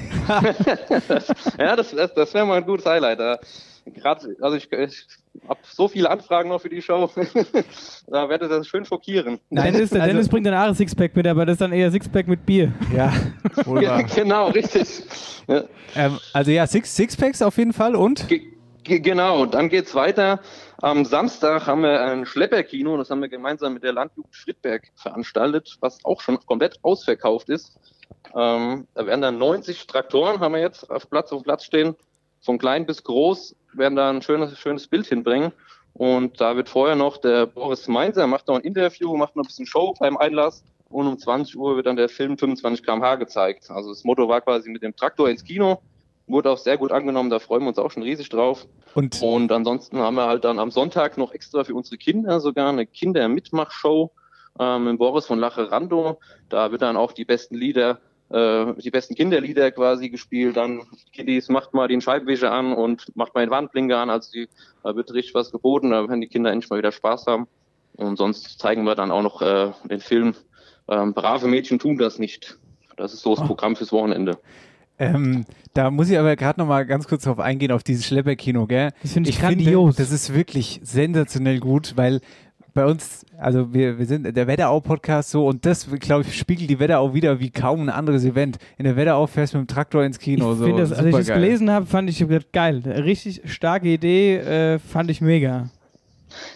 Ja, 1.58 1.76
das, 1.76 1.92
das, 1.92 2.14
das 2.14 2.34
wäre 2.34 2.46
mal 2.46 2.58
ein 2.58 2.66
gutes 2.66 2.86
Highlight. 2.86 3.20
Grad, 3.94 4.28
also 4.42 4.58
ich, 4.58 4.72
ich 4.72 5.06
habe 5.48 5.60
so 5.64 5.88
viele 5.88 6.10
Anfragen 6.10 6.50
noch 6.50 6.60
für 6.60 6.70
die 6.70 6.82
Show. 6.82 7.10
da 8.08 8.28
werde 8.30 8.46
ich 8.46 8.52
das 8.52 8.68
schön 8.68 8.84
schockieren. 8.86 9.40
Der 9.52 9.64
Dennis, 9.66 9.92
der 9.92 10.02
also- 10.02 10.14
Dennis 10.14 10.30
bringt 10.30 10.48
dann 10.48 10.56
auch 10.56 10.68
ein 10.68 10.76
Sixpack 10.76 11.16
mit, 11.16 11.28
aber 11.28 11.46
das 11.46 11.54
ist 11.54 11.62
dann 11.62 11.72
eher 11.72 11.92
Sixpack 11.92 12.28
mit 12.28 12.46
Bier. 12.46 12.74
Ja, 12.96 13.14
wohl 13.66 13.84
Ja, 13.84 13.92
wahr. 13.98 14.04
genau, 14.04 14.48
richtig. 14.50 15.04
Ja. 15.48 15.64
ähm, 15.96 16.20
also 16.34 16.52
ja, 16.52 16.66
Six, 16.66 16.96
Sixpacks 16.96 17.42
auf 17.42 17.58
jeden 17.58 17.74
Fall 17.74 17.96
und? 17.96 18.28
Ge 18.28 18.42
ge 18.84 19.00
genau, 19.00 19.46
dann 19.46 19.70
geht's 19.70 19.94
weiter. 19.94 20.40
Am 20.82 21.06
Samstag 21.06 21.68
haben 21.68 21.82
wir 21.84 22.02
ein 22.02 22.26
Schlepperkino, 22.26 22.98
das 22.98 23.10
haben 23.12 23.22
wir 23.22 23.30
gemeinsam 23.30 23.74
mit 23.76 23.84
der 23.84 23.94
Landjugend 23.94 24.36
Friedberg 24.36 24.92
veranstaltet, 24.96 25.78
was 25.80 26.04
auch 26.04 26.22
schon 26.22 26.40
komplett 26.46 26.80
ausverkauft 26.82 27.50
ist. 27.50 27.78
Ähm, 28.36 28.88
da 28.96 29.06
werden 29.06 29.22
dann 29.22 29.38
90 29.38 29.88
Traktoren, 29.88 30.40
haben 30.40 30.54
wir 30.54 30.62
jetzt 30.62 30.90
auf 30.90 31.10
Platz 31.10 31.32
auf 31.32 31.44
Platz 31.44 31.64
stehen, 31.64 31.96
von 32.46 32.58
klein 32.58 32.86
bis 32.86 33.04
groß, 33.04 33.56
werden 33.74 33.96
da 33.96 34.10
ein 34.10 34.22
schönes, 34.22 34.58
schönes 34.58 34.88
Bild 34.88 35.08
hinbringen. 35.08 35.52
Und 35.94 36.40
da 36.42 36.56
wird 36.56 36.70
vorher 36.70 36.96
noch 36.96 37.18
der 37.18 37.46
Boris 37.46 37.88
Meinzer, 37.88 38.28
macht 38.28 38.48
noch 38.48 38.56
ein 38.56 38.62
Interview, 38.62 39.16
macht 39.18 39.36
noch 39.36 39.44
ein 39.44 39.48
bisschen 39.48 39.66
Show 39.66 39.94
beim 40.00 40.18
Einlass. 40.18 40.64
Und 40.90 41.08
um 41.08 41.18
20 41.18 41.58
Uhr 41.58 41.76
wird 41.76 41.88
dann 41.88 41.96
der 41.96 42.10
Film 42.10 42.38
25 42.38 42.86
km/h 42.86 43.16
gezeigt. 43.16 43.72
Also 43.72 43.90
das 43.90 44.04
Motto 44.04 44.28
war 44.28 44.42
quasi 44.42 44.70
mit 44.70 44.84
dem 44.84 44.96
Traktor 44.96 45.30
ins 45.30 45.44
Kino. 45.44 45.82
Wurde 46.28 46.50
auch 46.50 46.58
sehr 46.58 46.78
gut 46.78 46.92
angenommen, 46.92 47.30
da 47.30 47.40
freuen 47.40 47.64
wir 47.64 47.70
uns 47.70 47.78
auch 47.78 47.92
schon 47.92 48.04
riesig 48.04 48.30
drauf. 48.30 48.68
Und 48.94 49.22
Und 49.22 49.52
ansonsten 49.52 50.00
haben 50.00 50.16
wir 50.16 50.26
halt 50.26 50.44
dann 50.44 50.60
am 50.60 50.72
Sonntag 50.72 51.18
noch 51.18 51.32
extra 51.32 51.64
für 51.64 51.76
unsere 51.76 51.98
Kinder 51.98 52.40
sogar 52.40 52.70
eine 52.70 52.86
Kindermitmachshow 52.86 54.12
ähm, 54.60 54.86
mit 54.86 54.98
Boris 54.98 55.28
von 55.28 55.40
Lacherando. 55.40 56.20
Da 56.50 56.72
wird 56.72 56.82
dann 56.82 56.98
auch 56.98 57.12
die 57.12 57.26
besten 57.26 57.56
Lieder, 57.56 58.00
äh, 58.30 58.74
die 58.82 58.92
besten 58.92 59.16
Kinderlieder 59.16 59.72
quasi 59.72 60.10
gespielt. 60.10 60.58
Dann 60.58 60.82
Kiddies 61.14 61.50
macht 61.50 61.74
mal 61.74 61.88
den 61.88 62.02
Scheibenwischer 62.02 62.52
an 62.52 62.74
und 62.74 63.16
macht 63.16 63.36
mal 63.36 63.46
den 63.46 63.52
Wandblinker 63.52 63.98
an. 63.98 64.10
Also 64.10 64.32
die, 64.32 64.48
da 64.84 64.96
wird 64.96 65.14
richtig 65.14 65.36
was 65.36 65.52
geboten, 65.52 65.92
da 65.92 66.08
werden 66.08 66.22
die 66.22 66.28
Kinder 66.28 66.52
endlich 66.52 66.70
mal 66.70 66.78
wieder 66.78 66.92
Spaß 66.92 67.28
haben. 67.28 67.48
Und 67.98 68.18
sonst 68.18 68.60
zeigen 68.60 68.84
wir 68.84 68.96
dann 68.96 69.12
auch 69.12 69.22
noch 69.22 69.42
äh, 69.42 69.72
den 69.90 70.02
Film 70.02 70.36
ähm, 70.88 71.14
Brave 71.14 71.48
Mädchen 71.48 71.80
tun 71.80 71.98
das 71.98 72.20
nicht. 72.20 72.58
Das 72.98 73.14
ist 73.14 73.22
so 73.22 73.36
das 73.36 73.46
Programm 73.46 73.76
fürs 73.76 73.92
Wochenende. 73.92 74.38
ähm, 75.00 75.46
da 75.74 75.92
muss 75.92 76.10
ich 76.10 76.18
aber 76.18 76.36
gerade 76.36 76.60
noch 76.60 76.68
mal 76.68 76.86
ganz 76.86 77.08
kurz 77.08 77.24
drauf 77.24 77.40
eingehen, 77.40 77.72
auf 77.72 77.84
dieses 77.84 78.06
Schlepperkino, 78.06 78.66
gell? 78.68 78.92
Das 79.02 79.12
finde 79.12 79.30
ich, 79.30 79.40
finde, 79.40 79.64
grandios. 79.64 79.96
das 79.98 80.12
ist 80.12 80.34
wirklich 80.34 80.80
sensationell 80.84 81.60
gut, 81.60 81.94
weil 81.98 82.22
bei 82.76 82.86
uns, 82.86 83.26
also 83.40 83.74
wir, 83.74 83.98
wir 83.98 84.06
sind 84.06 84.36
der 84.36 84.48
Wetterau-Podcast 84.48 85.32
so 85.32 85.48
und 85.48 85.66
das, 85.66 85.90
glaube 86.00 86.26
ich, 86.28 86.38
spiegelt 86.38 86.70
die 86.70 86.78
Wetterau 86.78 87.14
wieder 87.14 87.40
wie 87.40 87.50
kaum 87.50 87.82
ein 87.82 87.90
anderes 87.90 88.26
Event. 88.26 88.58
In 88.78 88.84
der 88.84 88.98
Wetterau 88.98 89.26
fährst 89.28 89.54
du 89.54 89.60
mit 89.60 89.70
dem 89.70 89.74
Traktor 89.74 90.04
ins 90.04 90.20
Kino. 90.20 90.52
ich 90.52 90.60
so. 90.60 90.66
finde 90.66 90.82
das, 90.82 90.92
als 90.92 91.06
ich 91.08 91.16
das 91.16 91.28
gelesen 91.28 91.72
habe, 91.72 91.86
fand 91.86 92.10
ich 92.10 92.24
geil. 92.52 92.84
Richtig 92.86 93.42
starke 93.46 93.88
Idee, 93.88 94.36
äh, 94.36 94.80
fand 94.80 95.10
ich 95.10 95.22
mega. 95.22 95.70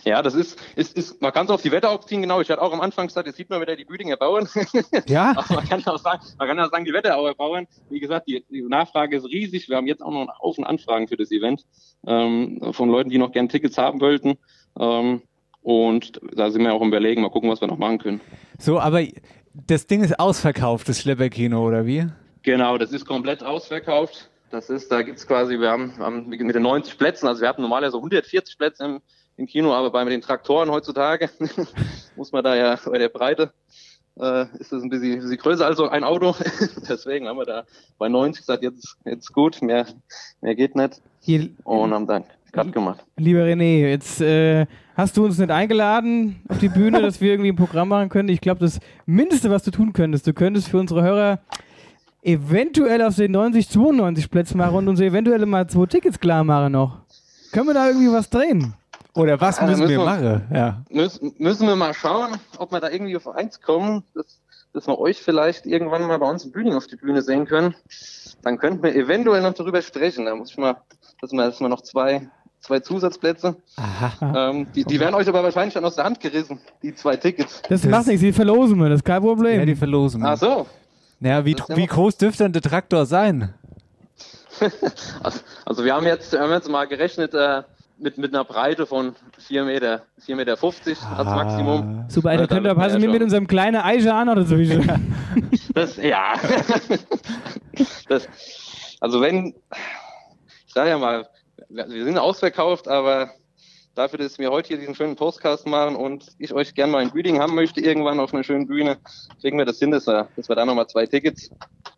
Ja, 0.04 0.22
das 0.22 0.36
ist, 0.36 0.60
ist, 0.76 0.98
ist 0.98 1.22
man 1.22 1.32
kann 1.32 1.46
es 1.46 1.52
auf 1.52 1.62
die 1.62 1.72
Wetter 1.72 1.90
aufziehen, 1.90 2.22
genau. 2.22 2.42
Ich 2.42 2.50
hatte 2.50 2.62
auch 2.62 2.74
am 2.74 2.82
Anfang 2.82 3.08
gesagt, 3.08 3.28
jetzt 3.28 3.38
sieht 3.38 3.50
man 3.50 3.62
wieder 3.62 3.78
die 3.78 3.86
Büdinger 3.86 4.18
Bauern. 4.18 4.48
Ja? 5.08 5.32
Aber 5.38 5.56
man 5.56 5.70
kann 5.70 5.86
auch 5.88 6.00
sagen, 6.00 6.22
man 6.38 6.48
kann 6.50 6.60
auch 6.60 6.70
sagen, 6.70 6.84
die 6.84 6.92
Wetterauer 6.92 7.34
Bauern, 7.34 7.66
wie 7.90 8.02
gesagt, 8.02 8.28
die, 8.28 8.44
die 8.50 8.62
Nachfrage 8.64 9.16
ist 9.16 9.26
riesig. 9.26 9.70
Wir 9.70 9.78
haben 9.78 9.88
jetzt 9.88 10.02
auch 10.02 10.12
noch 10.12 10.20
einen 10.20 10.40
Haufen 10.42 10.66
Anfragen 10.66 11.08
für 11.08 11.16
das 11.16 11.32
Event 11.32 11.64
ähm, 12.06 12.74
von 12.74 12.90
Leuten, 12.90 13.10
die 13.10 13.18
noch 13.18 13.32
gerne 13.32 13.48
Tickets 13.48 13.78
haben 13.78 14.02
wollten. 14.02 14.38
Ähm, 14.78 15.22
und 15.62 16.20
da 16.36 16.50
sind 16.52 16.64
wir 16.64 16.74
auch 16.74 16.82
im 16.82 16.90
Überlegen, 16.90 17.22
mal 17.22 17.30
gucken, 17.30 17.50
was 17.50 17.62
wir 17.62 17.68
noch 17.68 17.78
machen 17.78 18.00
können. 18.00 18.22
So, 18.58 18.80
aber 18.80 19.04
das 19.54 19.88
Ding 19.88 20.04
ist 20.04 20.20
ausverkauft, 20.20 20.90
das 20.90 21.00
Schlepperkino, 21.00 21.66
oder 21.66 21.86
wie? 21.86 22.08
Genau, 22.44 22.78
das 22.78 22.92
ist 22.92 23.06
komplett 23.06 23.44
ausverkauft. 23.44 24.30
Das 24.52 24.70
ist, 24.70 24.92
da 24.92 25.04
gibt's 25.04 25.28
quasi, 25.28 25.60
wir 25.60 25.70
haben, 25.70 25.98
haben 26.00 26.28
mit 26.28 26.40
den 26.40 26.64
90 26.64 26.98
Plätzen, 26.98 27.28
also 27.28 27.42
wir 27.42 27.50
hatten 27.50 27.62
normalerweise 27.62 27.92
so 27.92 27.98
140 28.00 28.58
Plätze 28.58 28.84
im, 28.84 29.02
im 29.38 29.46
Kino, 29.46 29.74
aber 29.74 29.92
bei 29.92 30.04
den 30.06 30.22
Traktoren 30.22 30.72
heutzutage 30.72 31.30
muss 32.16 32.32
man 32.32 32.44
da 32.44 32.56
ja 32.56 32.80
bei 32.84 32.98
der 32.98 33.10
Breite 33.10 33.54
äh, 34.20 34.46
ist 34.58 34.72
das 34.72 34.84
ein 34.84 34.90
bisschen, 34.90 35.20
bisschen 35.20 35.38
größer 35.38 35.66
als 35.66 35.78
so 35.78 35.88
ein 35.88 36.04
Auto. 36.04 36.36
Deswegen 36.90 37.28
haben 37.28 37.38
wir 37.38 37.46
da 37.46 37.64
bei 37.98 38.10
90 38.10 38.42
gesagt, 38.42 38.64
jetzt 38.64 38.98
jetzt 39.06 39.32
gut, 39.34 39.62
mehr 39.62 39.86
mehr 40.42 40.56
geht 40.56 40.76
nicht 40.76 41.02
Hier, 41.22 41.50
und 41.64 41.94
haben 41.94 42.08
dann 42.08 42.24
Cut 42.52 42.72
gemacht. 42.72 43.06
lieber 43.18 43.42
René, 43.42 43.88
jetzt 43.88 44.22
äh, 44.22 44.66
hast 45.00 45.18
du 45.18 45.26
uns 45.26 45.38
nicht 45.38 45.50
eingeladen 45.52 46.42
auf 46.50 46.60
die 46.60 46.70
Bühne, 46.70 47.02
dass 47.02 47.22
wir 47.22 47.32
irgendwie 47.32 47.52
ein 47.52 47.56
Programm 47.56 47.90
machen 47.90 48.10
können. 48.10 48.30
Ich 48.30 48.42
glaube, 48.42 48.60
das 48.60 48.80
Mindeste, 49.06 49.50
was 49.50 49.64
du 49.64 49.72
tun 49.72 49.94
könntest, 49.94 50.28
du 50.28 50.34
könntest 50.34 50.68
für 50.68 50.78
unsere 50.78 51.02
Hörer 51.02 51.40
eventuell 52.22 53.02
aus 53.02 53.16
den 53.16 53.32
90, 53.32 53.70
92 53.70 54.30
Plätzen 54.30 54.58
machen 54.58 54.76
und 54.76 54.88
uns 54.90 55.00
eventuell 55.00 55.46
mal 55.46 55.68
zwei 55.68 55.86
Tickets 55.86 56.20
klar 56.20 56.44
machen 56.44 56.74
noch. 56.74 56.98
Können 57.52 57.68
wir 57.68 57.74
da 57.74 57.88
irgendwie 57.88 58.12
was 58.12 58.30
drehen? 58.30 58.74
Oder 59.16 59.40
was 59.42 59.58
Ja, 59.58 59.66
dann 59.68 59.80
müssen 59.80 59.90
wir 59.90 59.98
müssen 59.98 60.22
wir- 60.22 60.30
machen? 60.30 60.42
Ja. 60.54 60.82
Müssen, 60.90 61.34
müssen 61.38 61.68
wir 61.68 61.76
mal 61.76 61.94
schauen, 61.94 62.38
ob 62.58 62.72
wir 62.72 62.80
da 62.80 62.90
irgendwie 62.90 63.16
auf 63.16 63.28
eins 63.28 63.60
kommen, 63.62 64.04
dass, 64.14 64.40
dass 64.74 64.88
wir 64.88 65.00
euch 65.00 65.18
vielleicht 65.22 65.66
irgendwann 65.66 66.04
mal 66.08 66.20
bei 66.20 66.30
uns 66.30 66.46
im 66.46 66.52
Bühning 66.52 66.74
auf 66.74 66.88
die 66.88 66.96
Bühne 66.98 67.22
sehen 67.22 67.46
können. 67.46 67.74
Dann 68.44 68.58
könnten 68.58 68.84
wir 68.84 68.94
eventuell 68.96 69.42
noch 69.42 69.54
darüber 69.54 69.82
sprechen. 69.82 70.26
Da 70.26 70.36
muss 70.36 70.52
ich 70.52 70.58
mal, 70.58 70.76
dass 71.22 71.32
wir, 71.32 71.44
dass 71.44 71.60
wir 71.60 71.70
noch 71.70 71.82
zwei, 71.82 72.30
zwei 72.62 72.80
Zusatzplätze. 72.80 73.56
Aha. 73.78 74.50
Ähm, 74.52 74.68
die, 74.76 74.84
die 74.84 75.00
werden 75.00 75.16
euch 75.16 75.28
aber 75.28 75.44
wahrscheinlich 75.44 75.74
dann 75.74 75.86
aus 75.86 75.96
der 75.96 76.06
Hand 76.06 76.20
gerissen, 76.20 76.60
die 76.84 76.94
zwei 76.96 77.16
Tickets. 77.18 77.62
Das, 77.70 77.82
Das- 77.82 77.90
macht 77.90 78.08
nichts, 78.08 78.22
die 78.22 78.34
verlosen 78.34 78.78
wir, 78.80 78.90
das 78.90 78.98
ist 79.00 79.06
kein 79.06 79.22
Problem. 79.22 79.60
Ja, 79.60 79.66
die 79.66 79.76
verlosen. 79.76 80.24
Ach 80.26 80.38
so. 80.38 80.66
Ja, 81.22 81.44
wie, 81.46 81.56
ja 81.56 81.76
wie 81.76 81.86
groß 81.88 82.18
dürfte 82.18 82.44
denn 82.44 82.54
der 82.54 82.62
Traktor 82.62 83.06
sein? 83.06 83.54
Also, 85.24 85.40
also 85.66 85.86
wir 85.86 85.94
haben 85.96 86.06
jetzt, 86.06 86.34
wir 86.34 86.42
haben 86.42 86.52
jetzt 86.52 86.70
mal 86.70 86.86
gerechnet 86.86 87.34
äh, 87.34 87.64
mit, 87.98 88.18
mit 88.18 88.34
einer 88.34 88.44
Breite 88.44 88.86
von 88.86 89.16
4 89.38 89.64
Meter, 89.64 90.02
4 90.20 90.36
Meter 90.36 90.58
50 90.58 90.98
als 91.02 91.28
Ah. 91.30 91.36
Maximum. 91.36 92.06
Super, 92.10 92.32
Ja, 92.34 92.38
da 92.40 92.44
da 92.44 92.48
könnt 92.48 92.66
ihr 92.66 92.70
wird 92.72 92.78
man 92.78 92.86
passen 92.88 93.02
wir 93.02 93.08
mit 93.08 93.18
schon. 93.18 93.24
unserem 93.24 93.48
kleinen 93.48 93.78
Eiche 93.82 94.14
an 94.14 94.28
oder 94.30 94.44
so. 94.44 94.56
Das, 95.74 95.96
ja. 95.98 96.34
das, 98.10 98.28
also 99.00 99.22
wenn, 99.22 99.54
ich 100.68 100.74
sage 100.74 100.90
ja 100.90 100.98
mal, 100.98 101.28
wir 101.70 102.06
sind 102.06 102.18
ausverkauft, 102.18 102.88
aber 102.88 103.32
dafür, 103.96 104.20
dass 104.20 104.40
wir 104.40 104.50
heute 104.52 104.70
hier 104.70 104.78
diesen 104.78 104.96
schönen 104.96 105.16
Postcast 105.16 105.68
machen 105.68 105.96
und 105.96 106.28
ich 106.38 106.54
euch 106.54 106.74
gerne 106.74 106.92
mal 106.92 107.00
ein 107.00 107.10
Greeting 107.10 107.40
haben 107.40 107.56
möchte, 107.56 107.82
irgendwann 107.82 108.20
auf 108.20 108.34
einer 108.34 108.44
schönen 108.44 108.68
Bühne, 108.68 108.98
kriegen 109.42 109.58
wir 109.58 109.66
das 109.66 109.80
hin, 109.80 109.92
dass 109.92 110.08
wir, 110.08 110.28
da 110.48 110.66
nochmal 110.66 110.88
zwei 110.88 111.06
Tickets 111.06 111.50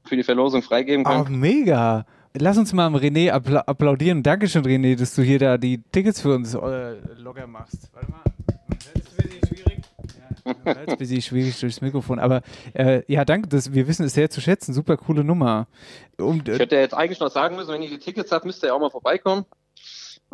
für 0.06 0.16
die 0.16 0.24
Verlosung 0.24 0.62
freigeben 0.62 1.06
können. 1.06 1.40
mega. 1.40 2.06
Lass 2.34 2.58
uns 2.58 2.72
mal 2.72 2.88
René 2.96 3.30
appla 3.30 3.60
applaudieren. 3.60 4.24
Dankeschön, 4.24 4.64
René, 4.64 4.98
dass 4.98 5.14
du 5.16 5.22
hier 5.22 5.38
da 5.38 5.58
die 5.58 5.82
Tickets 5.92 6.22
für 6.22 6.34
uns 6.34 6.54
äh, 6.54 6.96
locker 7.18 7.46
machst. 7.46 7.90
Warte 7.94 8.10
mal. 8.10 8.22
Das 8.70 8.86
ist 8.96 9.20
ein 9.20 9.30
bisschen 9.30 9.48
schwierig. 9.48 9.82
Ja. 10.46 10.74
Ein 10.88 10.98
bisschen 10.98 11.22
schwierig 11.22 11.60
durchs 11.60 11.82
Mikrofon, 11.82 12.20
aber 12.20 12.42
äh, 12.74 13.02
ja, 13.08 13.26
danke, 13.26 13.48
das, 13.50 13.74
wir 13.74 13.88
wissen 13.88 14.06
es 14.06 14.14
sehr 14.14 14.30
zu 14.30 14.42
schätzen. 14.42 14.74
Super 14.74 14.98
coole 14.98 15.24
Nummer. 15.24 15.68
Und, 16.18 16.48
Ich 16.50 16.60
hätte 16.60 16.76
jetzt 16.76 16.94
eigentlich 16.94 17.20
noch 17.20 17.32
sagen 17.32 17.56
müssen, 17.56 17.72
wenn 17.74 17.82
ihr 17.82 17.90
die 17.90 18.00
Tickets 18.00 18.32
habt, 18.32 18.46
müsst 18.46 18.64
ihr 18.64 18.68
ja 18.68 18.74
auch 18.74 18.80
mal 18.80 18.90
vorbeikommen. 18.90 19.46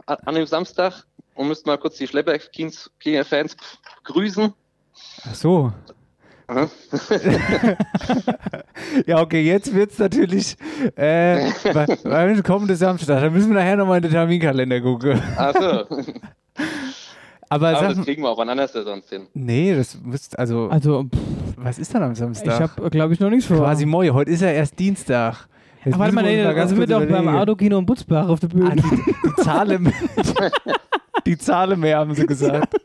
An, 0.06 0.36
dem 0.36 0.46
Samstag. 0.46 1.06
Und 1.36 1.48
müsst 1.48 1.66
mal 1.68 1.78
kurz 1.78 1.98
die 1.98 2.08
Schlepper-Fans 2.08 3.58
grüßen. 4.04 4.54
ach 5.24 5.36
so. 5.36 5.72
Ja, 9.06 9.22
okay, 9.22 9.42
jetzt 9.42 9.74
wird's 9.74 9.98
natürlich 10.00 10.56
äh, 10.96 11.50
wa- 11.74 11.88
wa- 12.04 12.42
kommende 12.42 12.76
Samstag. 12.76 13.22
Da 13.22 13.30
müssen 13.30 13.50
wir 13.50 13.56
nachher 13.56 13.76
nochmal 13.76 13.98
in 13.98 14.04
den 14.04 14.12
Terminkalender 14.12 14.82
gucken. 14.82 15.22
Also, 15.36 15.86
Aber, 17.50 17.70
aber 17.70 17.80
sag, 17.80 17.96
das 17.96 18.06
kriegen 18.06 18.24
wir 18.24 18.30
auch 18.30 18.38
wann 18.38 18.50
anders 18.50 18.74
sonst 18.74 19.10
hin. 19.10 19.28
nee, 19.34 19.74
das 19.76 19.98
müsst, 20.04 20.38
also, 20.38 20.68
Also, 20.70 21.04
pff, 21.04 21.20
was 21.58 21.80
ist 21.80 21.94
dann 21.96 22.04
am 22.04 22.12
ich 22.12 22.18
Samstag? 22.18 22.60
habe, 22.60 22.90
glaube 22.90 23.14
ich, 23.14 23.20
noch 23.20 23.30
nichts 23.30 23.46
vor. 23.46 23.58
Quasi 23.58 23.86
moi, 23.86 24.08
heute 24.10 24.32
ist 24.32 24.42
ja 24.42 24.50
erst 24.50 24.78
Dienstag. 24.78 25.48
Jetzt 25.86 25.96
Ach, 25.96 26.00
warte 26.00 26.14
mal, 26.14 26.24
nee, 26.24 26.44
da 26.44 26.68
sind 26.68 26.78
wir 26.80 26.88
kurz 26.88 27.08
doch 27.08 27.10
beim. 27.10 27.28
Autokino 27.30 27.80
in 27.80 27.86
Butzbach 27.86 28.28
auf 28.28 28.40
der 28.42 28.48
Bühne. 28.48 28.72
Ah, 28.72 28.76
die, 28.76 28.82
die 28.84 29.42
Zahle 29.44 29.80
die 31.26 31.38
Zahle 31.38 31.78
mehr, 31.78 32.00
haben 32.00 32.14
sie 32.14 32.26
gesagt. 32.26 32.76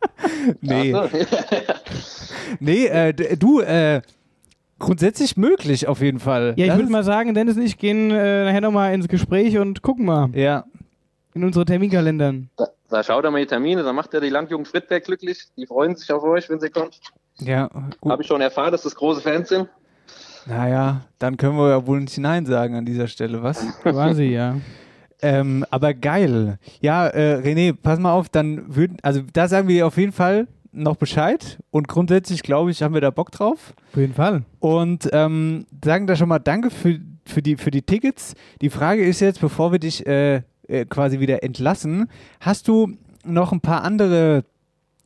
nee, 0.60 0.92
so. 0.92 1.02
nee 2.60 2.86
äh, 2.86 3.12
du, 3.36 3.60
äh, 3.60 4.00
grundsätzlich 4.78 5.36
möglich 5.36 5.86
auf 5.88 6.00
jeden 6.00 6.18
Fall. 6.20 6.54
ja, 6.56 6.66
ich 6.66 6.74
würde 6.76 6.90
mal 6.90 7.04
sagen, 7.04 7.34
Dennis 7.34 7.56
und 7.56 7.62
ich 7.62 7.78
gehen 7.78 8.10
äh, 8.10 8.44
nachher 8.46 8.60
nochmal 8.60 8.94
ins 8.94 9.08
Gespräch 9.08 9.58
und 9.58 9.82
gucken 9.82 10.06
mal 10.06 10.30
Ja, 10.34 10.64
in 11.34 11.44
unsere 11.44 11.64
Terminkalendern. 11.64 12.48
Da, 12.56 12.68
da 12.88 13.02
schaut 13.02 13.24
er 13.24 13.30
mal 13.30 13.40
die 13.40 13.46
Termine, 13.46 13.82
da 13.82 13.92
macht 13.92 14.14
er 14.14 14.20
die 14.20 14.28
Landjugend 14.28 14.68
Friedberg 14.68 15.04
glücklich. 15.04 15.48
Die 15.56 15.66
freuen 15.66 15.96
sich 15.96 16.10
auf 16.12 16.22
euch, 16.22 16.48
wenn 16.48 16.60
sie 16.60 16.70
kommt. 16.70 17.00
ja, 17.38 17.68
gut. 18.00 18.12
Habe 18.12 18.22
ich 18.22 18.28
schon 18.28 18.40
erfahren, 18.40 18.72
dass 18.72 18.82
das 18.82 18.94
große 18.94 19.20
Fans 19.20 19.48
sind. 19.48 19.68
Naja, 20.46 21.02
dann 21.18 21.36
können 21.36 21.56
wir 21.56 21.70
ja 21.70 21.86
wohl 21.86 22.00
nicht 22.00 22.16
Nein 22.18 22.46
sagen 22.46 22.76
an 22.76 22.84
dieser 22.84 23.08
Stelle, 23.08 23.42
was? 23.42 23.66
Quasi, 23.82 24.24
ja. 24.24 24.56
ähm, 25.20 25.64
aber 25.70 25.92
geil. 25.92 26.58
Ja, 26.80 27.08
äh, 27.08 27.40
René, 27.42 27.74
pass 27.74 27.98
mal 27.98 28.12
auf, 28.12 28.28
dann 28.28 28.76
würden, 28.76 28.98
also 29.02 29.22
da 29.32 29.48
sagen 29.48 29.66
wir 29.66 29.86
auf 29.86 29.96
jeden 29.96 30.12
Fall 30.12 30.46
noch 30.76 30.96
Bescheid 30.96 31.58
und 31.70 31.88
grundsätzlich, 31.88 32.42
glaube 32.42 32.70
ich, 32.70 32.82
haben 32.82 32.94
wir 32.94 33.00
da 33.00 33.10
Bock 33.10 33.32
drauf. 33.32 33.74
Auf 33.92 33.96
jeden 33.96 34.14
Fall. 34.14 34.42
Und 34.60 35.08
ähm, 35.12 35.66
sagen 35.84 36.06
da 36.06 36.14
schon 36.14 36.28
mal 36.28 36.38
Danke 36.38 36.70
für, 36.70 37.00
für, 37.24 37.42
die, 37.42 37.56
für 37.56 37.70
die 37.70 37.82
Tickets. 37.82 38.34
Die 38.60 38.70
Frage 38.70 39.04
ist 39.04 39.20
jetzt, 39.20 39.40
bevor 39.40 39.72
wir 39.72 39.78
dich 39.78 40.06
äh, 40.06 40.42
äh, 40.68 40.84
quasi 40.84 41.20
wieder 41.20 41.42
entlassen, 41.42 42.08
hast 42.40 42.68
du 42.68 42.92
noch 43.24 43.52
ein 43.52 43.60
paar 43.60 43.82
andere 43.82 44.44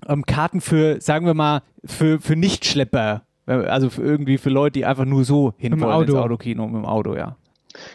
ähm, 0.08 0.24
Karten 0.26 0.60
für, 0.60 1.00
sagen 1.00 1.26
wir 1.26 1.34
mal, 1.34 1.62
für, 1.84 2.20
für 2.20 2.36
Nichtschlepper? 2.36 3.22
Äh, 3.46 3.52
Also 3.52 3.90
für 3.90 4.02
irgendwie 4.02 4.38
für 4.38 4.50
Leute, 4.50 4.72
die 4.72 4.84
einfach 4.84 5.04
nur 5.04 5.24
so 5.24 5.50
dem 5.52 5.72
hinwollen 5.72 6.02
ins 6.02 6.14
Auto. 6.14 6.24
Autokino 6.24 6.66
mit 6.66 6.82
dem 6.82 6.86
Auto, 6.86 7.14
ja. 7.14 7.36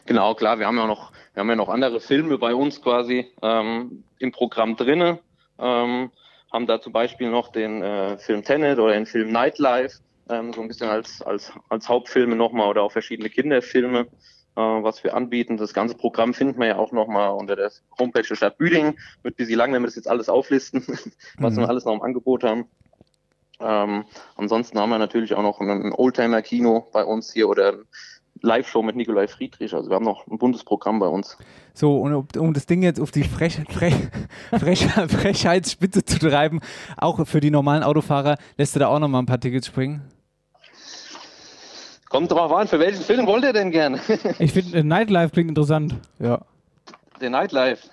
Genau, 0.06 0.34
klar, 0.36 0.58
wir 0.60 0.68
haben 0.68 0.78
ja 0.78 0.88
noch, 0.88 1.12
wir 1.34 1.42
haben 1.42 1.50
ja 1.50 1.56
noch 1.56 1.70
andere 1.70 2.00
Filme 2.00 2.38
bei 2.38 2.56
uns 2.56 2.82
quasi 2.82 3.28
ähm, 3.42 4.04
im 4.20 4.32
Programm 4.32 4.76
drinne. 4.76 5.20
Ähm, 5.60 6.12
haben 6.52 6.68
da 6.68 6.80
zum 6.80 6.94
Beispiel 6.94 7.30
noch 7.30 7.52
den 7.52 7.82
äh, 7.82 8.18
Film 8.18 8.44
Tenet 8.44 8.80
oder 8.80 8.94
den 8.94 9.06
Film 9.06 9.32
Nightlife, 9.32 10.00
ähm, 10.30 10.54
so 10.54 10.62
ein 10.62 10.68
bisschen 10.70 10.90
als, 10.90 11.22
als, 11.22 11.52
als 11.70 11.90
Hauptfilme 11.90 12.36
nochmal 12.36 12.70
oder 12.70 12.84
auch 12.84 12.92
verschiedene 12.92 13.30
Kinderfilme, 13.30 14.08
äh, 14.56 14.62
was 14.62 15.04
wir 15.04 15.16
anbieten. 15.16 15.58
Das 15.58 15.74
ganze 15.74 15.96
Programm 15.96 16.34
finden 16.34 16.60
wir 16.60 16.68
ja 16.68 16.78
auch 16.78 16.92
nochmal 16.92 17.32
unter 17.32 17.56
der 17.56 17.72
Homepage 18.00 18.24
der 18.24 18.36
Stadt 18.36 18.58
Büdingen. 18.58 18.98
Wird 19.24 19.34
ein 19.34 19.38
bisschen 19.38 19.58
lang, 19.58 19.74
wenn 19.74 19.82
wir 19.82 19.88
das 19.88 19.96
jetzt 19.96 20.08
alles 20.10 20.30
auflisten, 20.30 20.84
was 21.38 21.56
Mhm. 21.56 21.62
wir 21.62 21.70
alles 21.70 21.86
noch 21.86 21.94
im 21.94 22.02
Angebot 22.02 22.44
haben. 22.44 22.66
Ähm, 23.60 24.04
ansonsten 24.36 24.78
haben 24.80 24.90
wir 24.90 24.98
natürlich 24.98 25.34
auch 25.34 25.42
noch 25.44 25.62
ein, 25.62 25.94
Oldtimer-Kino 25.94 26.88
bei 26.92 27.06
uns 27.06 27.32
hier 27.32 27.48
oder 27.48 27.72
ein 27.74 27.86
Live-Show 28.42 28.84
mit 28.84 28.98
Nikolai 28.98 29.28
Friedrich. 29.28 29.74
Also 29.74 29.90
wir 29.90 29.96
haben 29.96 30.04
noch 30.04 30.28
ein 30.28 30.38
buntes 30.38 30.66
Programm 30.66 31.00
bei 31.00 31.08
uns. 31.08 31.38
So, 31.74 31.98
und 32.02 32.38
um, 32.38 32.54
das 32.54 32.66
Ding 32.66 32.84
jetzt 32.84 33.00
auf 33.00 33.12
die 33.12 33.24
Frech, 33.24 33.62
Frech, 33.70 33.96
Frech, 34.60 34.86
Frechheitsspitze 34.92 36.04
zu 36.04 36.20
treiben, 36.20 36.60
auch 36.98 37.26
für 37.26 37.40
die 37.40 37.50
normalen 37.50 37.84
Autofahrer, 37.84 38.38
lässt 38.58 38.76
du 38.76 38.80
da 38.80 38.88
auch 38.88 39.00
noch 39.00 39.08
mal 39.08 39.20
ein 39.20 39.26
paar 39.26 39.40
Tickets 39.40 39.68
springen? 39.68 40.02
Kommt 42.10 42.32
drauf 42.32 42.52
an, 42.52 42.68
für 42.68 42.80
welchen 42.80 43.04
Film 43.04 43.26
wollt 43.28 43.44
ihr 43.44 43.54
denn 43.54 43.72
gerne? 43.72 44.00
Ich 44.40 44.54
finde, 44.54 44.78
äh, 44.78 44.84
Nightlife 44.84 45.32
klingt 45.32 45.50
interessant. 45.50 45.96
Ja, 46.20 46.40
Der 47.20 47.30
Nightlife. 47.30 47.90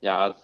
Ja, 0.00 0.34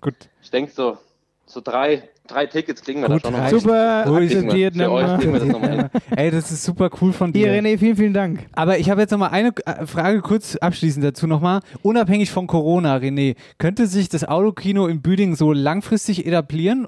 gut. 0.00 0.14
ich 0.42 0.50
denke 0.50 0.70
so, 0.72 0.98
so 1.46 1.60
drei, 1.60 2.08
drei 2.26 2.46
Tickets 2.46 2.82
kriegen 2.82 3.02
wir 3.02 3.08
Gut, 3.08 3.24
da 3.24 3.30
schon 3.30 3.40
noch. 3.40 3.48
Super 3.50 4.04
Ruhig. 4.06 4.34
akzeptiert. 4.34 4.74
Für 4.76 4.90
euch 4.90 5.18
kriegen 5.18 5.32
wir 5.32 5.38
das 5.40 5.48
ne? 5.48 5.52
nochmal 5.52 5.70
hin. 5.70 5.90
Ey, 6.16 6.30
das 6.30 6.50
ist 6.50 6.62
super 6.64 6.88
cool 7.00 7.12
von 7.12 7.32
Hier, 7.32 7.52
dir. 7.52 7.60
René, 7.62 7.78
vielen, 7.78 7.96
vielen 7.96 8.14
Dank. 8.14 8.46
Aber 8.52 8.78
ich 8.78 8.88
habe 8.90 9.00
jetzt 9.02 9.10
noch 9.10 9.18
mal 9.18 9.28
eine 9.28 9.52
äh, 9.66 9.86
Frage 9.86 10.20
kurz 10.22 10.56
abschließend 10.56 11.04
dazu 11.04 11.26
nochmal. 11.26 11.60
Unabhängig 11.82 12.30
von 12.30 12.46
Corona, 12.46 12.96
René, 12.96 13.36
könnte 13.58 13.86
sich 13.86 14.08
das 14.08 14.24
Autokino 14.24 14.86
in 14.86 15.02
Büdingen 15.02 15.36
so 15.36 15.52
langfristig 15.52 16.26
etablieren? 16.26 16.86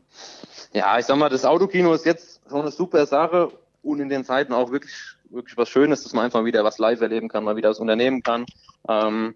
Ja, 0.73 0.99
ich 0.99 1.05
sag 1.07 1.17
mal, 1.17 1.29
das 1.29 1.45
Autokino 1.45 1.93
ist 1.93 2.07
jetzt 2.07 2.41
schon 2.49 2.63
eine 2.63 2.71
super 2.71 3.05
Sache 3.07 3.51
und 3.83 4.01
in 4.01 4.09
den 4.09 4.25
Zeiten 4.25 4.53
auch 4.53 4.71
wirklich, 4.73 4.93
wirklich 5.35 5.57
was 5.57 5.69
Schönes, 5.69 6.03
dass 6.03 6.13
man 6.13 6.25
einfach 6.25 6.45
wieder 6.45 6.65
was 6.65 6.79
live 6.79 7.01
erleben 7.01 7.29
kann, 7.29 7.45
mal 7.45 7.57
wieder 7.57 7.71
was 7.71 7.81
unternehmen 7.81 8.23
kann. 8.23 8.47
Ähm, 8.89 9.35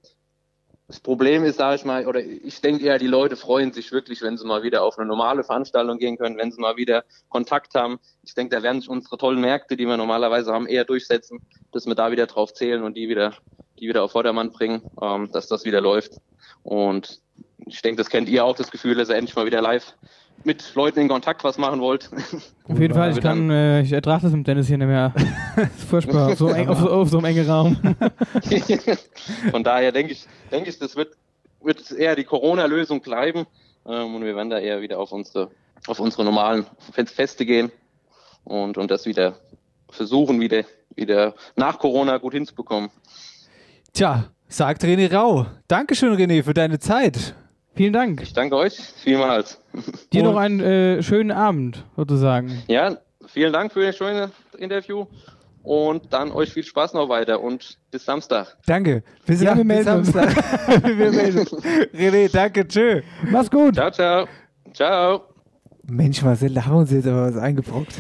das 0.89 1.01
Problem 1.01 1.45
ist, 1.45 1.59
sage 1.59 1.77
ich 1.77 1.85
mal, 1.85 2.07
oder 2.07 2.21
ich 2.25 2.63
denke 2.63 2.87
eher, 2.87 2.99
die 2.99 3.07
Leute 3.07 3.37
freuen 3.37 3.75
sich 3.75 3.93
wirklich, 3.93 4.23
wenn 4.23 4.39
sie 4.39 4.47
mal 4.47 4.63
wieder 4.63 4.83
auf 4.83 4.99
eine 4.99 5.07
normale 5.07 5.45
Veranstaltung 5.45 5.99
gehen 5.99 6.17
können, 6.17 6.39
wenn 6.39 6.51
sie 6.51 6.61
mal 6.61 6.79
wieder 6.79 7.05
Kontakt 7.29 7.75
haben. 7.75 7.99
Ich 8.23 8.35
denke, 8.35 8.57
da 8.57 8.63
werden 8.63 8.81
sich 8.81 8.89
unsere 8.89 9.19
tollen 9.19 9.43
Märkte, 9.43 9.77
die 9.77 9.87
wir 9.87 9.99
normalerweise 9.99 10.51
haben, 10.51 10.67
eher 10.67 10.87
durchsetzen, 10.87 11.41
dass 11.73 11.87
wir 11.87 11.95
da 11.95 12.11
wieder 12.11 12.27
drauf 12.27 12.55
zählen 12.55 12.83
und 12.83 12.97
die 12.97 13.11
wieder, 13.11 13.35
die 13.79 13.87
wieder 13.87 14.03
auf 14.03 14.13
Vordermann 14.13 14.51
bringen, 14.51 14.81
ähm, 15.03 15.31
dass 15.31 15.47
das 15.47 15.67
wieder 15.67 15.83
läuft. 15.83 16.15
Und 16.63 17.21
ich 17.67 17.83
denke, 17.83 17.99
das 17.99 18.09
kennt 18.09 18.31
ihr 18.31 18.47
auch, 18.47 18.57
das 18.57 18.71
Gefühl, 18.71 18.95
dass 18.95 19.11
ihr 19.11 19.17
endlich 19.17 19.37
mal 19.37 19.45
wieder 19.45 19.61
live 19.61 19.95
mit 20.45 20.75
Leuten 20.75 21.01
in 21.01 21.09
Kontakt 21.09 21.45
was 21.45 21.59
machen 21.59 21.81
wollt. 21.81 22.11
Auf 22.65 22.79
jeden 22.79 22.95
Fall, 22.95 23.13
ich 23.13 23.21
kann, 23.21 23.51
äh, 23.51 23.83
ich 23.83 23.93
ertrage 23.93 24.23
das 24.23 24.33
mit 24.33 24.47
Dennis 24.47 24.67
hier 24.69 24.79
nicht 24.79 24.87
mehr. 24.87 25.13
das 25.57 25.65
ist 25.79 25.85
furchtbar, 25.89 26.33
auf 26.33 26.39
so, 26.39 26.49
eng, 26.49 26.69
auf, 26.69 26.79
so, 26.79 26.91
auf 26.91 27.09
so 27.09 27.19
einem 27.19 27.27
engen 27.27 27.49
Raum. 27.49 27.77
Von 29.51 29.65
daher 29.65 29.93
denke 29.93 30.13
ich, 30.13 30.27
denke 30.51 30.71
ich, 30.71 30.79
das 30.79 30.97
wird, 30.97 31.17
wird 31.63 31.91
eher 31.91 32.17
die 32.17 32.25
Corona-Lösung 32.25 33.01
bleiben. 33.01 33.47
Ähm, 33.87 34.15
und 34.15 34.25
wir 34.25 34.37
werden 34.37 34.51
da 34.51 34.59
eher 34.59 34.81
wieder 34.81 34.99
auf 34.99 35.13
unsere, 35.13 35.51
auf 35.87 35.99
unsere 36.01 36.25
normalen 36.25 36.67
Fest- 36.93 37.15
Feste 37.15 37.45
gehen 37.47 37.71
und, 38.45 38.79
und 38.79 38.91
das 38.91 39.07
wieder 39.07 39.35
versuchen, 39.91 40.41
wieder, 40.41 40.65
wieder 40.95 41.35
nach 41.57 41.79
Corona 41.79 42.19
gut 42.19 42.35
hinzubekommen. 42.35 42.91
Tja, 43.93 44.25
sagt 44.49 44.85
René 44.85 45.13
Rau. 45.13 45.47
Dankeschön, 45.67 46.15
René, 46.15 46.43
für 46.43 46.55
deine 46.55 46.79
Zeit. 46.79 47.35
Vielen 47.79 47.93
Dank. 47.93 48.21
Ich 48.23 48.33
danke 48.33 48.57
euch 48.57 48.75
vielmals. 49.05 49.61
Dir 50.13 50.23
Und- 50.25 50.33
noch 50.33 50.37
einen 50.37 50.59
äh, 50.61 51.01
schönen 51.03 51.31
Abend, 51.31 51.85
sozusagen. 51.97 52.61
Ja, 52.67 52.97
vielen 53.29 53.53
Dank 53.53 53.73
für 53.73 53.87
das 53.87 53.97
schöne 53.97 54.31
Interview 54.59 55.07
und 55.63 56.13
dann 56.13 56.33
euch 56.33 56.53
viel 56.53 56.65
Spaß 56.65 56.95
noch 56.95 57.09
weiter 57.09 57.41
und 57.41 57.79
bis 57.93 58.05
Samstag. 58.05 58.57
Danke. 58.67 59.05
Bis, 59.27 59.41
Ja, 59.43 59.51
wir 59.57 59.63
bis 59.63 59.65
melden 59.67 59.97
uns. 59.99 60.13
Samstag. 60.13 60.83
wir 60.83 61.11
melden 61.13 61.39
uns. 61.39 61.53
René, 61.95 62.33
danke, 62.33 62.67
tschö. 62.67 63.01
Mach's 63.31 63.49
gut. 63.51 63.75
Ciao, 63.77 63.91
ciao. 63.93 64.27
Ciao. 64.73 65.23
Mensch, 65.89 66.21
Marcel, 66.23 66.53
da 66.55 66.65
haben 66.67 66.73
wir 66.75 66.79
uns 66.81 66.91
jetzt 66.91 67.07
aber 67.07 67.29
was 67.29 67.37
eingebrockt. 67.37 67.95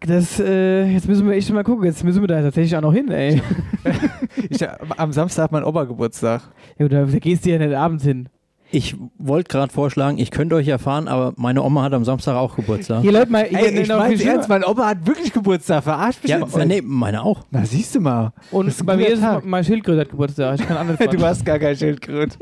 Das, 0.00 0.40
äh, 0.40 0.86
jetzt 0.86 1.06
müssen 1.08 1.28
wir 1.28 1.36
echt 1.36 1.48
mal 1.52 1.62
gucken. 1.62 1.84
Jetzt 1.84 2.02
müssen 2.02 2.20
wir 2.20 2.26
da 2.26 2.42
tatsächlich 2.42 2.76
auch 2.76 2.80
noch 2.82 2.92
hin, 2.92 3.12
ey. 3.12 3.40
Ich, 4.50 4.58
am 4.96 5.12
Samstag 5.12 5.44
hat 5.44 5.52
mein 5.52 5.62
Opa 5.62 5.84
Geburtstag. 5.84 6.42
Ja, 6.78 6.88
da, 6.88 7.04
da 7.04 7.18
gehst 7.18 7.44
du 7.46 7.50
ja 7.50 7.58
nicht 7.58 7.76
abends 7.76 8.02
hin. 8.02 8.28
Ich 8.74 8.96
wollte 9.18 9.50
gerade 9.50 9.70
vorschlagen, 9.70 10.16
ich 10.16 10.30
könnte 10.30 10.54
euch 10.54 10.66
erfahren, 10.66 11.06
aber 11.06 11.34
meine 11.36 11.62
Oma 11.62 11.82
hat 11.82 11.92
am 11.92 12.06
Samstag 12.06 12.36
auch 12.36 12.56
Geburtstag. 12.56 13.02
Hier, 13.02 13.12
Leute, 13.12 13.30
mal, 13.30 13.44
hier, 13.44 13.58
Ey, 13.58 13.82
ich 13.82 13.88
meine 13.88 14.16
viel 14.16 14.26
ernst, 14.26 14.46
schlimmer. 14.46 14.60
mein 14.60 14.64
Opa 14.64 14.86
hat 14.86 15.06
wirklich 15.06 15.30
Geburtstag. 15.30 15.84
Verarscht 15.84 16.22
mich 16.22 16.30
Ja, 16.30 16.38
jetzt 16.38 16.56
nee, 16.56 16.80
meine 16.82 17.22
auch. 17.22 17.44
Na, 17.50 17.66
siehst 17.66 17.94
du 17.94 18.00
mal. 18.00 18.32
Und 18.50 18.68
ein 18.68 18.86
bei 18.86 18.96
mir 18.96 19.08
ist 19.10 19.20
Tag. 19.20 19.44
mein 19.44 19.62
Schildkröte 19.62 20.00
hat 20.00 20.08
Geburtstag. 20.08 20.58
Ich 20.58 20.66
kann 20.66 20.76
anders 20.88 20.96
Du 20.98 21.20
hast 21.20 21.44
gar 21.44 21.58
kein 21.58 21.76
Schildkröt. 21.76 22.38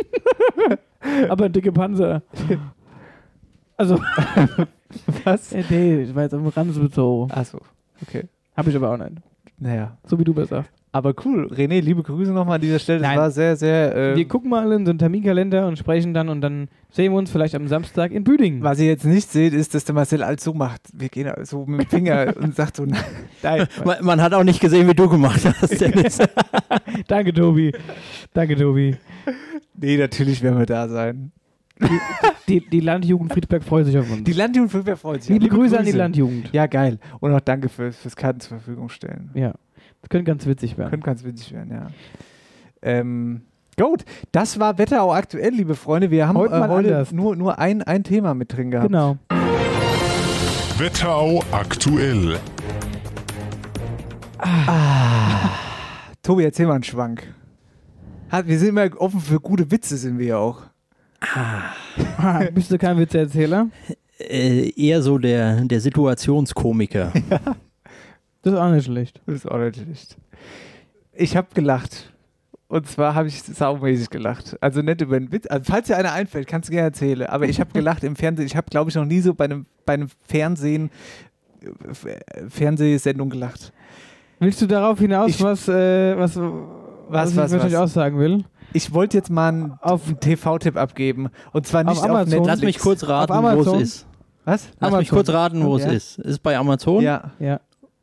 aber 1.28 1.48
dicke 1.48 1.72
Panzer. 1.72 2.22
Also, 3.76 4.00
Was? 5.24 5.52
äh, 5.52 5.64
nee, 5.68 6.02
ich 6.02 6.14
war 6.14 6.22
jetzt 6.22 6.34
am 6.34 6.46
Rand 6.46 6.80
bezogen. 6.80 7.32
Achso, 7.32 7.58
okay. 8.02 8.28
Hab 8.56 8.68
ich 8.68 8.76
aber 8.76 8.92
auch 8.92 8.96
nicht. 8.96 9.12
Naja. 9.58 9.96
So 10.06 10.16
wie 10.18 10.24
du 10.24 10.32
sagst. 10.44 10.70
Aber 10.92 11.14
cool. 11.24 11.46
René, 11.52 11.80
liebe 11.80 12.02
Grüße 12.02 12.32
nochmal 12.32 12.56
an 12.56 12.60
dieser 12.62 12.80
Stelle. 12.80 12.98
Das 12.98 13.08
Nein. 13.08 13.18
war 13.18 13.30
sehr, 13.30 13.54
sehr. 13.54 13.94
Äh, 13.94 14.16
Wir 14.16 14.26
gucken 14.26 14.50
mal 14.50 14.72
in 14.72 14.84
so 14.84 14.90
einen 14.90 14.98
Terminkalender 14.98 15.68
und 15.68 15.78
sprechen 15.78 16.14
dann 16.14 16.28
und 16.28 16.40
dann 16.40 16.66
sehen 16.90 17.12
wir 17.12 17.18
uns 17.18 17.30
vielleicht 17.30 17.54
am 17.54 17.68
Samstag 17.68 18.10
in 18.10 18.24
Büdingen. 18.24 18.62
was 18.64 18.80
ihr 18.80 18.86
jetzt 18.86 19.04
nicht 19.04 19.30
seht, 19.30 19.52
ist, 19.52 19.72
dass 19.74 19.84
der 19.84 19.94
Marcel 19.94 20.24
alles 20.24 20.42
so 20.42 20.52
macht. 20.52 20.80
Wir 20.92 21.08
gehen 21.08 21.32
so 21.44 21.64
mit 21.64 21.92
dem 21.92 21.98
Finger 22.00 22.34
und 22.40 22.56
sagt 22.56 22.76
so, 22.76 22.86
nein. 22.86 23.68
Man, 23.84 24.04
man 24.04 24.20
hat 24.20 24.34
auch 24.34 24.42
nicht 24.42 24.60
gesehen, 24.60 24.88
wie 24.88 24.94
du 24.94 25.08
gemacht 25.08 25.44
hast, 25.44 25.80
Dennis. 25.80 26.18
Danke, 27.06 27.32
Tobi. 27.32 27.72
Danke, 28.34 28.56
Tobi. 28.56 28.96
Nee, 29.74 29.96
natürlich 29.96 30.42
werden 30.42 30.58
wir 30.58 30.66
da 30.66 30.88
sein. 30.88 31.30
Die, 32.48 32.68
die 32.68 32.80
Landjugend 32.80 33.32
Friedberg 33.32 33.62
freut 33.62 33.86
sich 33.86 33.96
auf 33.96 34.10
uns. 34.10 34.24
Die 34.24 34.32
Landjugend 34.32 34.72
Friedberg 34.72 34.98
freut 34.98 35.22
sich. 35.22 35.30
Liebe, 35.30 35.48
Grüße, 35.48 35.78
an 35.78 35.84
die 35.86 35.92
Landjugend. 35.92 36.50
Ja, 36.52 36.66
geil. 36.66 36.98
Und 37.20 37.32
auch 37.32 37.40
danke 37.40 37.68
für, 37.68 37.92
fürs 37.92 38.16
Karten 38.16 38.40
zur 38.40 38.58
Verfügung 38.58 38.88
stellen. 38.88 39.30
Ja. 39.34 39.54
Das 40.02 40.08
könnte 40.08 40.24
ganz 40.24 40.46
witzig 40.46 40.78
werden. 40.78 40.90
Könnte 40.90 41.06
ganz 41.06 41.24
witzig 41.24 41.52
werden, 41.52 41.70
ja. 41.72 41.86
Ähm, 42.82 43.42
gut, 43.78 44.04
das 44.32 44.58
war 44.58 44.78
Wetterau 44.78 45.12
aktuell, 45.12 45.52
liebe 45.52 45.74
Freunde. 45.74 46.10
Wir 46.10 46.26
haben 46.26 46.38
Heute 46.38 46.54
äh, 46.54 46.60
mal 46.60 46.68
heute 46.68 47.06
nur, 47.12 47.36
nur 47.36 47.58
ein, 47.58 47.82
ein 47.82 48.04
Thema 48.04 48.34
mit 48.34 48.56
drin 48.56 48.70
gehabt. 48.70 48.88
Genau. 48.88 49.18
Wetterau 50.78 51.42
aktuell. 51.52 52.38
Tobi, 56.22 56.44
erzähl 56.44 56.66
mal 56.66 56.74
einen 56.74 56.84
Schwank. 56.84 57.34
Wir 58.44 58.58
sind 58.58 58.68
immer 58.70 58.88
offen 58.98 59.20
für 59.20 59.40
gute 59.40 59.70
Witze, 59.70 59.96
sind 59.96 60.18
wir 60.18 60.26
ja 60.26 60.36
auch. 60.38 60.62
Ah, 61.20 62.44
Bist 62.54 62.70
du 62.70 62.78
kein 62.78 62.96
Witzeerzähler? 62.98 63.68
Äh, 64.18 64.70
eher 64.70 65.02
so 65.02 65.18
der, 65.18 65.60
der 65.62 65.80
Situationskomiker. 65.80 67.12
Das 68.42 68.52
ist 68.54 68.58
auch 68.58 68.70
nicht 68.70 68.84
schlecht. 68.86 69.20
Das 69.26 69.34
ist 69.36 69.50
auch 69.50 69.58
nicht 69.58 69.76
schlecht. 69.76 70.16
Ich 71.12 71.36
habe 71.36 71.48
gelacht. 71.54 72.12
Und 72.68 72.86
zwar 72.88 73.14
habe 73.16 73.26
ich 73.28 73.42
saumäßig 73.42 74.10
gelacht. 74.10 74.56
Also 74.60 74.80
nicht 74.80 75.00
über 75.00 75.16
einen 75.16 75.32
Witz. 75.32 75.46
Also 75.48 75.64
falls 75.72 75.88
dir 75.88 75.96
einer 75.96 76.12
einfällt, 76.12 76.46
kannst 76.46 76.68
du 76.68 76.72
gerne 76.72 76.86
erzählen. 76.88 77.26
Aber 77.28 77.46
ich 77.46 77.58
habe 77.60 77.72
gelacht 77.72 78.04
im 78.04 78.14
Fernsehen. 78.16 78.46
Ich 78.46 78.56
habe, 78.56 78.68
glaube 78.70 78.90
ich, 78.90 78.96
noch 78.96 79.04
nie 79.04 79.20
so 79.20 79.34
bei 79.34 79.44
einem, 79.46 79.66
bei 79.84 79.94
einem 79.94 80.08
Fernsehen, 80.28 80.90
äh, 81.62 82.48
Fernsehsendung 82.48 83.28
gelacht. 83.30 83.72
Willst 84.38 84.62
du 84.62 84.66
darauf 84.66 84.98
hinaus, 85.00 85.30
Ich- 85.30 85.42
was, 85.42 85.68
äh, 85.68 86.16
was, 86.16 86.36
was, 86.36 86.42
Was, 87.08 87.30
ich 87.32 87.36
was, 87.36 87.50
wahrscheinlich 87.52 87.74
was? 87.76 87.80
aussagen 87.82 88.18
will? 88.18 88.44
Ich 88.72 88.94
wollte 88.94 89.16
jetzt 89.16 89.30
mal 89.30 89.48
einen, 89.48 89.72
Auf- 89.80 90.06
einen 90.06 90.20
TV-Tipp 90.20 90.76
abgeben. 90.76 91.28
Und 91.52 91.66
zwar 91.66 91.82
nicht 91.82 91.98
Auf 91.98 92.04
auf, 92.04 92.10
Amazon? 92.10 92.28
Netflix. 92.42 92.46
Lass 92.46 92.60
mich 92.62 92.78
kurz 92.78 93.08
raten, 93.08 93.32
wo 93.34 93.74
es 93.74 93.82
ist. 93.82 94.06
Was? 94.44 94.68
Lass 94.78 94.90
mich 94.90 94.94
Amazon. 95.10 95.16
kurz 95.16 95.28
raten, 95.30 95.64
wo 95.64 95.76
Ja. 95.76 95.86
es 95.86 95.92
ist. 95.92 96.18
Ist 96.20 96.38
bei 96.42 96.56
Amazon 96.56 97.02
Ja. 97.02 97.32
Ja. 97.40 97.60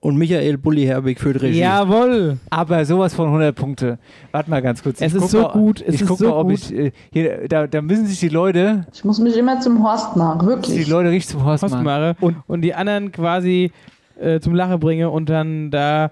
Und 0.08 0.16
Michael 0.16 0.58
Bulli 0.58 0.86
Herbig 0.86 1.20
führt 1.20 1.42
Regie. 1.42 1.60
Jawohl! 1.60 2.38
Aber 2.50 2.86
sowas 2.86 3.14
von 3.14 3.26
100 3.28 3.54
Punkte. 3.54 4.00
Warte 4.32 4.50
mal 4.50 4.62
ganz 4.62 4.82
kurz. 4.82 5.02
Es 5.02 5.14
Ich 5.14 5.22
ist 5.22 5.32
so 5.32 5.42
mal, 5.42 5.52
gut, 5.52 5.82
es 5.86 5.96
ich 5.96 6.02
ist 6.02 6.08
guck 6.08 6.18
so 6.20 6.30
mal, 6.30 6.36
ob 6.38 6.48
gut. 6.48 6.54
ich. 6.56 6.74
Äh, 6.74 6.92
hier, 7.12 7.48
da, 7.50 7.68
da 7.68 7.82
müssen 7.82 8.06
sich 8.06 8.18
die 8.22 8.30
Leute, 8.30 8.88
Ich 8.94 9.04
muss 9.04 9.20
mich 9.20 9.36
immer 9.36 9.60
zum 9.60 9.84
Horst 9.84 10.16
machen, 10.16 10.40
die 10.40 10.46
wirklich. 10.46 10.88
Leute 10.88 11.10
richtig 11.12 11.32
zum 11.32 11.44
Horst 11.44 11.64
machen. 11.64 11.74
Postmare 11.74 12.16
Und 12.22 12.38
und 12.48 12.62
die 12.62 12.74
anderen 12.74 13.12
quasi 13.12 13.72
äh, 14.18 14.40
zum 14.40 14.56
Lachen 14.56 14.80
bringe 14.80 15.10
und 15.10 15.28
dann 15.30 15.72
da 15.72 16.10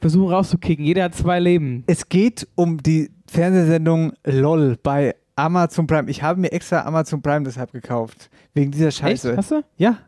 versuchen 0.00 0.32
rauszukicken. 0.32 0.84
Jeder 0.84 1.04
hat 1.04 1.14
zwei 1.14 1.38
Leben. 1.38 1.84
es 1.86 2.08
geht 2.08 2.48
um 2.56 2.82
die 2.82 3.10
Fernsehsendung 3.28 4.12
LOL 4.24 4.76
bei 4.82 5.14
Amazon 5.36 5.86
Prime. 5.86 6.10
Ich 6.10 6.20
habe 6.22 6.40
mir 6.40 6.50
extra 6.50 6.82
Amazon 6.84 7.22
Prime 7.22 7.44
deshalb 7.44 7.70
gekauft. 7.72 8.28
Wegen 8.54 8.72
dieser 8.72 8.90
Scheiße. 8.90 9.28
Echt? 9.30 9.38
Hast 9.38 9.50
du? 9.52 9.62
Ja. 9.76 9.98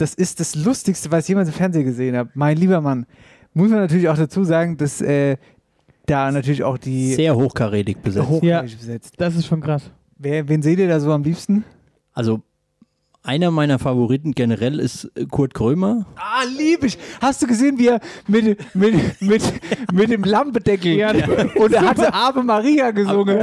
Das 0.00 0.14
ist 0.14 0.40
das 0.40 0.54
Lustigste, 0.54 1.10
was 1.10 1.24
ich 1.24 1.28
jemals 1.28 1.48
im 1.48 1.54
Fernsehen 1.54 1.84
gesehen 1.84 2.16
habe. 2.16 2.30
Mein 2.32 2.56
lieber 2.56 2.80
Mann. 2.80 3.04
Muss 3.52 3.68
man 3.68 3.80
natürlich 3.80 4.08
auch 4.08 4.16
dazu 4.16 4.44
sagen, 4.44 4.78
dass 4.78 5.02
äh, 5.02 5.36
da 6.06 6.32
natürlich 6.32 6.62
auch 6.62 6.78
die 6.78 7.12
Sehr 7.12 7.36
hochkarätig 7.36 7.98
besetzt. 7.98 8.26
hochkarätig 8.26 8.78
besetzt. 8.78 9.14
Das 9.18 9.36
ist 9.36 9.46
schon 9.46 9.60
krass. 9.60 9.82
Wer, 10.16 10.48
wen 10.48 10.62
seht 10.62 10.78
ihr 10.78 10.88
da 10.88 11.00
so 11.00 11.12
am 11.12 11.22
liebsten? 11.22 11.64
Also 12.14 12.40
einer 13.22 13.50
meiner 13.50 13.78
Favoriten 13.78 14.32
generell 14.32 14.80
ist 14.80 15.10
äh, 15.16 15.26
Kurt 15.26 15.52
Krömer. 15.52 16.06
Ah, 16.16 16.44
lieb 16.56 16.82
ich. 16.82 16.96
Hast 17.20 17.42
du 17.42 17.46
gesehen, 17.46 17.78
wie 17.78 17.88
er 17.88 18.00
mit, 18.26 18.74
mit, 18.74 19.20
mit, 19.20 19.42
mit 19.92 20.10
dem 20.10 20.24
Lampendeckel 20.24 20.92
Ja, 20.92 21.10
und 21.56 21.74
er 21.74 21.82
hatte 21.82 22.14
Ave 22.14 22.42
Maria 22.42 22.90
gesungen. 22.90 23.38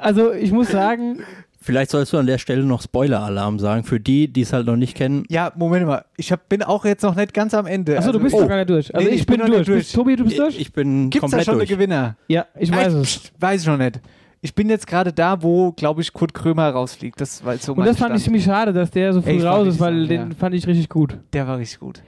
Also 0.00 0.32
ich 0.32 0.50
muss 0.50 0.70
sagen, 0.70 1.18
Vielleicht 1.66 1.90
sollst 1.90 2.12
du 2.12 2.18
an 2.18 2.26
der 2.26 2.38
Stelle 2.38 2.62
noch 2.62 2.80
Spoiler-Alarm 2.80 3.58
sagen, 3.58 3.82
für 3.82 3.98
die, 3.98 4.28
die 4.32 4.42
es 4.42 4.52
halt 4.52 4.66
noch 4.66 4.76
nicht 4.76 4.96
kennen. 4.96 5.24
Ja, 5.28 5.50
Moment 5.56 5.84
mal. 5.86 6.04
Ich 6.16 6.30
hab, 6.30 6.48
bin 6.48 6.62
auch 6.62 6.84
jetzt 6.84 7.02
noch 7.02 7.16
nicht 7.16 7.34
ganz 7.34 7.54
am 7.54 7.66
Ende. 7.66 7.98
achso, 7.98 8.12
du 8.12 8.20
bist 8.20 8.36
oh, 8.36 8.42
noch 8.42 8.48
gar 8.48 8.56
nicht 8.58 8.70
durch. 8.70 8.94
Also 8.94 9.04
Nee, 9.08 9.14
ich, 9.14 9.20
ich 9.22 9.26
bin, 9.26 9.38
bin 9.38 9.46
noch 9.48 9.54
durch. 9.56 9.66
nicht 9.68 9.76
Bist, 9.78 9.94
Tobi, 9.96 10.14
du 10.14 10.22
bist 10.24 10.38
durch? 10.38 10.60
Ich 10.60 10.72
bin 10.72 11.10
Gibt's 11.10 11.22
da 11.22 11.38
komplett 11.38 11.44
schon 11.46 11.54
durch. 11.58 11.68
eine 11.68 11.76
Gewinner? 11.76 12.16
ja, 12.28 12.46
ich 12.56 12.70
weiß 12.70 12.92
Nein, 12.92 13.02
es. 13.02 13.08
pst, 13.18 13.32
Weiß 13.40 13.62
ich 13.62 13.66
noch 13.66 13.76
nicht. 13.78 14.00
Ich 14.42 14.54
bin 14.54 14.68
jetzt 14.70 14.86
gerade 14.86 15.12
da, 15.12 15.42
wo, 15.42 15.72
glaube 15.72 16.02
ich, 16.02 16.12
Kurt 16.12 16.32
Krömer 16.34 16.68
rausfliegt. 16.70 17.20
Das 17.20 17.44
war 17.44 17.56
so 17.56 17.72
Und 17.72 17.80
das 17.84 17.96
fand 17.96 18.10
ich 18.14 18.22
Stand. 18.22 18.22
ziemlich 18.22 18.44
schade, 18.44 18.72
dass 18.72 18.92
der 18.92 19.12
so 19.12 19.20
früh 19.20 19.30
Ey, 19.30 19.36
ich 19.38 19.44
raus 19.44 19.66
ist, 19.66 19.80
weil 19.80 20.02
ich- 20.02 20.08
den 20.08 20.30
ja. 20.30 20.36
fand 20.38 20.54
ich 20.54 20.64
richtig 20.68 20.88
gut. 20.88 21.18
Der 21.32 21.48
war 21.48 21.58
richtig 21.58 21.80
gut. 21.80 22.00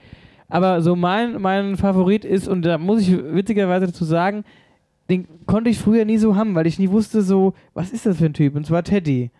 Aber 0.47 0.81
so 0.81 0.95
mein, 0.95 1.41
mein 1.41 1.75
Favorit 1.75 2.23
ist, 2.23 2.47
und 2.47 2.61
da 2.61 2.77
muss 2.77 3.01
ich 3.01 3.11
witzigerweise 3.11 3.87
dazu 3.87 4.05
sagen, 4.05 4.45
den 5.09 5.27
konnte 5.47 5.69
ich 5.69 5.79
früher 5.79 6.05
nie 6.05 6.17
so 6.17 6.37
haben, 6.37 6.55
weil 6.55 6.65
ich 6.67 6.79
nie 6.79 6.89
wusste 6.89 7.21
so, 7.23 7.53
was 7.73 7.91
ist 7.91 8.05
das 8.05 8.17
für 8.17 8.25
ein 8.27 8.33
Typ? 8.33 8.55
Und 8.55 8.65
zwar 8.65 8.83
Teddy. 8.83 9.31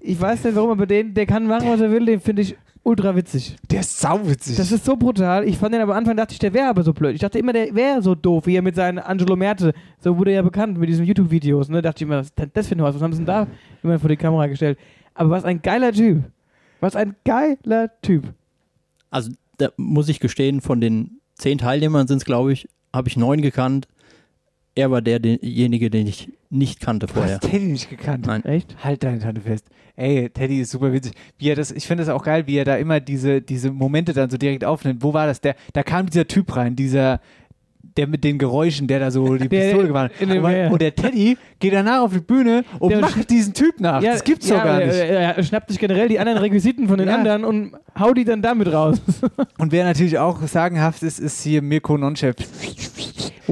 Ich 0.00 0.20
weiß 0.20 0.44
nicht 0.44 0.56
warum, 0.56 0.70
aber 0.70 0.86
den, 0.86 1.14
der 1.14 1.26
kann 1.26 1.46
machen, 1.46 1.68
was 1.68 1.80
er 1.80 1.90
will, 1.90 2.06
den 2.06 2.20
finde 2.20 2.42
ich 2.42 2.56
ultra 2.82 3.14
witzig. 3.14 3.56
Der 3.70 3.80
ist 3.80 3.98
sauwitzig. 4.00 4.56
Das 4.56 4.72
ist 4.72 4.84
so 4.84 4.96
brutal. 4.96 5.46
Ich 5.46 5.58
fand 5.58 5.74
den 5.74 5.82
aber 5.82 5.92
am 5.92 5.98
Anfang, 5.98 6.16
dachte 6.16 6.32
ich, 6.32 6.38
der 6.38 6.54
wäre 6.54 6.68
aber 6.68 6.82
so 6.82 6.92
blöd. 6.92 7.14
Ich 7.14 7.20
dachte 7.20 7.38
immer, 7.38 7.52
der 7.52 7.74
wäre 7.74 8.02
so 8.02 8.14
doof, 8.14 8.46
wie 8.46 8.56
er 8.56 8.62
mit 8.62 8.74
seinen 8.74 8.98
Angelo 8.98 9.36
Merte, 9.36 9.72
so 9.98 10.16
wurde 10.16 10.30
er 10.30 10.36
ja 10.36 10.42
bekannt 10.42 10.78
mit 10.78 10.88
diesen 10.88 11.04
YouTube-Videos. 11.04 11.68
Ne? 11.68 11.82
Dachte 11.82 12.02
ich 12.02 12.08
immer, 12.08 12.18
was 12.18 12.32
das 12.52 12.68
für 12.68 12.74
ein 12.74 12.82
Haus? 12.82 12.94
Was 12.94 13.02
haben 13.02 13.12
sie 13.12 13.18
denn 13.18 13.26
da 13.26 13.46
immer 13.82 13.98
vor 13.98 14.08
die 14.08 14.16
Kamera 14.16 14.46
gestellt? 14.46 14.78
Aber 15.14 15.30
was 15.30 15.44
ein 15.44 15.60
geiler 15.60 15.92
Typ. 15.92 16.24
Was 16.80 16.96
ein 16.96 17.14
geiler 17.24 17.90
Typ. 18.00 18.32
Also 19.10 19.32
da 19.58 19.68
muss 19.76 20.08
ich 20.08 20.20
gestehen, 20.20 20.62
von 20.62 20.80
den 20.80 21.20
zehn 21.34 21.58
Teilnehmern 21.58 22.06
sind 22.06 22.18
es, 22.18 22.24
glaube 22.24 22.52
ich, 22.52 22.68
habe 22.94 23.08
ich 23.08 23.16
neun 23.16 23.42
gekannt. 23.42 23.86
Er 24.74 24.90
war 24.90 25.02
der, 25.02 25.18
derjenige, 25.18 25.90
den 25.90 26.06
ich 26.06 26.30
nicht 26.48 26.80
kannte 26.80 27.06
du 27.06 27.14
vorher. 27.14 27.34
hast 27.42 27.50
Teddy 27.50 27.66
nicht 27.66 27.90
gekannt. 27.90 28.26
Nein. 28.26 28.44
Echt? 28.44 28.76
Halt 28.82 29.02
deine 29.02 29.18
Tante 29.18 29.40
fest. 29.40 29.66
Ey, 29.96 30.30
Teddy 30.30 30.60
ist 30.60 30.70
super 30.70 30.92
witzig. 30.92 31.12
Wie 31.38 31.48
er 31.50 31.56
das, 31.56 31.70
ich 31.72 31.86
finde 31.86 32.04
das 32.04 32.12
auch 32.14 32.22
geil, 32.24 32.46
wie 32.46 32.56
er 32.56 32.64
da 32.64 32.76
immer 32.76 33.00
diese, 33.00 33.42
diese 33.42 33.70
Momente 33.70 34.12
dann 34.12 34.30
so 34.30 34.36
direkt 34.38 34.64
aufnimmt. 34.64 35.02
Wo 35.02 35.12
war 35.12 35.26
das? 35.26 35.40
Der, 35.40 35.56
da 35.72 35.82
kam 35.82 36.06
dieser 36.06 36.26
Typ 36.26 36.56
rein, 36.56 36.76
dieser, 36.76 37.20
der 37.96 38.06
mit 38.06 38.22
den 38.24 38.38
Geräuschen, 38.38 38.86
der 38.86 39.00
da 39.00 39.10
so 39.10 39.34
die 39.36 39.48
Der 39.48 39.72
Pistole 39.74 40.10
in 40.20 40.28
dem 40.30 40.72
und, 40.72 40.80
der 40.80 40.94
Teddy 40.94 41.36
geht 41.58 41.72
danach 41.72 42.02
auf 42.02 42.12
die 42.12 42.20
Bühne 42.20 42.64
und 42.78 42.90
Der 42.90 43.00
macht 43.00 43.28
diesen 43.28 43.52
Typ 43.52 43.80
nach. 43.80 44.00
das 44.02 44.22
gibt's 44.24 44.48
doch 44.48 44.56
ja, 44.56 44.64
gar 44.64 44.80
er- 44.80 44.86
nicht. 44.86 44.96
Er, 44.96 45.36
er 45.36 45.42
schnappt 45.42 45.68
sich 45.70 45.78
generell 45.80 46.08
die 46.08 46.18
anderen 46.20 46.38
Requisiten 46.38 46.86
von 46.88 46.96
den 46.98 47.08
Ja. 47.08 47.16
anderen 47.16 47.44
und 47.44 47.72
haut 47.98 48.16
die 48.16 48.24
dann 48.24 48.40
damit 48.40 48.72
raus. 48.72 49.02
Und 49.58 49.72
wer 49.72 49.84
natürlich 49.84 50.18
auch 50.18 50.40
sagenhaft 50.46 51.02
ist, 51.02 51.18
ist 51.18 51.42
hier 51.42 51.60
Mirko 51.60 51.98
Nonchef. 51.98 52.36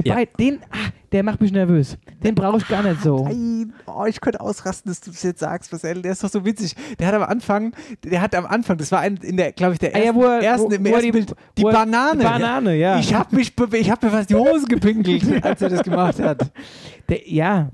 Wobei, 0.05 0.25
den, 0.39 0.59
ah, 0.71 0.89
der 1.11 1.23
macht 1.23 1.41
mich 1.41 1.51
nervös. 1.51 1.97
Den 2.23 2.35
brauche 2.35 2.57
ich 2.57 2.67
gar 2.67 2.83
nicht 2.83 3.01
so. 3.01 3.23
Nein, 3.25 3.73
oh, 3.87 4.05
ich 4.05 4.19
könnte 4.21 4.41
ausrasten, 4.41 4.91
dass 4.91 5.01
du 5.01 5.11
das 5.11 5.23
jetzt 5.23 5.39
sagst, 5.39 5.71
Marcel. 5.71 6.01
Der 6.01 6.11
ist 6.11 6.23
doch 6.23 6.29
so 6.29 6.45
witzig. 6.45 6.75
Der 6.99 7.07
hat 7.07 7.13
am 7.15 7.23
Anfang, 7.23 7.73
der 8.03 8.21
hat 8.21 8.35
am 8.35 8.45
Anfang, 8.45 8.77
das 8.77 8.91
war 8.91 8.99
ein, 9.01 9.17
in 9.17 9.37
der, 9.37 9.51
glaube 9.51 9.73
ich, 9.73 9.79
der 9.79 9.95
Ah 9.95 9.97
ja, 9.99 10.03
ersten, 10.05 10.19
wo 10.19 10.23
er- 10.25 10.41
ersten, 10.41 10.71
wo- 10.71 10.75
im 10.75 10.83
wo 10.83 10.87
er 10.87 10.93
ersten 10.93 11.05
die- 11.05 11.11
Bild, 11.11 11.35
die 11.57 11.63
wo 11.63 11.71
Banane. 11.71 12.17
die 12.19 12.23
Banane, 12.25 12.75
ja. 12.75 12.99
Ich 12.99 13.13
habe 13.13 13.35
mich, 13.35 13.53
ich 13.73 13.89
habe 13.91 14.05
mir 14.05 14.11
fast 14.11 14.29
die 14.29 14.35
Hose 14.35 14.65
gepinkelt, 14.67 15.23
als 15.43 15.61
er 15.61 15.69
das 15.69 15.83
gemacht 15.83 16.19
hat. 16.19 16.51
Der, 17.09 17.29
ja. 17.29 17.69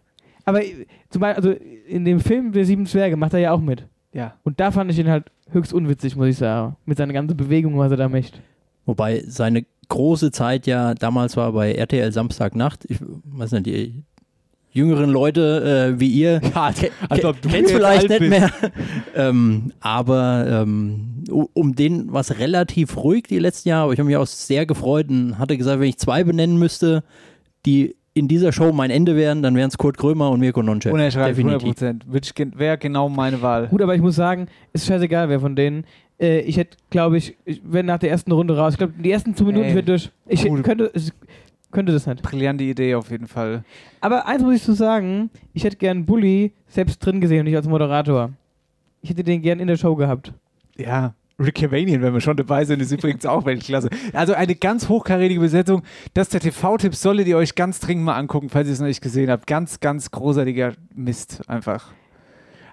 Aber 0.46 0.64
äh, 0.64 0.86
zum 1.10 1.22
Beispiel, 1.22 1.44
also 1.52 1.66
in 1.88 2.06
dem 2.06 2.20
Film 2.20 2.52
Der 2.52 2.66
Sieben 2.66 2.86
Zwerge 2.86 3.18
macht 3.18 3.34
er 3.34 3.40
ja 3.40 3.52
auch 3.52 3.60
mit. 3.62 3.86
Ja. 4.14 4.36
Und 4.44 4.60
da 4.60 4.72
fand 4.72 4.92
ich 4.92 5.00
ihn 5.00 5.10
halt 5.10 5.26
höchst 5.52 5.74
unwitzig, 5.74 6.16
muss 6.16 6.28
ich 6.28 6.38
sagen. 6.38 6.76
Mit 6.86 6.98
seiner 6.98 7.14
ganzen 7.14 7.36
Bewegung, 7.36 7.78
was 7.78 7.92
er 7.92 7.98
da 7.98 8.08
macht. 8.08 8.42
Wobei 8.86 9.24
seine 9.28 9.66
große 9.88 10.32
Zeit 10.32 10.68
ja 10.68 10.94
damals 10.94 11.38
war 11.38 11.52
bei 11.54 11.74
RTL 11.74 12.12
Samstagnacht. 12.12 12.86
Ich 12.90 13.00
weiß 13.26 13.52
nicht, 13.52 13.66
die 13.66 14.04
jüngeren 14.72 15.10
Leute 15.10 15.94
äh, 15.96 16.00
wie 16.00 16.10
ihr 16.10 16.42
Ja, 16.54 16.72
ke 16.72 16.92
als 17.10 17.22
ke 17.22 17.28
ob 17.28 17.42
du 17.42 17.50
kennst 17.50 17.72
jetzt 17.72 17.78
vielleicht 17.78 18.10
nicht 18.10 18.22
mehr. 18.22 18.52
ähm, 19.16 19.72
aber 19.80 20.46
ähm, 20.64 21.24
um 21.30 21.76
den 21.76 22.12
war 22.12 22.22
es 22.22 22.38
relativ 22.40 22.98
ruhig 22.98 23.24
die 23.30 23.40
letzten 23.40 23.70
Jahre. 23.70 23.84
Aber 23.86 23.94
ich 23.94 24.00
habe 24.00 24.08
mich 24.08 24.18
auch 24.18 24.28
sehr 24.28 24.66
gefreut 24.66 25.10
und 25.10 25.40
hatte 25.40 25.58
gesagt, 25.58 25.80
wenn 25.80 25.90
ich 25.90 25.98
zwei 25.98 26.24
benennen 26.24 26.60
müsste, 26.60 27.04
die 27.66 27.96
in 28.14 28.30
dieser 28.30 28.54
Show 28.54 28.72
mein 28.72 28.92
Ende 28.92 29.18
wären, 29.18 29.44
dann 29.44 29.56
wären 29.56 29.68
es 29.68 29.78
Kurt 29.78 29.98
Krömer 29.98 30.30
und 30.30 30.40
Mirko 30.40 30.64
Nonchef. 30.64 30.94
Unerschreiblich, 30.94 31.46
100 31.46 31.62
Definitiv. 31.62 32.06
Prozent. 32.08 32.58
Wäre 32.58 32.78
genau 32.78 33.10
meine 33.10 33.42
Wahl. 33.42 33.68
Gut, 33.68 33.82
aber 33.82 33.94
ich 33.94 34.02
muss 34.02 34.16
sagen, 34.16 34.48
ist 34.72 34.86
scheißegal, 34.86 35.28
wer 35.28 35.42
von 35.42 35.56
denen. 35.56 35.86
Äh, 36.20 36.40
ich 36.42 36.58
hätte, 36.58 36.78
glaube 36.90 37.18
ich, 37.18 37.38
ich 37.46 37.62
wenn 37.64 37.86
nach 37.86 38.00
der 38.00 38.12
ersten 38.12 38.32
Runde 38.32 38.56
raus. 38.56 38.74
Ich 38.74 38.78
glaube, 38.78 38.94
die 38.98 39.12
ersten 39.12 39.36
zwei 39.36 39.46
Minuten 39.46 39.74
wird 39.74 39.88
durch. 39.88 40.12
Ich 40.28 40.50
cool. 40.50 40.62
könnte, 40.64 40.92
ich 40.94 41.12
könnte 41.72 41.92
das 41.92 42.08
nicht. 42.08 42.22
Brillante 42.22 42.64
Idee 42.64 42.96
auf 42.96 43.12
jeden 43.12 43.28
Fall. 43.28 43.64
Aber 44.02 44.28
eins 44.28 44.44
muss 44.44 44.56
ich 44.56 44.64
so 44.64 44.74
sagen, 44.74 45.30
ich 45.54 45.64
hätte 45.64 45.78
gern 45.78 46.06
Bully 46.06 46.54
selbst 46.68 47.06
drin 47.06 47.22
gesehen 47.22 47.40
und 47.40 47.46
nicht 47.46 47.56
als 47.56 47.68
Moderator. 47.68 48.32
Ich 49.02 49.10
hätte 49.10 49.24
den 49.24 49.42
gern 49.42 49.60
in 49.60 49.68
der 49.68 49.78
Show 49.78 49.96
gehabt. 49.96 50.34
Ja. 50.78 51.14
Rick 51.38 51.56
Cavanian, 51.56 52.02
wenn 52.02 52.14
wir 52.14 52.22
schon 52.22 52.38
dabei 52.38 52.64
sind, 52.64 52.82
ist 52.82 52.94
übrigens 52.94 53.26
auch 53.26 53.46
Weltklasse. 53.46 53.90
Also 54.14 54.34
eine 54.34 54.56
ganz 54.56 54.88
hochkarätige 54.88 55.42
Besetzung. 55.42 55.84
Das 56.14 56.28
ist 56.28 56.34
der 56.34 56.40
TV-Tipp, 56.40 56.96
solltet 56.96 57.28
ihr 57.28 57.36
euch 57.36 57.56
ganz 57.56 57.82
dringend 57.82 58.06
mal 58.06 58.16
angucken, 58.16 58.48
falls 58.50 58.68
ihr 58.68 58.74
es 58.74 58.80
noch 58.80 58.88
nicht 58.88 59.02
gesehen 59.02 59.30
habt. 59.30 59.46
Ganz, 59.46 59.82
ganz 59.82 60.12
großartiger 60.12 60.74
Mist 60.94 61.42
einfach. 61.50 61.92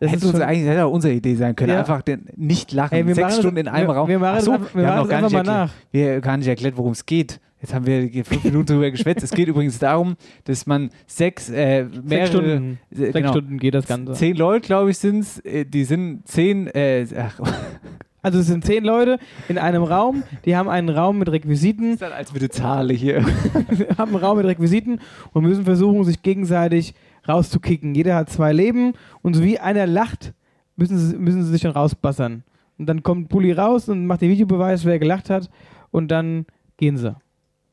Das 0.02 0.12
hätte 0.12 0.26
uns 0.26 0.40
eigentlich 0.40 0.68
hätte 0.68 0.84
auch 0.84 0.92
unsere 0.92 1.14
Idee 1.14 1.34
sein 1.34 1.54
können. 1.56 1.72
Ja. 1.72 1.78
Einfach 1.80 2.02
den, 2.02 2.26
nicht 2.36 2.72
lachen. 2.72 2.94
Ey, 2.94 3.06
wir 3.06 3.14
Sechs 3.14 3.28
das- 3.28 3.38
Stunden 3.38 3.56
in 3.58 3.68
einem 3.68 3.88
wir- 3.88 3.94
Raum. 3.94 4.08
wir 4.08 4.18
machen 4.18 4.36
Ach 4.38 4.40
so, 4.42 4.50
das 4.52 4.60
einfach- 4.60 4.74
wir 4.74 4.86
haben 4.88 4.96
noch 4.96 5.02
das 5.02 5.10
gar 5.10 5.22
nicht 5.22 5.32
mal 5.32 5.38
erklärt, 5.38 5.70
Wir 5.92 6.12
haben 6.14 6.20
gar 6.20 6.36
nicht 6.36 6.48
erklärt, 6.48 6.76
worum 6.76 6.92
es 6.92 7.06
geht. 7.06 7.40
Jetzt 7.60 7.72
haben 7.74 7.86
wir 7.86 8.24
fünf 8.24 8.42
Minuten 8.44 8.66
drüber 8.66 8.90
geschwätzt. 8.90 9.22
Es 9.22 9.30
geht 9.30 9.46
übrigens 9.46 9.78
darum, 9.78 10.16
dass 10.44 10.66
man 10.66 10.90
sechs, 11.06 11.48
äh, 11.48 11.84
mehrere, 11.84 12.08
Sechs 12.08 12.28
Stunden. 12.30 12.78
äh, 12.90 12.96
Sechs 12.96 13.12
genau, 13.12 13.30
Stunden 13.30 13.58
geht 13.58 13.74
das 13.74 13.86
Ganze. 13.86 14.12
zehn 14.14 14.34
Leute, 14.36 14.66
glaube 14.66 14.90
ich, 14.90 14.98
sind 14.98 15.20
es. 15.20 15.38
Äh, 15.40 15.64
die 15.64 15.84
sind 15.84 16.26
zehn, 16.26 16.66
äh, 16.68 17.06
ach, 17.16 17.38
Also 18.24 18.38
es 18.38 18.46
sind 18.46 18.64
zehn 18.64 18.84
Leute 18.84 19.18
in 19.48 19.58
einem 19.58 19.82
Raum, 19.82 20.22
die 20.44 20.54
haben 20.56 20.68
einen 20.68 20.88
Raum 20.90 21.18
mit 21.18 21.28
Requisiten, 21.32 21.94
ist 21.94 22.02
dann 22.02 22.12
als 22.12 22.32
würde 22.32 22.48
Zahle 22.50 22.94
hier. 22.94 23.24
haben 23.98 24.14
einen 24.14 24.24
Raum 24.24 24.36
mit 24.36 24.46
Requisiten 24.46 25.00
und 25.32 25.42
müssen 25.42 25.64
versuchen, 25.64 26.04
sich 26.04 26.22
gegenseitig 26.22 26.94
rauszukicken. 27.28 27.94
Jeder 27.94 28.14
hat 28.16 28.30
zwei 28.30 28.52
Leben 28.52 28.92
und 29.22 29.34
so 29.34 29.42
wie 29.42 29.58
einer 29.58 29.86
lacht, 29.86 30.32
müssen 30.76 30.98
sie, 30.98 31.16
müssen 31.16 31.44
sie 31.44 31.50
sich 31.50 31.62
dann 31.62 31.72
rausbassern. 31.72 32.42
Und 32.78 32.86
dann 32.86 33.02
kommt 33.02 33.28
Bulli 33.28 33.52
raus 33.52 33.88
und 33.88 34.06
macht 34.06 34.22
den 34.22 34.30
Videobeweis, 34.30 34.84
wer 34.84 34.98
gelacht 34.98 35.30
hat 35.30 35.50
und 35.90 36.08
dann 36.10 36.46
gehen 36.76 36.96
sie. 36.96 37.14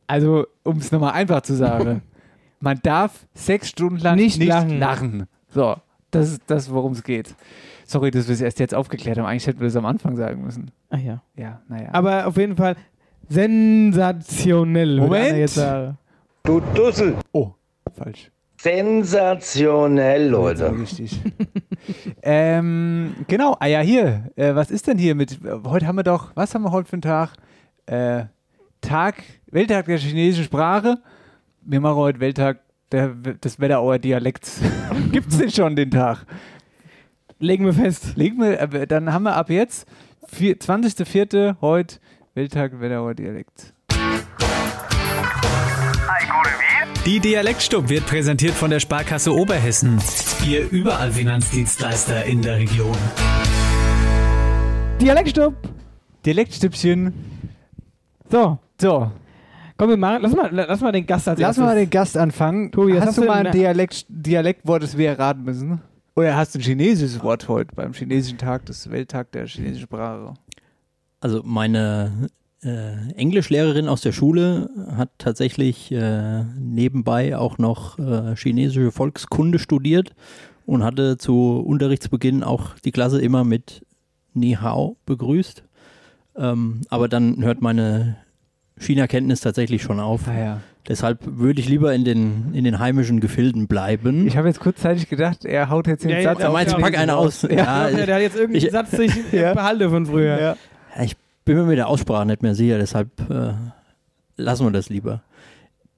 Also, 0.07 0.45
um 0.63 0.77
es 0.77 0.91
nochmal 0.91 1.13
einfach 1.13 1.41
zu 1.41 1.55
sagen, 1.55 2.01
man 2.59 2.79
darf 2.83 3.27
sechs 3.33 3.69
Stunden 3.69 3.97
lang 3.99 4.15
Nicht 4.17 4.43
lachen. 4.43 4.79
lachen. 4.79 5.27
So, 5.49 5.75
das 6.11 6.31
ist 6.31 6.41
das, 6.47 6.71
worum 6.71 6.91
es 6.91 7.03
geht. 7.03 7.33
Sorry, 7.85 8.11
dass 8.11 8.27
wir 8.27 8.33
es 8.33 8.41
erst 8.41 8.59
jetzt 8.59 8.75
aufgeklärt 8.75 9.17
haben. 9.17 9.25
Eigentlich 9.25 9.47
hätten 9.47 9.59
wir 9.61 9.67
das 9.67 9.75
am 9.75 9.85
Anfang 9.85 10.15
sagen 10.15 10.43
müssen. 10.43 10.69
Ach 10.91 10.99
ja. 10.99 11.23
Ja, 11.35 11.61
naja. 11.67 11.89
Aber 11.91 12.27
auf 12.27 12.37
jeden 12.37 12.55
Fall 12.55 12.75
sensationell. 13.27 14.97
Moment. 14.97 15.37
Jetzt 15.37 15.55
sagen. 15.55 15.97
Du 16.43 16.59
Dussel. 16.75 17.15
oh, 17.31 17.51
falsch. 17.95 18.31
Sensationell, 18.61 20.27
Leute. 20.29 20.77
richtig. 20.77 21.19
ähm, 22.21 23.15
genau, 23.27 23.55
ah 23.59 23.67
ja, 23.67 23.79
hier. 23.79 24.31
Äh, 24.35 24.53
was 24.53 24.69
ist 24.69 24.87
denn 24.87 24.97
hier 24.97 25.15
mit. 25.15 25.39
Heute 25.65 25.87
haben 25.87 25.95
wir 25.97 26.03
doch. 26.03 26.31
Was 26.35 26.53
haben 26.53 26.63
wir 26.63 26.71
heute 26.71 26.89
für 26.89 26.93
einen 26.93 27.01
Tag? 27.01 27.31
Äh, 27.85 28.25
Tag, 28.81 29.23
Welttag 29.49 29.85
der 29.85 29.97
chinesischen 29.97 30.43
Sprache. 30.45 30.97
Wir 31.61 31.79
machen 31.79 31.95
heute 31.95 32.19
Welttag 32.19 32.59
der, 32.91 33.09
des 33.09 33.59
Wetterauer 33.59 33.97
Dialekts. 33.97 34.59
Gibt 35.11 35.29
es 35.31 35.37
den 35.37 35.51
schon, 35.51 35.75
den 35.75 35.91
Tag? 35.91 36.25
Legen 37.39 37.63
wir 37.65 37.73
fest. 37.73 38.17
Legen 38.17 38.41
wir, 38.41 38.59
äh, 38.59 38.87
dann 38.87 39.13
haben 39.13 39.23
wir 39.23 39.35
ab 39.35 39.49
jetzt 39.49 39.87
vier- 40.27 40.57
20.04. 40.57 41.55
heute 41.61 41.97
Welttag 42.33 42.79
Wetterauer 42.79 43.15
Dialekt. 43.15 43.73
Die 47.05 47.19
Dialektstub 47.19 47.89
wird 47.89 48.05
präsentiert 48.05 48.53
von 48.53 48.69
der 48.69 48.79
Sparkasse 48.79 49.33
Oberhessen. 49.33 49.99
Ihr 50.45 50.69
überall 50.69 51.11
Finanzdienstleister 51.11 52.25
in 52.25 52.41
der 52.41 52.57
Region. 52.57 52.95
Dialektstopp. 55.01 55.55
Dialektstüppchen. 56.25 57.13
So, 58.29 58.59
So, 58.79 59.11
komm, 59.77 59.89
wir 59.89 59.97
machen. 59.97 60.21
Lass 60.21 60.35
mal, 60.35 60.49
lass 60.51 60.81
mal 60.81 60.91
den 60.91 61.05
Gast 61.07 61.27
als 61.27 61.39
lass 61.39 61.49
erstes. 61.57 61.63
mal 61.63 61.75
den 61.75 61.89
Gast 61.89 62.17
anfangen. 62.17 62.71
Tobi, 62.71 62.93
hast, 62.99 63.07
hast 63.07 63.17
du 63.17 63.21
du 63.21 63.27
mal 63.27 63.45
ein 63.45 63.51
Dialekt, 63.53 64.05
Dialektwort, 64.09 64.83
das 64.83 64.97
wir 64.97 65.09
erraten 65.09 65.43
müssen? 65.43 65.81
Oder 66.15 66.35
hast 66.35 66.53
du 66.53 66.59
ein 66.59 66.61
chinesisches 66.63 67.23
Wort 67.23 67.47
heute 67.47 67.73
beim 67.73 67.93
chinesischen 67.93 68.37
Tag, 68.37 68.65
das 68.65 68.91
Welttag 68.91 69.31
der 69.31 69.47
chinesischen 69.47 69.83
Sprache? 69.83 70.33
Also 71.21 71.41
meine 71.43 72.27
äh, 72.63 73.11
Englischlehrerin 73.15 73.87
aus 73.87 74.01
der 74.01 74.11
Schule 74.11 74.69
hat 74.95 75.09
tatsächlich 75.17 75.91
äh, 75.91 76.43
nebenbei 76.59 77.37
auch 77.37 77.57
noch 77.57 77.97
äh, 77.99 78.35
chinesische 78.35 78.91
Volkskunde 78.91 79.59
studiert 79.59 80.13
und 80.65 80.83
hatte 80.83 81.17
zu 81.17 81.63
Unterrichtsbeginn 81.65 82.43
auch 82.43 82.73
die 82.83 82.91
Klasse 82.91 83.21
immer 83.21 83.43
mit 83.43 83.85
Ni 84.33 84.53
Hao 84.61 84.97
begrüßt. 85.05 85.63
Ähm, 86.37 86.81
aber 86.89 87.07
dann 87.07 87.43
hört 87.43 87.61
meine 87.61 88.17
China-Kenntnis 88.77 89.41
tatsächlich 89.41 89.81
schon 89.81 89.99
auf. 89.99 90.27
Naja. 90.27 90.61
Deshalb 90.87 91.19
würde 91.25 91.59
ich 91.59 91.67
lieber 91.69 91.93
in 91.93 92.03
den, 92.05 92.53
in 92.53 92.63
den 92.63 92.79
heimischen 92.79 93.19
Gefilden 93.19 93.67
bleiben. 93.67 94.25
Ich 94.27 94.37
habe 94.37 94.47
jetzt 94.47 94.59
kurzzeitig 94.59 95.07
gedacht, 95.09 95.45
er 95.45 95.69
haut 95.69 95.87
jetzt 95.87 96.03
den 96.03 96.11
Ja, 96.11 96.21
Satz 96.23 96.39
ja, 96.39 96.47
auf 96.47 96.53
meinst 96.53 96.73
du, 96.73 96.77
den 96.77 96.83
pack 96.83 96.97
eine 96.97 97.15
aus? 97.15 97.41
Ja. 97.43 97.49
Ja, 97.49 97.89
Ja, 97.89 98.05
der 98.05 98.15
hat 98.15 98.21
jetzt 98.21 98.35
irgendeinen 98.37 98.65
ich- 98.65 98.71
Satz, 98.71 98.91
den 98.91 99.01
ich 99.03 99.31
Ja. 99.33 99.53
behalte 99.53 99.89
von 99.89 100.05
früher. 100.05 100.39
Ja. 100.39 100.55
Ich 101.03 101.15
bin 101.49 101.57
mir 101.57 101.63
mit 101.63 101.77
der 101.79 101.87
Aussprache 101.87 102.27
nicht 102.27 102.43
mehr 102.43 102.53
sicher, 102.53 102.77
deshalb 102.77 103.09
äh, 103.29 103.53
lassen 104.37 104.65
wir 104.67 104.71
das 104.71 104.89
lieber. 104.89 105.23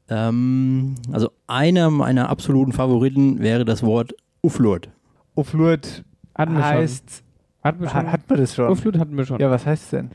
Ähm, 0.10 0.96
also 1.12 1.30
einer 1.48 1.90
meiner 1.90 2.30
absoluten 2.30 2.72
Favoriten 2.72 3.40
wäre 3.40 3.66
das 3.66 3.84
Wort 3.84 4.14
Uflurt. 4.42 4.90
Uflurt 5.36 6.04
Hatten 6.36 6.56
wir 6.56 6.66
heißt, 6.66 7.10
schon. 7.10 7.26
Hatten 7.64 7.82
wir 7.82 7.94
hat, 7.94 8.04
schon. 8.04 8.12
hat 8.14 8.30
man 8.30 8.40
das 8.40 8.56
schon? 8.56 8.70
Urflut 8.70 8.98
hatten 8.98 9.18
wir 9.18 9.26
schon. 9.26 9.40
Ja, 9.42 9.52
was 9.52 9.66
heißt 9.66 9.84
es 9.84 9.90
denn? 9.90 10.12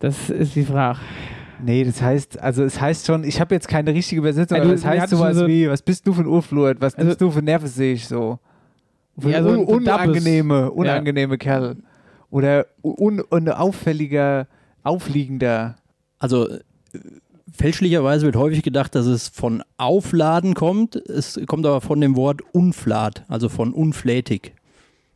Das 0.00 0.30
ist 0.30 0.56
die 0.56 0.64
Frage. 0.64 0.98
Nee, 1.64 1.84
das 1.84 2.02
heißt, 2.02 2.40
also 2.40 2.64
es 2.64 2.80
heißt 2.80 3.06
schon, 3.06 3.22
ich 3.22 3.40
habe 3.40 3.54
jetzt 3.54 3.68
keine 3.68 3.94
richtige 3.94 4.20
Übersetzung, 4.20 4.58
Also, 4.58 4.68
aber 4.68 4.74
es 4.74 4.82
wir 4.82 4.90
heißt 4.90 5.02
hatten 5.02 5.16
sowas 5.16 5.36
so- 5.36 5.46
wie, 5.46 5.70
was 5.70 5.80
bist 5.80 6.04
du 6.08 6.12
für 6.12 6.22
ein 6.22 6.26
Urflurt, 6.26 6.80
was 6.80 6.94
Also- 6.96 7.06
nimmst 7.06 7.20
du 7.20 7.30
für 7.30 7.40
Nerven, 7.42 7.68
sehe 7.68 7.94
ich 7.94 8.08
so. 8.08 8.40
Für 9.16 9.30
Ja, 9.30 9.38
ein 9.38 9.44
so 9.44 9.50
un 9.50 9.58
ein 9.60 9.64
unangenehme, 9.66 10.70
unangenehme 10.72 11.38
Kerl. 11.38 11.76
Oder 12.32 12.66
un 12.80 13.22
un 13.30 13.48
auffälliger, 13.50 14.46
aufliegender. 14.82 15.76
Also 16.18 16.48
äh, 16.48 16.60
fälschlicherweise 17.52 18.24
wird 18.24 18.36
häufig 18.36 18.62
gedacht, 18.62 18.94
dass 18.94 19.04
es 19.04 19.28
von 19.28 19.62
Aufladen 19.76 20.54
kommt. 20.54 20.96
Es 20.96 21.38
kommt 21.46 21.66
aber 21.66 21.82
von 21.82 22.00
dem 22.00 22.16
Wort 22.16 22.40
Unflat, 22.52 23.26
also 23.28 23.50
von 23.50 23.74
unflätig. 23.74 24.54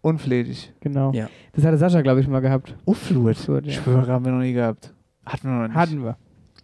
Unflätig. 0.03 0.75
Genau. 0.81 1.11
Ja. 1.13 1.31
Das 1.55 1.65
hatte 1.65 1.79
Sascha, 1.79 2.03
glaube 2.03 2.21
ich, 2.21 2.29
mal 2.29 2.41
gehabt. 2.41 2.77
Uflurt. 2.85 3.39
Uflurt, 3.39 3.67
ja. 3.67 3.73
Schwöre, 3.73 4.13
haben 4.13 4.27
wir 4.27 4.33
noch 4.33 4.43
nie 4.43 4.53
gehabt. 4.53 4.93
Hatten 5.25 5.49
wir 5.49 5.55
noch 5.55 5.69
nicht. 5.69 5.75
Hatten 5.75 6.05
wir. 6.05 6.19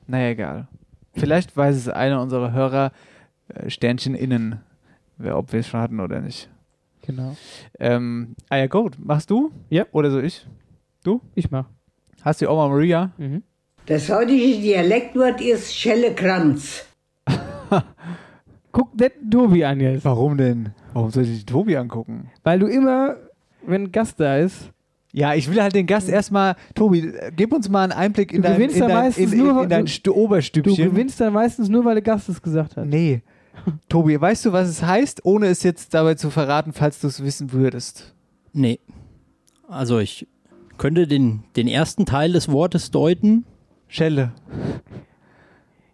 Naja, 0.07 0.29
egal. 0.29 0.69
Vielleicht 1.15 1.57
weiß 1.57 1.77
es 1.77 1.89
einer 1.89 2.21
unserer 2.21 2.53
Hörer, 2.53 2.93
äh, 3.49 3.71
Sternchen 3.71 4.15
innen, 4.15 4.61
wer, 5.17 5.39
ob 5.39 5.51
wir 5.53 5.61
es 5.61 5.69
schon 5.69 5.81
hatten 5.81 5.99
oder 5.99 6.21
nicht. 6.21 6.51
Genau. 7.03 7.37
Ähm, 7.81 8.35
ah 8.49 8.57
ja, 8.57 8.67
gut. 8.67 8.97
Machst 8.99 9.31
du? 9.31 9.51
Ja. 9.71 9.87
Oder 9.93 10.11
so 10.11 10.21
ich? 10.21 10.47
Ich 11.35 11.51
mach. 11.51 11.67
Hast 12.23 12.41
du 12.41 12.49
Oma 12.49 12.69
Maria? 12.69 13.11
Mhm. 13.19 13.43
Das 13.87 14.09
heutige 14.09 14.61
Dialektwort 14.61 15.41
ist 15.41 15.75
Schellekranz. 15.75 16.87
Guck 18.73 18.97
den 18.97 19.11
Tobi 19.31 19.65
an 19.65 19.81
jetzt. 19.81 20.05
Warum 20.05 20.37
denn? 20.39 20.71
Warum 20.93 21.11
soll 21.11 21.25
ich 21.25 21.45
Tobi 21.45 21.77
angucken? 21.77 22.31
Weil 22.43 22.59
du 22.61 22.67
immer, 22.67 23.17
wenn 23.67 23.85
ein 23.85 23.93
Gast 23.93 24.19
da 24.21 24.37
ist, 24.39 24.71
Ja, 25.15 25.35
ich 25.35 25.51
will 25.51 25.61
halt 25.61 25.75
den 25.75 25.87
Gast 25.87 26.09
erstmal, 26.09 26.57
Tobi, 26.75 27.13
gib 27.37 27.53
uns 27.53 27.69
mal 27.69 27.83
einen 27.83 27.93
Einblick 27.93 28.33
in 28.33 28.41
Du 28.41 28.49
dein, 28.49 28.61
in 28.63 28.81
dein, 28.81 28.89
meistens 28.95 29.33
in, 29.33 29.39
in, 29.41 29.45
nur- 29.47 29.63
in 29.65 29.69
dein 29.69 29.87
du- 30.05 30.15
Oberstübchen. 30.15 30.75
du 30.75 30.91
gewinnst 30.91 31.21
dann 31.21 31.35
meistens 31.35 31.69
nur, 31.69 31.85
weil 31.85 31.97
der 31.97 32.03
Gast 32.03 32.29
es 32.31 32.41
gesagt 32.41 32.77
hat. 32.79 32.87
Nee. 32.87 33.21
Tobi, 33.89 34.21
weißt 34.21 34.47
du, 34.47 34.53
was 34.53 34.69
es 34.69 34.83
heißt, 34.83 35.25
ohne 35.25 35.47
es 35.47 35.63
jetzt 35.63 35.95
dabei 35.95 36.15
zu 36.15 36.31
verraten, 36.31 36.73
falls 36.73 37.01
du 37.01 37.07
es 37.07 37.23
wissen 37.23 37.53
würdest? 37.53 38.15
Nee. 38.53 38.81
Also 39.69 39.99
ich 39.99 40.27
könnte 40.79 41.07
den, 41.07 41.45
den 41.57 41.69
ersten 41.69 42.07
Teil 42.07 42.33
des 42.33 42.51
Wortes 42.51 42.91
deuten. 42.91 43.45
Schelle. 43.89 44.33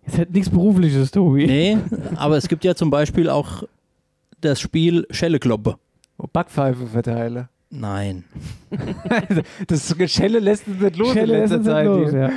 Es 0.05 0.19
hat 0.19 0.31
nichts 0.31 0.49
Berufliches, 0.51 1.11
Tobi. 1.11 1.47
Nee, 1.47 1.79
aber 2.17 2.37
es 2.37 2.49
gibt 2.49 2.65
ja 2.65 2.75
zum 2.75 2.91
Beispiel 2.91 3.29
auch 3.29 3.65
das 4.41 4.61
Spiel 4.61 5.07
Schellekloppe. 5.11 5.77
Backpfeife 6.33 6.87
verteile. 6.87 7.49
Nein. 7.71 8.25
Das 9.67 9.95
Schelle 10.07 10.39
lässt 10.39 10.67
uns 10.67 10.81
nicht 10.81 10.97
los 10.97 11.13
Schelle 11.13 11.39
in 11.39 11.45
ist 11.45 11.51
letzter 11.51 11.61
es 11.61 11.67
Zeit. 11.67 11.87
nicht 11.87 11.97
los, 11.99 12.13
ja. 12.13 12.31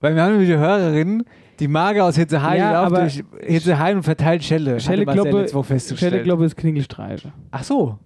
Weil 0.00 0.14
wir 0.14 0.22
haben 0.22 0.32
nämlich 0.32 0.50
eine 0.50 0.60
Hörerin, 0.60 1.24
die 1.60 1.68
Mager 1.68 2.04
aus 2.04 2.16
Hitzeheim 2.16 2.58
Ja, 2.58 2.72
läuft 2.82 2.86
aber 2.86 3.00
durch 3.02 3.24
Hitzeheim 3.40 3.98
und 3.98 4.02
verteilt 4.02 4.44
Schelle. 4.44 4.80
Schelle 4.80 5.04
festgestellt. 5.06 6.26
Schelle, 6.26 6.44
ist 6.44 6.56
Klingelstreiche. 6.56 7.32
Ach 7.50 7.64
so. 7.64 7.98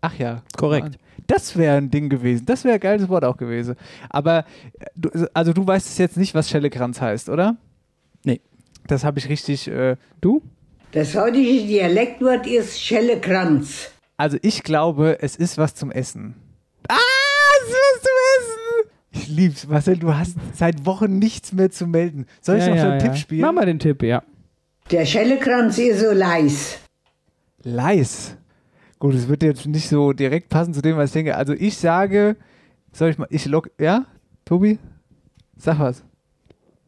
Ach 0.00 0.14
ja. 0.18 0.42
Korrekt. 0.56 0.98
Das 1.26 1.56
wäre 1.56 1.76
ein 1.76 1.90
Ding 1.90 2.08
gewesen. 2.08 2.46
Das 2.46 2.64
wäre 2.64 2.74
ein 2.74 2.80
geiles 2.80 3.08
Wort 3.08 3.24
auch 3.24 3.36
gewesen. 3.36 3.74
Aber, 4.10 4.44
äh, 4.78 4.86
du, 4.94 5.10
also 5.34 5.52
du 5.52 5.66
weißt 5.66 5.86
es 5.86 5.98
jetzt 5.98 6.16
nicht, 6.16 6.34
was 6.34 6.48
Schellekranz 6.48 7.00
heißt, 7.00 7.28
oder? 7.28 7.56
Nee. 8.24 8.40
Das 8.86 9.04
habe 9.04 9.18
ich 9.18 9.28
richtig. 9.28 9.66
Äh, 9.66 9.96
du? 10.20 10.42
Das 10.92 11.16
heutige 11.16 11.66
Dialektwort 11.66 12.46
ist 12.46 12.80
Schellekranz. 12.80 13.90
Also 14.16 14.38
ich 14.42 14.62
glaube, 14.62 15.18
es 15.20 15.36
ist 15.36 15.58
was 15.58 15.74
zum 15.74 15.90
Essen. 15.90 16.36
Ah, 16.88 16.94
es 16.94 17.68
ist 17.68 17.74
was 17.74 18.02
zum 18.02 18.12
Essen! 18.38 18.90
Ich 19.16 19.28
lieb's. 19.28 19.66
Marcel, 19.66 19.96
du 19.96 20.14
hast 20.14 20.36
seit 20.52 20.84
Wochen 20.84 21.18
nichts 21.18 21.52
mehr 21.52 21.70
zu 21.70 21.86
melden. 21.86 22.26
Soll 22.40 22.58
ich 22.58 22.64
Ja, 22.64 22.70
noch 22.70 22.76
ja, 22.76 22.82
so 22.82 22.88
einen 22.88 23.00
ja. 23.00 23.06
Tipp 23.06 23.16
spielen? 23.16 23.40
Mach 23.40 23.52
mal 23.52 23.66
den 23.66 23.78
Tipp, 23.78 24.02
ja. 24.02 24.22
Der 24.90 25.04
Schellekranz 25.04 25.78
ist 25.78 26.00
so 26.00 26.12
leis. 26.12 26.78
Leis. 27.62 28.36
Gut, 28.98 29.14
es 29.14 29.28
wird 29.28 29.42
jetzt 29.42 29.66
nicht 29.66 29.88
so 29.88 30.12
direkt 30.12 30.48
passen 30.48 30.72
zu 30.74 30.82
dem, 30.82 30.96
was 30.96 31.10
ich 31.10 31.14
denke. 31.14 31.36
Also 31.36 31.52
ich 31.54 31.76
sage, 31.76 32.36
soll 32.92 33.10
ich 33.10 33.18
mal, 33.18 33.26
ich 33.30 33.46
log, 33.46 33.70
ja? 33.80 34.06
Tobi? 34.44 34.78
Sag 35.56 35.78
was. 35.80 36.04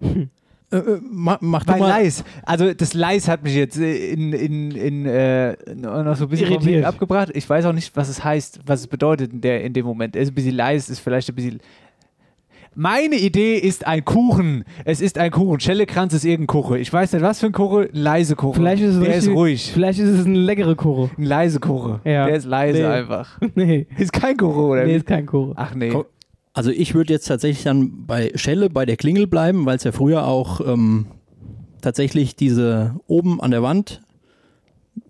Äh, 0.01 0.77
äh, 0.77 1.01
mach, 1.03 1.39
mach 1.41 1.65
du 1.65 1.73
Bei 1.73 1.79
mal. 1.79 1.89
Leis. 1.89 2.25
Also 2.45 2.73
das 2.75 2.95
Leis 2.95 3.27
hat 3.27 3.43
mich 3.43 3.55
jetzt 3.55 3.79
in, 3.79 4.33
in, 4.33 4.71
in, 4.71 5.07
äh, 5.07 5.57
noch 5.75 6.15
so 6.15 6.27
ein 6.27 6.29
bisschen 6.29 6.49
vom 6.49 6.57
Irritiert. 6.57 6.85
Abgebracht. 6.85 7.31
Ich 7.35 7.49
weiß 7.49 7.65
auch 7.65 7.73
nicht, 7.73 7.97
was 7.97 8.09
es 8.09 8.23
heißt, 8.23 8.61
was 8.67 8.81
es 8.81 8.87
bedeutet 8.87 9.33
in, 9.33 9.41
der, 9.41 9.65
in 9.65 9.73
dem 9.73 9.87
Moment. 9.87 10.15
Er 10.15 10.23
ist 10.23 10.31
ein 10.31 10.35
bisschen 10.35 10.55
leis, 10.55 10.89
ist 10.91 11.01
vielleicht 11.01 11.29
ein 11.31 11.35
bisschen... 11.35 11.61
Meine 12.75 13.17
Idee 13.17 13.57
ist 13.57 13.87
ein 13.87 14.05
Kuchen. 14.05 14.65
Es 14.85 15.01
ist 15.01 15.19
ein 15.19 15.31
Kuchen. 15.31 15.59
Schellekranz 15.61 16.13
ist 16.15 16.25
irgendein 16.25 16.47
Kuchen. 16.49 16.79
Ich 16.79 16.93
weiß 16.93 17.13
nicht, 17.13 17.23
was 17.23 17.41
für 17.41 17.47
ein 17.47 17.53
Kuchen. 17.53 17.85
Ein 17.85 17.89
leise 17.93 18.37
Kuchen. 18.37 18.55
Vielleicht 18.55 18.83
ist 18.83 18.95
es 18.95 19.01
Der 19.01 19.09
richtig, 19.15 19.31
ist 19.31 19.37
ruhig. 19.37 19.73
Vielleicht 19.73 19.99
ist 19.99 20.09
es 20.11 20.27
ein 20.27 20.35
leckere 20.35 20.77
Kuchen. 20.77 21.11
Ein 21.19 21.25
leise 21.25 21.59
Kuchen. 21.61 22.01
Ja. 22.05 22.27
Der 22.27 22.37
ist 22.37 22.45
leise 22.45 22.79
Nee. 22.79 22.85
einfach. 22.87 23.39
Nee. 23.55 23.87
Ist 23.99 24.13
kein 24.13 24.37
Kuchen, 24.37 24.61
oder? 24.65 24.85
Nee, 24.85 24.97
ist 24.97 25.07
kein 25.07 25.27
Kuchen. 25.27 25.55
Ach 25.57 25.75
nee. 25.75 25.93
Also 26.53 26.71
ich 26.71 26.95
würde 26.95 27.13
jetzt 27.13 27.27
tatsächlich 27.27 27.65
dann 27.65 28.07
bei 28.07 28.33
Schelle, 28.35 28.71
bei 28.71 28.85
der 28.87 28.97
Klingel 28.97 29.27
bleiben, 29.27 29.67
weil 29.67 29.77
es 29.77 29.85
ja 29.85 29.93
früher 29.93 30.27
auch 30.27 30.61
ähm, 30.67 31.07
tatsächlich 31.81 32.37
diese 32.37 32.97
oben 33.07 33.41
an 33.41 33.51
der 33.51 33.63
Wand, 33.63 34.03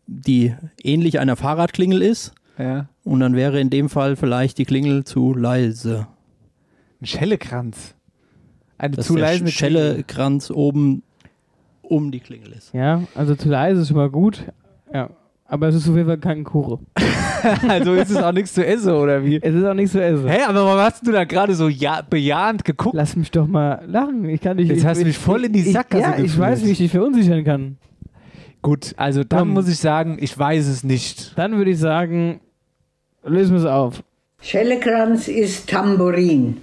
die 0.07 0.55
ähnlich 0.83 1.19
einer 1.19 1.37
Fahrradklingel 1.37 2.03
ist. 2.03 2.33
Ja. 2.59 2.89
Und 3.05 3.21
dann 3.21 3.35
wäre 3.37 3.61
in 3.61 3.71
dem 3.71 3.89
Fall 3.89 4.17
vielleicht 4.17 4.59
die 4.59 4.65
Klingel 4.65 5.05
zu 5.05 5.35
leise. 5.35 6.07
Ein 7.01 7.07
Schellekranz. 7.07 7.95
Eine 8.77 8.97
Dass 8.97 9.07
zu 9.07 9.15
der 9.15 9.23
leise. 9.23 9.49
Schellekranz 9.49 10.51
oben 10.51 11.03
um 11.83 12.11
die 12.11 12.21
Klingel 12.21 12.53
ist. 12.53 12.73
Ja, 12.75 13.03
also 13.15 13.35
zu 13.35 13.49
leise 13.49 13.83
ist 13.83 13.89
schon 13.89 13.97
mal 13.97 14.11
gut. 14.11 14.45
Ja. 14.93 15.11
Aber 15.47 15.69
es 15.69 15.75
ist 15.75 15.89
auf 15.89 15.97
jeden 15.97 16.07
Fall 16.07 16.19
kein 16.19 16.45
Kuchen. 16.45 16.87
Also 17.69 17.95
ist 17.95 18.11
es 18.11 18.17
auch 18.17 18.33
nichts 18.33 18.53
zu 18.53 18.67
essen, 18.67 18.93
oder 18.93 19.25
wie? 19.25 19.41
Es 19.41 19.55
ist 19.55 19.65
auch 19.65 19.73
nicht 19.73 19.93
so 19.93 20.01
essen. 20.01 20.27
Hä, 20.27 20.41
aber 20.49 20.65
warum 20.65 20.81
hast 20.81 21.07
du 21.07 21.13
da 21.13 21.23
gerade 21.23 21.55
so 21.55 21.69
ja, 21.69 22.03
bejahend 22.03 22.65
geguckt? 22.65 22.97
Lass 22.97 23.15
mich 23.15 23.31
doch 23.31 23.47
mal 23.47 23.81
lachen. 23.87 24.29
Ich 24.29 24.41
kann 24.41 24.57
dich. 24.57 24.69
Jetzt 24.69 24.79
ich, 24.79 24.85
hast 24.85 25.01
du 25.01 25.05
mich 25.05 25.17
voll 25.17 25.45
in 25.45 25.53
die 25.53 25.61
ich, 25.61 25.73
Sackgasse 25.73 26.03
Ja, 26.03 26.19
ich 26.19 26.37
weiß, 26.37 26.65
wie 26.65 26.73
ich 26.73 26.79
dich 26.79 26.91
verunsichern 26.91 27.45
kann. 27.45 27.79
Gut, 28.61 28.93
also 28.97 29.23
dann 29.23 29.39
Komm. 29.39 29.51
muss 29.51 29.69
ich 29.69 29.79
sagen, 29.79 30.19
ich 30.21 30.37
weiß 30.37 30.67
es 30.67 30.83
nicht. 30.83 31.39
Dann 31.39 31.57
würde 31.57 31.71
ich 31.71 31.79
sagen, 31.79 32.41
lösen 33.25 33.53
wir 33.53 33.61
es 33.61 33.67
auf. 33.67 34.03
Schellekranz 34.43 35.29
ist 35.29 35.71
Tambourin. 35.71 36.57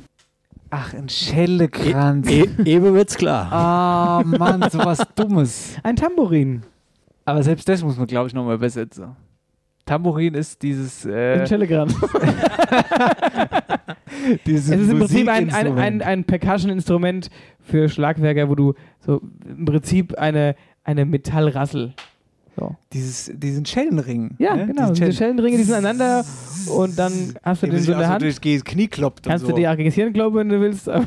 Ach, 0.77 0.93
ein 0.93 1.07
Schellekranz. 1.07 2.29
E 2.29 2.49
Eben 2.65 2.93
wird's 2.93 3.15
klar. 3.15 3.49
Ah, 3.49 4.23
Mann, 4.25 4.69
sowas 4.69 4.99
Dummes. 5.15 5.77
Ein 5.83 5.95
Tambourin. 5.95 6.63
Aber 7.23 7.41
selbst 7.43 7.69
das 7.69 7.81
muss 7.81 7.97
man, 7.97 8.07
glaube 8.07 8.27
ich, 8.27 8.33
nochmal 8.33 8.55
übersetzen. 8.55 9.15
Tambourin 9.85 10.33
ist 10.33 10.61
dieses, 10.61 11.05
äh, 11.05 11.39
Ein 11.39 11.47
Schellekranz. 11.47 11.95
dieses 14.45 14.69
Es 14.69 14.81
ist 14.81 14.89
im 14.89 14.99
Prinzip 14.99 15.29
ein, 15.29 15.49
ein, 15.53 15.77
ein, 15.79 16.01
ein 16.01 16.25
Percussion-Instrument 16.25 17.29
für 17.61 17.87
Schlagwerker, 17.87 18.49
wo 18.49 18.55
du 18.55 18.73
so 18.99 19.21
im 19.47 19.63
Prinzip 19.63 20.17
eine, 20.17 20.57
eine 20.83 21.05
Metallrassel. 21.05 21.93
So. 22.57 22.75
dieses, 22.93 23.31
diesen 23.35 23.65
Schellenring. 23.65 24.35
Ja, 24.39 24.55
ne? 24.55 24.67
genau. 24.67 24.91
Diese 24.91 25.11
Schellenringe, 25.11 25.57
die 25.57 25.63
sind 25.63 25.75
aneinander 25.75 26.23
und 26.73 26.97
dann 26.97 27.11
hast 27.43 27.63
du 27.63 27.67
den 27.67 27.79
so 27.81 27.91
in 27.91 27.97
der 27.97 28.07
auch 28.07 28.11
Hand. 28.13 28.21
so 28.21 28.39
durchs 28.39 28.63
Knie 28.63 28.87
kloppt 28.87 29.23
Kannst 29.23 29.43
und 29.43 29.49
du 29.51 29.55
so. 29.55 29.57
dir 29.59 29.69
argentieren, 29.69 30.13
glaube 30.13 30.39
wenn 30.39 30.49
du 30.49 30.59
willst. 30.61 30.89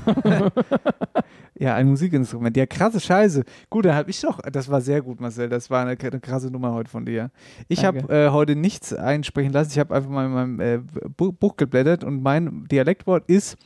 Ja, 1.60 1.74
ein 1.74 1.88
Musikinstrument. 1.88 2.56
Ja, 2.56 2.66
krasse 2.66 3.00
Scheiße. 3.00 3.42
Gut, 3.68 3.84
dann 3.84 3.94
habe 3.96 4.10
ich 4.10 4.20
doch. 4.20 4.38
Das 4.42 4.70
war 4.70 4.80
sehr 4.80 5.02
gut, 5.02 5.20
Marcel. 5.20 5.48
Das 5.48 5.68
war 5.70 5.84
eine, 5.84 5.98
eine 6.00 6.20
krasse 6.20 6.52
Nummer 6.52 6.72
heute 6.72 6.88
von 6.88 7.04
dir. 7.04 7.32
Ich 7.66 7.84
habe 7.84 7.98
äh, 8.14 8.30
heute 8.30 8.54
nichts 8.54 8.94
einsprechen 8.94 9.52
lassen. 9.52 9.70
Ich 9.72 9.78
habe 9.80 9.92
einfach 9.92 10.08
mal 10.08 10.26
in 10.26 10.32
meinem 10.32 10.60
äh, 10.60 10.78
Bu- 11.16 11.32
Buch 11.32 11.56
geblättert 11.56 12.04
und 12.04 12.22
mein 12.22 12.64
Dialektwort 12.70 13.24
ist 13.28 13.56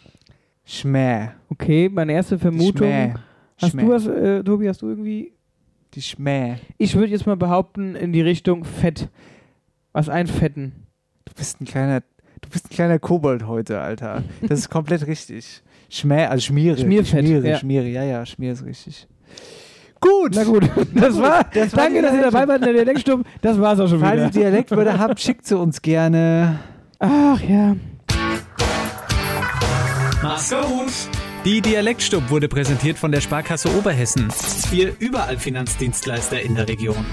Schmäh. 0.64 1.28
okay, 1.51 1.91
meine 1.93 2.12
erste 2.14 2.39
Vermutung. 2.39 2.89
Schmäh. 2.89 3.14
Hast 3.61 3.72
Schmäh. 3.72 3.83
du 3.83 3.89
was, 3.91 4.07
äh, 4.07 4.43
Tobi, 4.43 4.68
hast 4.70 4.80
du 4.80 4.89
irgendwie. 4.89 5.33
Die 5.95 6.03
Schmäh. 6.03 6.57
Ich 6.78 6.95
würde 6.95 7.12
jetzt 7.12 7.26
mal 7.26 7.36
behaupten, 7.36 7.95
in 7.95 8.12
die 8.12 8.22
Richtung 8.22 8.64
Fett. 8.64 9.09
Was 9.93 10.09
einfetten. 10.09 10.86
Du 11.26 11.34
bist 11.34 11.61
ein 11.61 11.66
kleiner. 11.66 12.01
Du 12.40 12.49
bist 12.49 12.66
ein 12.66 12.74
kleiner 12.74 12.99
Kobold 12.99 13.47
heute, 13.47 13.80
Alter. 13.80 14.24
Das 14.40 14.59
ist 14.59 14.70
komplett 14.70 15.07
richtig. 15.07 15.62
Schmäh, 15.90 16.24
also 16.24 16.43
Schmiere. 16.43 16.78
Schmierfett, 16.78 17.24
Schmiere, 17.26 17.49
ja. 17.49 17.59
Schmiere. 17.59 17.88
Ja, 17.88 18.03
ja, 18.03 18.24
Schmier 18.24 18.53
ist 18.53 18.64
richtig. 18.64 19.07
Gut. 20.01 20.32
Na 20.34 20.45
gut, 20.45 20.68
das 20.95 21.18
war. 21.20 21.45
Das 21.53 21.76
war 21.76 21.84
danke, 21.84 22.03
dass 22.03 22.14
ihr 22.14 22.22
dabei 22.22 22.49
wart 22.49 22.59
in 22.59 22.64
der 22.64 22.84
Dialektstube. 22.84 23.24
Das 23.43 23.61
war's 23.61 23.78
auch 23.78 23.88
schon 23.88 24.01
Falls 24.01 24.34
wieder. 24.34 24.47
ihr 24.47 24.51
Dialektwörter 24.51 24.99
habt, 24.99 25.20
schickt 25.20 25.47
sie 25.47 25.57
uns 25.59 25.82
gerne. 25.82 26.59
Ach 26.99 27.40
ja. 27.43 27.76
Mach's 30.22 30.51
gut. 30.51 31.22
Die 31.45 31.61
Dialektstub 31.61 32.30
wurde 32.30 32.49
präsentiert 32.49 32.97
von 32.99 33.11
der 33.11 33.20
Sparkasse 33.20 33.68
Oberhessen. 33.76 34.28
Ihr 34.72 34.93
überall 35.01 35.36
Finanzdienstleister 35.36 36.40
in 36.40 36.55
der 36.55 36.68
Region. 36.68 37.05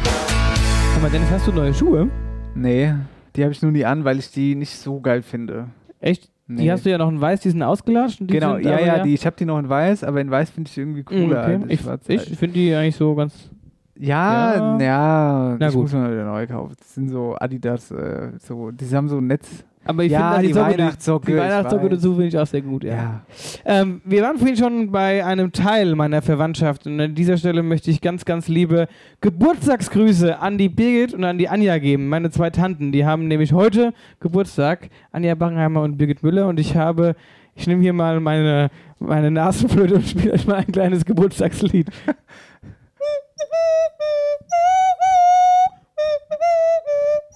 Sag 0.93 1.01
mal, 1.01 1.09
Dennis, 1.09 1.29
hast 1.31 1.47
du 1.47 1.51
neue 1.51 1.73
Schuhe? 1.73 2.09
Nee, 2.53 2.93
die 3.35 3.43
habe 3.43 3.51
ich 3.53 3.61
nur 3.61 3.71
nie 3.71 3.85
an, 3.85 4.03
weil 4.05 4.19
ich 4.19 4.31
die 4.31 4.53
nicht 4.55 4.75
so 4.77 4.99
geil 4.99 5.23
finde. 5.23 5.67
Echt? 5.99 6.29
Nee. 6.47 6.63
Die 6.63 6.71
hast 6.71 6.85
du 6.85 6.89
ja 6.91 6.97
noch 6.97 7.09
in 7.09 7.19
weiß, 7.21 7.41
die 7.41 7.49
sind 7.49 7.63
ausgelatscht. 7.63 8.21
und 8.21 8.27
Die 8.29 8.33
genau, 8.35 8.55
sind 8.55 8.65
ja, 8.65 8.73
aber 8.73 8.85
ja, 8.85 9.03
die, 9.03 9.13
ich 9.13 9.25
habe 9.25 9.35
die 9.35 9.45
noch 9.45 9.59
in 9.59 9.69
weiß, 9.69 10.03
aber 10.03 10.21
in 10.21 10.29
weiß 10.31 10.49
finde 10.51 10.67
ich 10.67 10.73
die 10.75 10.81
irgendwie 10.81 11.03
cooler. 11.03 11.43
okay. 11.43 11.53
als 11.55 11.63
in 11.63 11.69
Ich, 11.69 11.81
schwarz. 11.81 12.07
ich 12.07 12.37
finde 12.37 12.53
die 12.55 12.73
eigentlich 12.73 12.95
so 12.95 13.13
ganz. 13.15 13.49
ja, 13.95 14.55
Ja. 14.55 14.79
ja, 14.79 15.57
Na 15.59 15.67
ich 15.67 15.73
gut. 15.73 15.83
muss 15.83 15.93
mir 15.93 15.99
mal 15.99 16.11
wieder 16.11 16.25
neu 16.25 16.45
kaufen. 16.47 16.75
Das 16.79 16.93
sind 16.95 17.09
so 17.09 17.35
Adidas, 17.39 17.91
äh, 17.91 18.31
so, 18.39 18.71
die 18.71 18.85
haben 18.95 19.09
so 19.09 19.17
ein 19.17 19.27
Netz. 19.27 19.47
Aber 19.85 20.03
ich 20.03 20.11
Ja, 20.11 20.33
finde 20.33 20.47
die 20.47 20.53
Socke- 20.53 20.71
Weihnachtssocke, 20.73 21.31
Die 21.31 21.37
Weihnachtssocke 21.37 21.89
dazu 21.89 22.11
finde 22.11 22.27
ich 22.27 22.37
auch 22.37 22.45
sehr 22.45 22.61
gut, 22.61 22.83
ja. 22.83 22.93
Ja. 22.93 23.21
Ähm, 23.65 24.01
wir 24.05 24.21
waren 24.21 24.37
vorhin 24.37 24.57
schon 24.57 24.91
bei 24.91 25.25
einem 25.25 25.51
Teil 25.51 25.95
meiner 25.95 26.21
Verwandtschaft 26.21 26.85
und 26.85 26.99
an 26.99 27.15
dieser 27.15 27.37
Stelle 27.37 27.63
möchte 27.63 27.89
ich 27.89 28.01
ganz, 28.01 28.25
ganz 28.25 28.47
liebe 28.47 28.87
Geburtstagsgrüße 29.21 30.37
an 30.39 30.57
die 30.57 30.69
Birgit 30.69 31.13
und 31.13 31.23
an 31.23 31.37
die 31.37 31.49
Anja 31.49 31.77
geben. 31.79 32.09
Meine 32.09 32.29
zwei 32.29 32.49
Tanten, 32.49 32.91
die 32.91 33.05
haben 33.05 33.27
nämlich 33.27 33.53
heute 33.53 33.93
Geburtstag, 34.19 34.89
Anja 35.11 35.33
Backenheimer 35.35 35.81
und 35.81 35.97
Birgit 35.97 36.21
Müller 36.23 36.47
und 36.47 36.59
ich 36.59 36.75
habe, 36.75 37.15
ich 37.55 37.65
nehme 37.65 37.81
hier 37.81 37.93
mal 37.93 38.19
meine, 38.19 38.69
meine 38.99 39.31
Nasenflöte 39.31 39.95
und 39.95 40.07
spiele 40.07 40.33
euch 40.33 40.45
mal 40.45 40.57
ein 40.57 40.71
kleines 40.71 41.05
Geburtstagslied. 41.05 41.89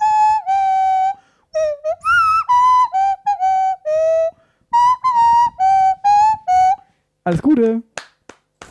Alles 7.24 7.41
Gute. 7.41 7.82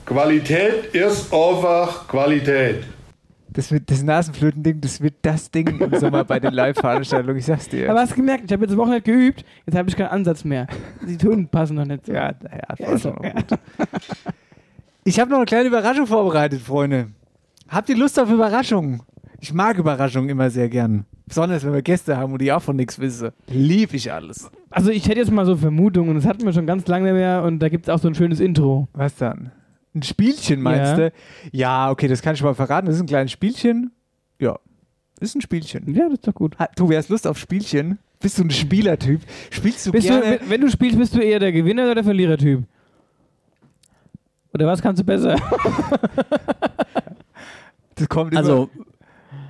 Qualität 0.05 0.94
ist 0.94 1.32
einfach 1.32 2.07
Qualität. 2.09 2.84
Das, 3.48 3.70
wird, 3.70 3.90
das 3.90 4.03
Nasenflöten-Ding, 4.03 4.80
das 4.80 5.00
wird 5.00 5.14
das 5.22 5.50
Ding 5.50 5.78
im 5.80 5.98
Sommer 5.98 6.24
bei 6.24 6.40
den 6.40 6.55
Live-Veranstaltungen, 6.55 7.36
ich 7.36 7.44
sag's 7.44 7.68
dir. 7.68 7.90
Aber 7.90 8.00
hast 8.00 8.12
du 8.12 8.16
gemerkt, 8.16 8.44
ich 8.46 8.53
habe 8.53 8.62
jetzt 8.64 8.72
eine 8.72 8.78
Woche 8.80 8.90
nicht 8.92 9.05
geübt, 9.05 9.44
jetzt 9.66 9.76
habe 9.76 9.88
ich 9.90 9.96
keinen 9.96 10.09
Ansatz 10.09 10.42
mehr. 10.44 10.66
Die 11.07 11.18
Töne 11.18 11.46
passen 11.50 11.76
noch 11.76 11.84
nicht 11.84 12.07
so. 12.07 12.12
ja, 12.12 12.32
naja, 12.42 12.62
das 12.68 12.78
Ja, 12.78 12.86
war 12.88 12.94
ist 12.94 13.03
schon 13.03 13.14
gut. 13.16 13.59
Ich 15.05 15.18
habe 15.18 15.30
noch 15.30 15.38
eine 15.38 15.46
kleine 15.46 15.66
Überraschung 15.68 16.07
vorbereitet, 16.07 16.61
Freunde. 16.62 17.09
Habt 17.68 17.88
ihr 17.88 17.96
Lust 17.96 18.18
auf 18.20 18.30
Überraschungen? 18.30 19.03
Ich 19.43 19.53
mag 19.53 19.76
Überraschungen 19.76 20.30
immer 20.30 20.51
sehr 20.51 20.68
gern. 20.68 21.05
Besonders 21.26 21.64
wenn 21.64 21.72
wir 21.72 21.82
Gäste 21.82 22.16
haben 22.16 22.32
und 22.32 22.40
die 22.40 22.53
auch 22.53 22.62
von 22.62 22.76
nichts 22.76 23.01
wissen. 23.01 23.30
Lieb 23.49 23.93
ich 23.93 24.12
alles. 24.12 24.49
Also 24.70 24.90
ich 24.90 25.09
hätte 25.09 25.18
jetzt 25.18 25.32
mal 25.32 25.45
so 25.45 25.57
Vermutungen, 25.57 26.14
das 26.14 26.24
hatten 26.26 26.45
wir 26.45 26.53
schon 26.53 26.64
ganz 26.64 26.86
lange 26.86 27.12
mehr 27.12 27.43
und 27.43 27.59
da 27.59 27.68
gibt 27.68 27.86
es 27.86 27.88
auch 27.93 27.99
so 27.99 28.07
ein 28.07 28.14
schönes 28.14 28.38
Intro. 28.38 28.86
Was 28.93 29.16
dann? 29.16 29.51
Ein 29.97 30.05
Spielchen 30.05 30.62
meinst 30.62 30.93
Ja. 30.93 30.97
du? 30.97 31.12
Ja, 31.51 31.90
okay, 31.90 32.07
das 32.07 32.22
kann 32.22 32.36
ich 32.36 32.43
mal 32.45 32.55
verraten. 32.55 32.86
Das 32.86 32.95
ist 32.95 33.01
ein 33.03 33.09
kleines 33.09 33.32
Spielchen. 33.32 33.90
Ja, 34.38 34.61
ist 35.18 35.34
ein 35.34 35.40
Spielchen. 35.40 35.93
Ja, 35.93 36.05
das 36.05 36.14
ist 36.18 36.28
doch 36.28 36.34
gut. 36.34 36.57
Ha, 36.61 36.68
Du 36.76 36.88
hast 36.93 37.09
Lust 37.09 37.26
auf 37.26 37.36
Spielchen? 37.36 37.99
Bist 38.20 38.38
du 38.38 38.45
ein 38.45 38.51
Spielertyp? 38.51 39.22
Spielst 39.51 39.84
du 39.88 39.90
Bist 39.90 40.09
du, 40.09 40.20
gerne? 40.20 40.38
wenn, 40.40 40.51
wenn 40.51 40.61
du 40.61 40.70
spielst, 40.70 40.97
bist 40.97 41.16
du 41.16 41.20
eher 41.20 41.40
der 41.40 41.51
Gewinner 41.51 41.82
oder 41.86 41.97
der 41.97 42.05
Verlierertyp? 42.05 42.62
Oder 44.55 44.68
was 44.68 44.80
kannst 44.80 45.01
du 45.03 45.05
besser? 45.05 45.34
das 47.97 48.09
kommt 48.09 48.30
immer. 48.32 48.40
Also, 48.40 48.70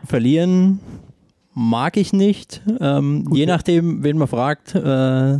verlieren 0.05 0.81
mag 1.55 1.97
ich 1.97 2.13
nicht. 2.13 2.63
Ähm, 2.81 3.29
je 3.33 3.47
nachdem, 3.47 4.03
wen 4.03 4.19
man 4.19 4.29
fragt, 4.29 4.75
äh, 4.75 5.39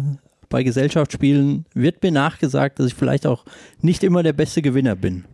bei 0.49 0.63
Gesellschaftsspielen 0.63 1.65
wird 1.73 2.03
mir 2.03 2.13
nachgesagt, 2.13 2.79
dass 2.79 2.87
ich 2.87 2.95
vielleicht 2.95 3.27
auch 3.27 3.45
nicht 3.81 4.05
immer 4.05 4.23
der 4.23 4.35
beste 4.35 4.61
Gewinner 4.61 4.95
bin. 4.95 5.25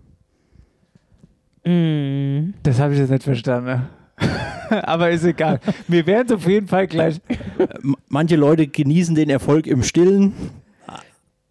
Mm. 1.65 2.55
Das 2.63 2.79
habe 2.79 2.95
ich 2.95 3.01
jetzt 3.01 3.11
nicht 3.11 3.25
verstanden. 3.25 3.89
Aber 4.71 5.11
ist 5.11 5.25
egal. 5.25 5.61
Wir 5.89 6.07
werden 6.07 6.27
es 6.29 6.33
auf 6.33 6.47
jeden 6.47 6.69
Fall 6.69 6.87
gleich. 6.87 7.21
Manche 8.09 8.37
Leute 8.37 8.69
genießen 8.69 9.15
den 9.15 9.31
Erfolg 9.31 9.67
im 9.67 9.83
Stillen, 9.83 10.35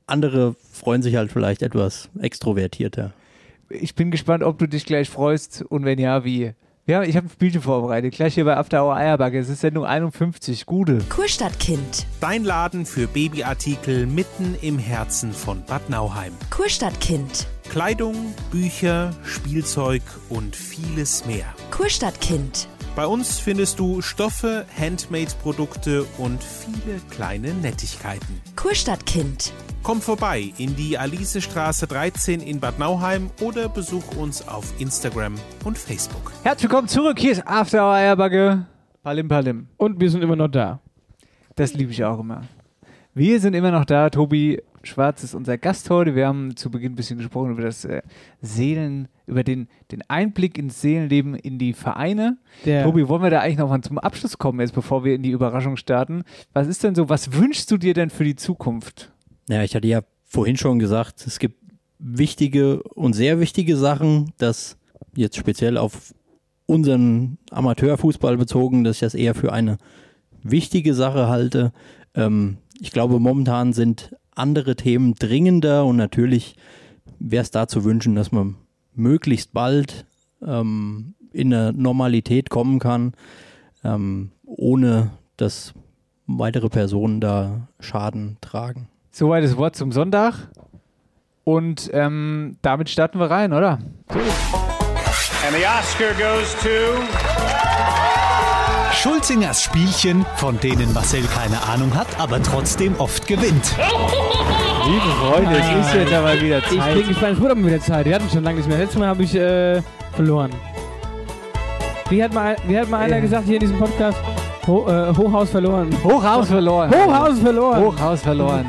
andere 0.07 0.55
freuen 0.71 1.01
sich 1.01 1.15
halt 1.15 1.31
vielleicht 1.31 1.61
etwas 1.61 2.09
extrovertierter. 2.19 3.13
Ich 3.69 3.95
bin 3.95 4.11
gespannt, 4.11 4.43
ob 4.43 4.57
du 4.57 4.67
dich 4.67 4.85
gleich 4.85 5.09
freust 5.09 5.61
und 5.61 5.83
wenn 5.83 5.99
ja, 5.99 6.23
wie. 6.23 6.53
Ja, 6.89 7.03
ich 7.03 7.17
habe 7.17 7.27
ein 7.27 7.29
Spielchen 7.29 7.61
vorbereitet. 7.61 8.13
Gleich 8.13 8.35
hier 8.35 8.45
bei 8.45 8.55
After 8.55 8.81
Hour 8.81 8.95
Eierbacke. 8.95 9.37
Es 9.37 9.49
ist 9.49 9.59
Sendung 9.59 9.83
51. 9.83 10.65
Gute. 10.65 10.99
Kurstadtkind. 11.09 12.07
Dein 12.21 12.45
Laden 12.45 12.85
für 12.85 13.07
Babyartikel 13.07 14.05
mitten 14.05 14.55
im 14.61 14.79
Herzen 14.79 15.33
von 15.33 15.65
Bad 15.65 15.89
Nauheim. 15.89 16.31
Kurstadtkind. 16.49 17.45
Kleidung, 17.69 18.33
Bücher, 18.51 19.11
Spielzeug 19.25 20.01
und 20.29 20.55
vieles 20.55 21.25
mehr. 21.25 21.53
Kurstadtkind. 21.71 22.69
Bei 22.97 23.05
uns 23.05 23.39
findest 23.39 23.77
du 23.77 24.01
Stoffe, 24.01 24.65
Handmade-Produkte 24.75 26.03
und 26.17 26.43
viele 26.43 26.97
kleine 27.11 27.53
Nettigkeiten. 27.53 28.41
Kurstadtkind. 28.55 29.53
Komm 29.83 30.01
vorbei 30.01 30.51
in 30.57 30.75
die 30.75 30.97
Alisestraße 30.97 31.85
13 31.85 32.41
in 32.41 32.59
Bad 32.59 32.79
Nauheim 32.79 33.29
oder 33.39 33.69
besuch 33.69 34.17
uns 34.17 34.47
auf 34.47 34.73
Instagram 34.79 35.35
und 35.63 35.77
Facebook. 35.77 36.31
Herzlich 36.41 36.71
willkommen 36.71 36.87
zurück. 36.87 37.19
Hier 37.19 37.33
ist 37.33 37.45
After 37.45 37.83
Hour 37.83 37.93
Eierbacke. 37.93 38.65
Palim 39.03 39.27
Palim. 39.27 39.67
Und 39.77 39.99
wir 39.99 40.09
sind 40.09 40.23
immer 40.23 40.35
noch 40.35 40.47
da. 40.47 40.79
Das 41.55 41.75
liebe 41.75 41.91
ich 41.91 42.03
auch 42.03 42.19
immer. 42.19 42.45
Wir 43.13 43.39
sind 43.39 43.53
immer 43.53 43.69
noch 43.69 43.85
da. 43.85 44.09
Tobi 44.09 44.59
Schwarz 44.87 45.23
ist 45.23 45.35
unser 45.35 45.57
Gast 45.57 45.89
heute. 45.89 46.15
Wir 46.15 46.27
haben 46.27 46.55
zu 46.55 46.71
Beginn 46.71 46.93
ein 46.93 46.95
bisschen 46.95 47.17
gesprochen 47.19 47.51
über 47.51 47.61
das 47.61 47.85
äh, 47.85 48.01
Seelen, 48.41 49.07
über 49.27 49.43
den, 49.43 49.67
den 49.91 50.01
Einblick 50.09 50.57
ins 50.57 50.81
Seelenleben 50.81 51.35
in 51.35 51.59
die 51.59 51.73
Vereine. 51.73 52.37
Der- 52.65 52.83
Tobi, 52.83 53.07
wollen 53.07 53.21
wir 53.21 53.29
da 53.29 53.41
eigentlich 53.41 53.57
noch 53.57 53.69
mal 53.69 53.81
zum 53.81 53.99
Abschluss 53.99 54.37
kommen, 54.37 54.59
jetzt 54.61 54.73
bevor 54.73 55.03
wir 55.03 55.13
in 55.15 55.21
die 55.23 55.31
Überraschung 55.31 55.77
starten? 55.77 56.23
Was 56.53 56.67
ist 56.67 56.83
denn 56.83 56.95
so, 56.95 57.09
was 57.09 57.33
wünschst 57.33 57.69
du 57.69 57.77
dir 57.77 57.93
denn 57.93 58.09
für 58.09 58.23
die 58.23 58.35
Zukunft? 58.35 59.11
Ja, 59.49 59.63
ich 59.63 59.75
hatte 59.75 59.87
ja 59.87 60.01
vorhin 60.25 60.57
schon 60.57 60.79
gesagt, 60.79 61.25
es 61.27 61.39
gibt 61.39 61.61
wichtige 61.99 62.81
und 62.83 63.13
sehr 63.13 63.39
wichtige 63.39 63.75
Sachen, 63.77 64.31
dass 64.37 64.77
jetzt 65.15 65.35
speziell 65.37 65.77
auf 65.77 66.13
unseren 66.65 67.37
Amateurfußball 67.51 68.37
bezogen, 68.37 68.83
dass 68.83 68.97
ich 68.97 68.99
das 69.01 69.13
eher 69.15 69.35
für 69.35 69.53
eine 69.53 69.77
wichtige 70.43 70.93
Sache 70.93 71.27
halte. 71.27 71.71
Ähm, 72.13 72.57
ich 72.79 72.91
glaube, 72.91 73.19
momentan 73.19 73.73
sind 73.73 74.15
andere 74.37 74.75
Themen 74.75 75.15
dringender 75.15 75.85
und 75.85 75.95
natürlich 75.95 76.55
wäre 77.19 77.41
es 77.41 77.51
da 77.51 77.67
zu 77.67 77.83
wünschen, 77.83 78.15
dass 78.15 78.31
man 78.31 78.55
möglichst 78.93 79.53
bald 79.53 80.05
ähm, 80.45 81.15
in 81.31 81.53
eine 81.53 81.73
Normalität 81.73 82.49
kommen 82.49 82.79
kann, 82.79 83.13
ähm, 83.83 84.31
ohne 84.45 85.11
dass 85.37 85.73
weitere 86.25 86.69
Personen 86.69 87.21
da 87.21 87.67
Schaden 87.79 88.37
tragen. 88.41 88.89
Soweit 89.11 89.43
das 89.43 89.57
Wort 89.57 89.75
zum 89.75 89.91
Sonntag. 89.91 90.49
Und 91.43 91.89
ähm, 91.93 92.57
damit 92.61 92.89
starten 92.89 93.19
wir 93.19 93.31
rein, 93.31 93.53
oder? 93.53 93.79
And 94.09 95.55
the 95.55 95.65
Oscar 95.65 96.13
goes 96.13 96.53
to. 96.61 97.56
Schulzingers 99.01 99.61
Spielchen, 99.61 100.25
von 100.35 100.59
denen 100.59 100.91
Marcel 100.93 101.23
keine 101.33 101.61
Ahnung 101.63 101.93
hat, 101.95 102.07
aber 102.19 102.41
trotzdem 102.41 102.95
oft 102.97 103.27
gewinnt. 103.27 103.75
Liebe 104.85 105.05
Freunde, 105.21 105.51
es 105.59 105.85
ist 105.87 105.93
jetzt 105.95 106.13
aber 106.13 106.39
wieder 106.41 106.57
Ich 106.59 106.79
Zeit. 106.79 106.95
bin 106.95 107.07
gespannt, 107.07 107.33
es 107.35 107.39
wurde 107.41 107.51
aber 107.51 107.65
wieder 107.65 107.79
Zeit. 107.79 108.05
Wir 108.05 108.15
hatten 108.15 108.29
schon 108.29 108.43
lange 108.43 108.57
nicht 108.57 108.67
mehr. 108.67 108.79
Letztes 108.79 108.97
Mal 108.99 109.07
habe 109.07 109.23
ich 109.23 109.35
äh, 109.35 109.81
verloren. 110.13 110.49
Wie 112.09 112.23
hat 112.23 112.33
mal, 112.33 112.55
wie 112.67 112.77
hat 112.77 112.89
mal 112.89 112.99
einer 112.99 113.17
Ja. 113.17 113.21
gesagt 113.21 113.45
hier 113.45 113.55
in 113.55 113.59
diesem 113.61 113.77
Podcast? 113.77 114.17
Ho, 114.65 114.87
äh, 114.89 115.15
Hochhaus 115.15 115.49
verloren. 115.51 115.89
Hochhaus 116.03 116.47
verloren. 116.47 116.91
Hochhaus 116.91 117.39
verloren. 117.39 117.83
Hochhaus 117.83 118.21
verloren. 118.21 118.65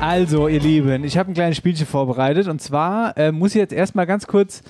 Also, 0.00 0.48
ihr 0.48 0.60
Lieben, 0.60 1.04
ich 1.04 1.16
habe 1.16 1.30
ein 1.30 1.34
kleines 1.34 1.56
Spielchen 1.56 1.86
vorbereitet 1.86 2.48
und 2.48 2.60
zwar 2.60 3.16
äh, 3.16 3.32
muss 3.32 3.50
ich 3.52 3.56
jetzt 3.56 3.72
erstmal 3.72 4.06
ganz 4.06 4.26
kurz 4.26 4.62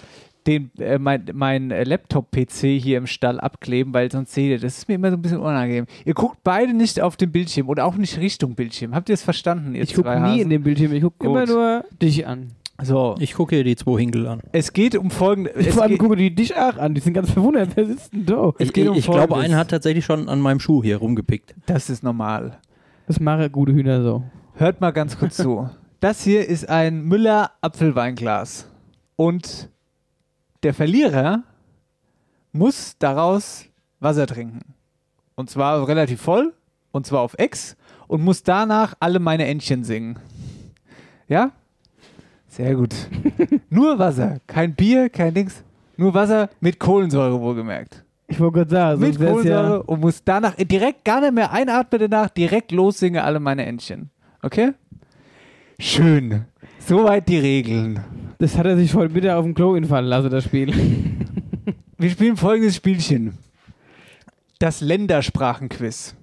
den, 0.46 0.70
äh, 0.78 0.98
mein, 0.98 1.24
mein 1.34 1.70
äh, 1.70 1.84
Laptop-PC 1.84 2.78
hier 2.80 2.98
im 2.98 3.06
Stall 3.06 3.40
abkleben, 3.40 3.92
weil 3.94 4.10
sonst 4.10 4.32
seht 4.34 4.50
ihr, 4.50 4.58
das 4.58 4.78
ist 4.78 4.88
mir 4.88 4.94
immer 4.94 5.10
so 5.10 5.16
ein 5.16 5.22
bisschen 5.22 5.40
unangenehm. 5.40 5.86
Ihr 6.04 6.14
guckt 6.14 6.38
beide 6.44 6.72
nicht 6.72 7.00
auf 7.00 7.16
den 7.16 7.32
Bildschirm 7.32 7.68
oder 7.68 7.84
auch 7.84 7.96
nicht 7.96 8.18
Richtung 8.18 8.54
Bildschirm. 8.54 8.94
Habt 8.94 9.08
ihr 9.08 9.14
es 9.14 9.22
verstanden? 9.22 9.74
Ihr 9.74 9.82
Ich 9.82 9.94
gucke 9.94 10.08
nie 10.10 10.14
Hasen? 10.28 10.40
in 10.42 10.50
den 10.50 10.62
Bildschirm. 10.62 10.92
Ich 10.92 11.02
gucke 11.02 11.26
immer 11.26 11.46
nur 11.46 11.84
dich 12.00 12.26
an. 12.26 12.48
So, 12.82 13.14
Ich 13.18 13.32
gucke 13.32 13.54
hier 13.54 13.64
die 13.64 13.74
zwei 13.74 13.98
Hinkel 14.00 14.26
an. 14.26 14.40
es 14.52 14.72
geht 14.72 14.96
um 14.96 15.10
folgende. 15.10 15.50
Ich 15.56 15.68
Es 15.68 15.74
vor 15.74 15.84
allem 15.84 15.96
gucke 15.96 16.14
die 16.16 16.34
dich 16.34 16.54
auch 16.56 16.76
an. 16.76 16.94
Die 16.94 17.00
sind 17.00 17.14
ganz 17.14 17.30
verwundert. 17.30 17.70
Wer 17.74 17.86
sitzt 17.86 18.12
denn 18.12 18.26
da? 18.26 18.52
Es 18.58 18.66
Ich, 18.66 18.72
geht 18.74 18.86
um 18.88 18.96
ich 18.96 19.04
glaube, 19.06 19.20
Folgendes. 19.28 19.44
einer 19.46 19.56
hat 19.56 19.70
tatsächlich 19.70 20.04
schon 20.04 20.28
an 20.28 20.40
meinem 20.40 20.60
Schuh 20.60 20.82
hier 20.82 20.98
rumgepickt. 20.98 21.54
das 21.66 21.88
ist 21.88 22.02
normal. 22.02 22.58
Das 23.06 23.18
machen 23.18 23.50
gute 23.50 23.72
Hühner 23.72 24.02
so. 24.02 24.24
Hört 24.56 24.80
mal 24.80 24.90
ganz 24.92 25.18
kurz 25.18 25.36
zu. 25.36 25.68
Das 26.00 26.22
hier 26.22 26.46
ist 26.46 26.68
ein 26.68 27.04
Müller 27.04 27.52
Apfelweinglas. 27.62 28.68
Und 29.16 29.70
der 30.62 30.74
Verlierer 30.74 31.42
muss 32.52 32.96
daraus 32.98 33.66
Wasser 34.00 34.26
trinken. 34.26 34.74
Und 35.34 35.50
zwar 35.50 35.86
relativ 35.86 36.20
voll, 36.20 36.54
und 36.92 37.06
zwar 37.06 37.20
auf 37.20 37.34
Ex, 37.38 37.76
und 38.08 38.22
muss 38.22 38.42
danach 38.42 38.94
alle 39.00 39.18
meine 39.18 39.46
Entchen 39.46 39.84
singen. 39.84 40.18
Ja? 41.28 41.50
Sehr 42.48 42.74
gut. 42.74 42.94
Nur 43.70 43.98
Wasser, 43.98 44.38
kein 44.46 44.74
Bier, 44.74 45.10
kein 45.10 45.34
Dings. 45.34 45.62
Nur 45.96 46.14
Wasser 46.14 46.48
mit 46.60 46.78
Kohlensäure 46.78 47.40
wohlgemerkt. 47.40 48.04
Ich 48.28 48.40
wollte 48.40 48.58
gerade 48.58 48.70
sagen, 48.70 49.00
mit 49.00 49.18
Kohlensäure 49.18 49.70
ja. 49.70 49.76
und 49.76 50.00
muss 50.00 50.24
danach 50.24 50.54
direkt 50.56 51.04
gar 51.04 51.20
nicht 51.20 51.32
mehr 51.32 51.52
einatmen 51.52 52.00
danach, 52.10 52.30
direkt 52.30 52.72
lossingen 52.72 53.22
alle 53.22 53.40
meine 53.40 53.66
Entchen. 53.66 54.10
Okay? 54.42 54.72
Schön. 55.78 56.46
Soweit 56.86 57.28
die 57.28 57.38
Regeln. 57.38 57.98
Das 58.38 58.56
hat 58.56 58.64
er 58.64 58.76
sich 58.76 58.94
heute 58.94 59.12
Mittag 59.12 59.34
auf 59.34 59.44
dem 59.44 59.54
Klo 59.54 59.74
infallen 59.74 60.06
lassen, 60.06 60.30
das 60.30 60.44
Spiel. 60.44 60.72
Wir 61.98 62.10
spielen 62.10 62.36
folgendes 62.36 62.76
Spielchen. 62.76 63.36
Das 64.60 64.80
Ländersprachenquiz. 64.82 66.14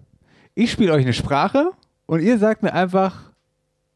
Ich 0.55 0.72
spiele 0.72 0.93
euch 0.93 1.03
eine 1.03 1.11
Sprache 1.11 1.72
und 2.05 2.22
ihr 2.22 2.38
sagt 2.38 2.64
mir 2.64 2.74
einfach, 2.74 3.34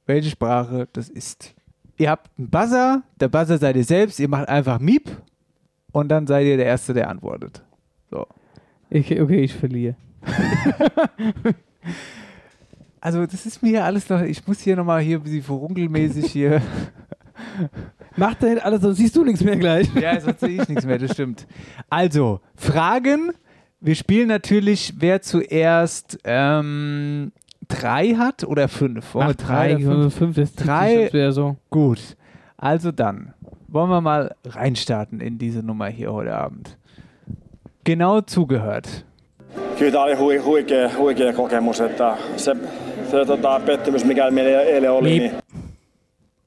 welche 0.08 0.30
Sprache 0.30 0.90
das 0.92 1.08
ist. 1.08 1.56
Ihr 1.96 2.10
habt 2.10 2.38
einen 2.38 2.50
Buzzer, 2.50 3.02
der 3.18 3.30
Buzzer 3.30 3.58
seid 3.60 3.78
ihr 3.78 3.86
selbst, 3.86 4.20
ihr 4.20 4.28
macht 4.28 4.50
einfach 4.50 4.80
Miep 4.80 5.10
und 5.94 6.10
dann 6.10 6.28
seid 6.28 6.48
ihr 6.48 6.58
der 6.58 6.66
Erste, 6.66 6.94
der 6.94 7.10
antwortet. 7.10 7.64
So. 8.12 8.28
Ich, 8.90 9.10
okay, 9.22 9.40
ich 9.40 9.54
verliere. 9.54 9.96
Also 13.00 13.26
das 13.26 13.46
ist 13.46 13.62
mir 13.62 13.70
hier 13.70 13.86
alles 13.86 14.10
noch, 14.10 14.22
ich 14.22 14.46
muss 14.48 14.60
hier 14.60 14.76
nochmal 14.76 15.02
hier 15.02 15.18
ein 15.18 15.24
bisschen 15.24 15.44
verunkelmäßig 15.44 16.32
hier. 16.32 16.62
Macht 18.16 18.44
er 18.44 18.56
nicht 18.56 18.66
alles, 18.66 18.82
sonst 18.82 18.98
siehst 18.98 19.16
du 19.16 19.24
nichts 19.24 19.44
mehr 19.44 19.56
gleich. 19.58 19.94
Ja, 19.96 20.20
sonst 20.20 20.40
sehe 20.40 20.62
ich 20.62 20.68
nichts 20.68 20.86
mehr, 20.86 20.98
das 20.98 21.12
stimmt. 21.14 21.46
Also, 21.90 22.40
Fragen. 22.56 23.32
Wir 23.80 23.94
spielen 23.94 24.28
natürlich, 24.28 24.96
wer 24.98 25.22
zuerst 25.22 26.18
ähm, 26.24 27.32
drei 27.68 28.16
hat 28.16 28.44
oder 28.44 28.68
fünf. 28.68 29.14
Wollen 29.14 29.28
Ach, 29.30 29.36
drei, 29.36 29.76
oder 29.78 30.10
fünf? 30.10 30.16
fünf, 30.16 30.36
das 30.36 30.56
Drei. 30.56 31.08
schwer 31.12 31.32
so. 31.32 31.58
Gut. 31.70 32.00
Also 32.58 32.92
dann, 32.92 33.34
wollen 33.68 33.92
wir 33.92 34.02
mal 34.02 34.34
reinstarten 34.46 35.22
in 35.22 35.38
diese 35.38 35.60
Nummer 35.62 35.88
hier 35.90 36.12
heute 36.12 36.36
Abend. 36.36 36.76
Genau 37.84 38.22
zugehört. 38.22 39.06
Kyllä 39.80 39.92
tämä 39.92 40.04
oli 40.04 40.16
hui, 40.16 40.38
huikea, 40.38 40.90
huikea 40.98 41.34
kokemus, 41.34 41.82
että 41.82 42.18
se, 42.38 42.56
se 43.12 43.26
tota, 43.26 43.60
pettymys, 43.66 44.06
mikä 44.06 44.32
meillä 44.32 44.62
eilen 44.62 44.92
oli, 44.92 45.20
niin 45.20 45.32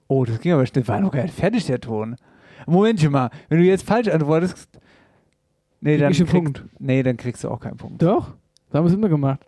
Oh, 0.08 0.26
das 0.26 0.38
ging 0.40 0.54
aber 0.54 0.66
schnell. 0.66 0.84
War 0.88 1.00
noch 1.00 1.12
gar 1.12 1.22
nicht 1.22 1.34
fertig, 1.40 1.68
der 1.68 1.78
Ton. 1.80 2.16
Momentchen 2.66 3.12
mal, 3.12 3.30
wenn 3.48 3.58
du 3.60 3.64
jetzt 3.64 3.86
falsch 3.86 4.08
antwortest. 4.08 4.68
Nee, 5.80 5.98
dann, 5.98 6.12
krieg- 6.12 6.26
Punkt. 6.30 6.64
nee, 6.80 7.02
dann 7.02 7.16
kriegst 7.16 7.44
du 7.44 7.48
auch 7.48 7.60
keinen 7.60 7.76
Punkt. 7.76 8.02
Doch? 8.02 8.26
Das 8.70 8.78
haben 8.78 8.84
wir 8.84 8.88
es 8.90 8.94
immer 8.94 9.08
gemacht. 9.08 9.38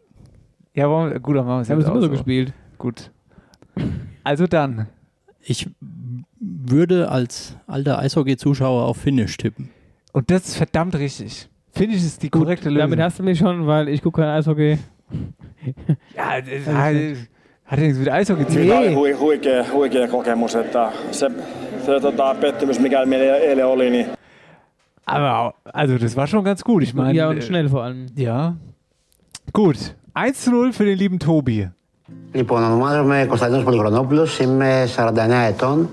Ja, 0.75 0.89
wollen 0.89 1.13
wir, 1.13 1.21
gut, 1.21 1.37
dann 1.37 1.45
machen 1.47 1.57
wir 1.59 1.63
es 1.63 1.69
immer 1.71 1.97
auch 1.97 2.01
so 2.01 2.09
gespielt. 2.09 2.53
Gut. 2.79 3.11
Also 4.25 4.47
dann. 4.47 4.87
Ich 5.41 5.69
würde 6.41 7.11
als 7.11 7.57
alter 7.67 7.99
Eishockey-Zuschauer 7.99 8.85
auf 8.85 8.97
Finnisch 8.99 9.37
tippen. 9.37 9.71
Und 10.13 10.31
das 10.31 10.47
ist 10.47 10.57
verdammt 10.57 10.95
richtig 10.95 11.49
Finde 11.72 11.96
ich, 11.96 12.04
ist 12.06 12.22
die 12.24 12.30
Gut, 12.30 12.42
korrekte 12.44 12.70
Lösung. 12.70 12.90
damit 12.90 13.00
hast 13.06 13.20
du 13.20 13.24
mich 13.24 13.38
schon, 13.40 13.68
weil 13.68 13.88
ich 13.90 14.02
gucke 14.02 14.22
kein 14.22 14.30
Eishockey. 14.38 14.78
ja, 16.16 16.42
das 16.42 16.66
hat, 16.76 16.96
hat 17.66 17.80
ja 17.80 17.86
nichts 17.86 18.00
mit 18.00 18.08
Eishockey 18.10 18.46
zu 18.46 18.52
kyllä 18.54 18.68
tämä 18.68 18.80
oli 18.80 18.88
tun. 18.88 18.96
hui, 18.96 19.12
huikea, 19.12 19.64
huikea 19.74 20.08
kokemus, 20.08 20.56
että 20.56 20.92
se, 21.12 21.28
se 21.86 22.00
tota, 22.02 22.36
pettymys, 22.42 22.80
mikä 22.80 23.06
meillä 23.06 23.36
eilen 23.38 23.66
oli, 23.68 23.90
niin 23.90 24.06
Aber, 25.06 25.28
au- 25.30 25.54
also, 25.74 25.98
das 26.00 26.16
war 26.18 26.28
schon 26.28 26.44
ganz 26.44 26.62
gut. 26.64 26.84
Ich 26.84 26.94
meine. 26.94 27.14
ja, 27.14 27.30
und 27.30 27.38
äh, 27.38 27.42
schnell 27.42 27.70
vor 27.70 27.84
allem. 27.84 28.06
Ja. 28.18 28.54
Gut. 29.54 29.96
1 30.14 30.44
zu 30.44 30.52
0 30.52 30.74
für 30.74 30.86
den 30.86 30.98
lieben 30.98 31.20
Tobi. 31.20 31.70
Λοιπόν, 32.34 32.64
ονομάζομαι 32.64 33.26
Κωνσταντίνος 33.28 33.64
Πολυχρονόπουλος, 33.64 34.40
είμαι 34.40 34.86
49 34.86 35.46
ετών, 35.48 35.90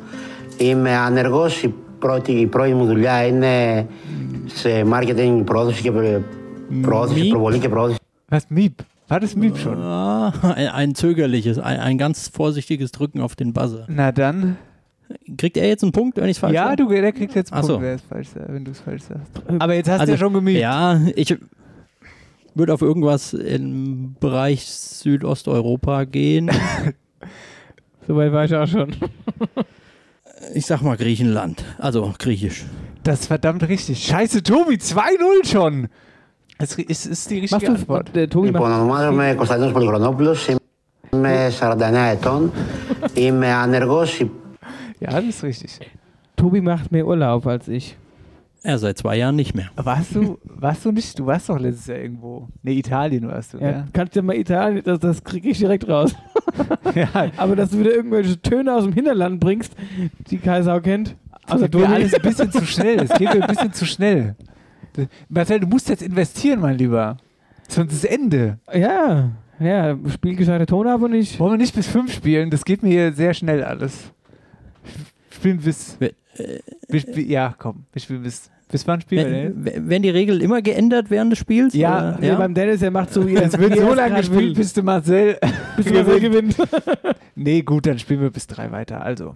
είμαι 0.58 0.96
άνεργος, 0.96 1.62
η 1.62 1.74
πρώτη, 1.98 2.32
η 2.32 2.46
πρώτη 2.46 2.74
μου 2.74 2.86
δουλειά 2.86 3.26
είναι 3.26 3.86
σε 4.46 4.84
marketing, 4.92 5.42
πρόδοση 5.44 5.82
και 5.82 5.92
προ- 5.92 6.22
προώθηση, 6.82 7.22
Miep? 7.26 7.28
προβολή 7.30 7.58
και 7.58 7.68
προώθηση. 7.68 7.98
Was 8.30 8.40
Miep? 8.56 8.72
War 9.08 9.20
das 9.20 9.34
Miep 9.36 9.56
schon? 9.58 9.76
Ah, 9.78 10.32
ein, 10.56 10.68
ein 10.68 10.94
zögerliches, 10.94 11.58
ein, 11.58 11.78
ein 11.78 11.98
ganz 11.98 12.28
vorsichtiges 12.28 12.90
Drücken 12.90 13.20
auf 13.20 13.34
den 13.36 13.52
Buzzer. 13.52 13.84
Na 13.88 14.12
dann. 14.12 14.56
Kriegt 15.36 15.56
er 15.58 15.68
jetzt 15.68 15.82
einen 15.82 15.92
Punkt, 15.92 16.16
wenn 16.16 16.24
ich 16.24 16.30
es 16.32 16.38
falsch 16.38 16.54
Ja, 16.54 16.64
sage? 16.68 16.76
du, 16.84 16.88
der 16.88 17.12
kriegt 17.12 17.34
jetzt 17.34 17.52
einen 17.52 17.62
Ach 17.62 17.66
Punkt, 17.68 17.82
so. 17.82 17.86
wer 17.86 17.94
es 17.94 18.00
falsch 18.02 18.28
sagt, 18.28 18.52
wenn 18.52 18.64
du 18.64 18.70
es 18.70 18.80
falsch 18.80 19.02
sagst. 19.02 19.32
Aber 19.58 19.74
jetzt 19.74 19.88
hast 19.90 20.00
Also, 20.00 20.12
du 20.12 20.18
ja 20.18 20.18
schon 20.18 20.32
gemiebt. 20.32 20.58
Ja, 20.60 20.98
ich 21.14 21.36
würde 22.54 22.72
auf 22.72 22.80
irgendwas 22.82 23.34
im 23.34 24.14
Bereich 24.20 24.64
Südosteuropa 24.64 26.04
gehen. 26.04 26.50
Soweit 28.06 28.32
war 28.32 28.44
ich 28.46 28.54
auch 28.54 28.66
schon. 28.66 28.90
Ich 30.54 30.66
sag 30.66 30.82
mal 30.82 30.96
Griechenland, 30.96 31.64
also 31.78 32.12
griechisch. 32.18 32.64
Das 33.02 33.20
ist 33.20 33.26
verdammt 33.26 33.62
richtig. 33.68 34.04
Scheiße, 34.04 34.42
Tobi, 34.42 34.74
2-0 34.76 35.46
schon. 35.46 35.88
Es 36.58 36.74
ist, 36.78 37.06
ist 37.06 37.30
die 37.30 37.40
Machst 37.42 37.54
richtige 37.54 37.72
du, 37.72 37.78
Antwort. 37.78 38.16
äh, 38.16 38.28
Tobi 38.28 38.46
Λοιπόν, 38.48 38.70
macht, 38.70 38.80
ονομάζομαι 38.80 39.34
Κωνσταντίνος 39.36 39.72
Πολυχρονόπουλος, 39.72 40.48
είμαι 41.12 41.48
49 41.60 42.10
ετών, 42.12 42.52
είμαι 43.14 43.52
άνεργος, 43.52 44.20
Ja, 45.00 45.10
das 45.10 45.24
ist 45.24 45.42
richtig. 45.42 45.80
Tobi 46.36 46.60
macht 46.60 46.90
mehr 46.92 47.06
Urlaub 47.06 47.46
als 47.46 47.68
ich. 47.68 47.96
Ja, 48.64 48.78
seit 48.78 48.96
zwei 48.96 49.16
Jahren 49.16 49.36
nicht 49.36 49.54
mehr. 49.54 49.68
Warst 49.76 50.14
du, 50.14 50.38
warst 50.44 50.84
du 50.84 50.92
nicht, 50.92 51.18
du 51.18 51.26
warst 51.26 51.48
doch 51.50 51.58
letztes 51.58 51.86
Jahr 51.88 51.98
irgendwo. 51.98 52.48
Ne, 52.62 52.72
Italien 52.72 53.28
warst 53.28 53.52
du, 53.52 53.58
Ja, 53.58 53.70
ja. 53.70 53.84
Kannst 53.92 54.16
du 54.16 54.22
mal 54.22 54.36
Italien, 54.36 54.82
das, 54.84 54.98
das 55.00 55.22
kriege 55.22 55.50
ich 55.50 55.58
direkt 55.58 55.86
raus. 55.88 56.14
Aber 57.37 57.55
dass 57.55 57.71
du 57.71 57.79
wieder 57.79 57.93
irgendwelche 57.93 58.41
Töne 58.41 58.73
aus 58.73 58.83
dem 58.83 58.93
Hinterland 58.93 59.39
bringst, 59.39 59.73
die 60.29 60.37
Kaisau 60.37 60.79
kennt. 60.81 61.15
Also 61.45 61.67
du 61.67 61.83
alles 61.83 62.13
ein 62.13 62.21
bisschen 62.21 62.51
zu 62.51 62.65
schnell. 62.65 62.99
Es 63.01 63.09
geht 63.09 63.33
mir 63.33 63.41
ein 63.41 63.47
bisschen 63.47 63.73
zu 63.73 63.85
schnell. 63.85 64.35
Marcel, 65.29 65.61
du 65.61 65.67
musst 65.67 65.89
jetzt 65.89 66.01
investieren, 66.01 66.59
mein 66.59 66.77
Lieber. 66.77 67.17
Sonst 67.67 67.93
ist 67.93 68.05
Ende. 68.05 68.59
Ja, 68.73 69.31
ja, 69.59 69.97
spiel 70.09 70.35
gescheite 70.35 70.65
Ton 70.65 70.87
ab 70.87 71.01
und 71.01 71.13
ich. 71.13 71.39
Wollen 71.39 71.53
wir 71.53 71.57
nicht 71.57 71.75
bis 71.75 71.87
fünf 71.87 72.13
spielen? 72.13 72.49
Das 72.49 72.63
geht 72.63 72.81
mir 72.81 72.89
hier 72.89 73.13
sehr 73.13 73.33
schnell 73.33 73.63
alles. 73.63 74.11
Spielen 75.29 75.59
bis. 75.59 75.97
Bis 76.87 77.05
ja, 77.15 77.53
komm. 77.57 77.85
Wir 77.91 78.01
spielen 78.01 78.23
bis. 78.23 78.49
Bis 78.70 78.86
wann 78.88 79.00
spielen 79.00 79.26
wir 79.26 79.32
denn? 79.32 79.64
Wenn, 79.64 79.88
werden 79.90 80.02
die 80.02 80.10
Regeln 80.10 80.40
immer 80.40 80.60
geändert 80.62 81.10
während 81.10 81.30
des 81.32 81.38
Spiels? 81.38 81.74
Ja, 81.74 81.98
oder? 81.98 82.18
Nee, 82.20 82.32
beim 82.34 82.54
Dennis, 82.54 82.80
der 82.80 82.90
macht 82.90 83.12
so 83.12 83.26
wie 83.26 83.34
er 83.36 83.44
Es 83.44 83.58
wird 83.58 83.74
wie 83.74 83.78
er 83.78 83.84
so 83.84 83.90
es 83.90 83.96
lange 83.96 84.10
grad 84.10 84.18
gespielt, 84.20 84.40
will. 84.40 84.54
bis 84.54 84.72
du 84.72 84.82
Marcel. 84.82 85.38
bis 85.76 85.86
du 85.86 85.92
Marcel 85.94 86.20
gewinnt. 86.20 86.56
Nee, 87.36 87.62
gut, 87.62 87.86
dann 87.86 87.98
spielen 87.98 88.22
wir 88.22 88.30
bis 88.30 88.46
drei 88.46 88.70
weiter. 88.72 89.00
Also. 89.04 89.34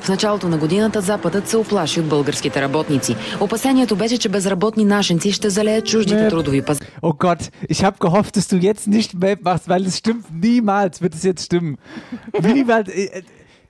В 0.00 0.08
началото 0.08 0.48
на 0.48 0.58
годината 0.58 1.00
Западът 1.00 1.48
се 1.48 1.56
оплаши 1.56 2.00
от 2.00 2.06
българските 2.06 2.60
работници. 2.62 3.16
Опасението 3.40 3.96
беше, 3.96 4.18
че 4.18 4.28
безработни 4.28 4.84
нашенци 4.84 5.32
ще 5.32 5.50
залеят 5.50 5.86
чуждите 5.86 6.18
Nee. 6.20 6.30
трудови 6.30 6.62
пазари. 6.62 6.86
Oh 7.02 7.16
Gott, 7.18 7.50
ich 7.70 7.82
habe 7.84 7.96
gehofft, 7.98 8.36
dass 8.36 8.48
du 8.48 8.56
jetzt 8.58 8.86
nicht 8.86 9.14
Map 9.14 9.38
machst, 9.44 9.68
weil 9.68 9.86
es 9.86 9.96
stimmt. 9.98 10.24
Niemals 10.42 11.00
wird 11.02 11.14
es 11.14 11.22
jetzt 11.24 11.44
stimmen. 11.44 11.76
Niemals. 12.42 12.88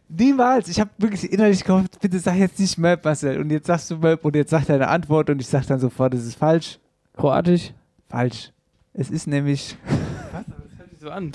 äh, 0.09 0.23
äh, 0.23 0.25
Niemals. 0.25 0.69
Ich 0.69 0.81
habe 0.81 0.91
wirklich 0.99 1.33
innerlich 1.33 1.65
gehofft, 1.65 2.01
bitte 2.01 2.19
sag 2.19 2.37
jetzt 2.37 2.59
nicht 2.59 2.79
Map, 2.79 3.05
Marcel. 3.05 3.41
Und 3.41 3.51
jetzt 3.51 3.67
sagst 3.67 3.91
du 3.91 3.97
Map 3.97 4.25
und 4.25 4.37
jetzt 4.37 4.51
sagt 4.51 4.69
deine 4.69 4.89
Antwort 4.89 5.31
und 5.31 5.41
ich 5.41 5.49
sag 5.49 5.67
dann 5.67 5.81
sofort, 5.81 6.15
es 6.15 6.27
ist 6.27 6.37
falsch. 6.39 6.79
Kroatisch. 7.17 7.73
Falsch. 8.09 8.51
Es 8.93 9.11
ist 9.11 9.27
nämlich. 9.27 9.77
Hört 10.33 10.91
sich 10.91 11.01
so 11.01 11.11
an. 11.11 11.33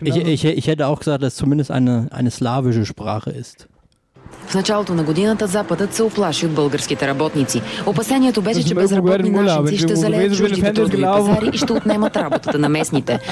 Ich, 0.00 0.16
ich, 0.16 0.44
ich 0.44 0.66
hätte 0.66 0.86
auch 0.86 0.98
gesagt, 0.98 1.22
dass 1.22 1.34
es 1.34 1.38
zumindest 1.38 1.70
eine, 1.70 2.08
eine 2.10 2.30
slawische 2.30 2.86
Sprache 2.86 3.30
ist. 3.30 3.68
В 4.46 4.54
началото 4.54 4.94
на 4.94 5.04
годината 5.04 5.46
Западът 5.46 5.94
се 5.94 6.02
оплаши 6.02 6.46
от 6.46 6.52
българските 6.52 7.08
работници. 7.08 7.62
Опасението 7.86 8.42
беше, 8.42 8.62
че 8.62 8.68
Сме 8.68 8.74
го 8.74 8.80
безработни 8.80 9.30
говорили, 9.30 9.30
моля, 9.30 9.42
нашенци 9.42 9.70
бе, 9.72 9.76
ще 9.78 9.86
че 9.86 9.94
го 9.94 10.00
залеят 10.00 10.30
влезе 10.30 10.34
в 10.34 10.46
чуждите 10.48 10.66
Independent 10.66 10.74
трудови 10.74 11.02
gelaufen. 11.02 11.34
пазари 11.34 11.50
и 11.52 11.58
ще 11.58 11.72
отнемат 11.72 12.16
работата 12.16 12.58
на 12.58 12.68
местните. 12.68 13.18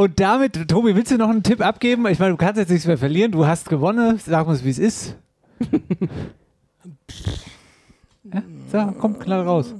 Und 0.00 0.18
damit, 0.18 0.66
Tobi, 0.66 0.96
willst 0.96 1.10
du 1.12 1.18
noch 1.18 1.28
einen 1.28 1.42
Tipp 1.42 1.60
abgeben? 1.60 2.06
Ich 2.06 2.18
meine, 2.18 2.30
du 2.30 2.38
kannst 2.38 2.56
jetzt 2.56 2.70
nichts 2.70 2.86
mehr 2.86 2.96
verlieren. 2.96 3.32
Du 3.32 3.46
hast 3.46 3.68
gewonnen. 3.68 4.18
Sag 4.18 4.46
uns, 4.46 4.64
wie 4.64 4.70
es 4.70 4.78
ist. 4.78 5.14
ja? 8.32 8.42
So, 8.72 8.94
komm, 8.98 9.18
knall 9.18 9.42
raus. 9.42 9.74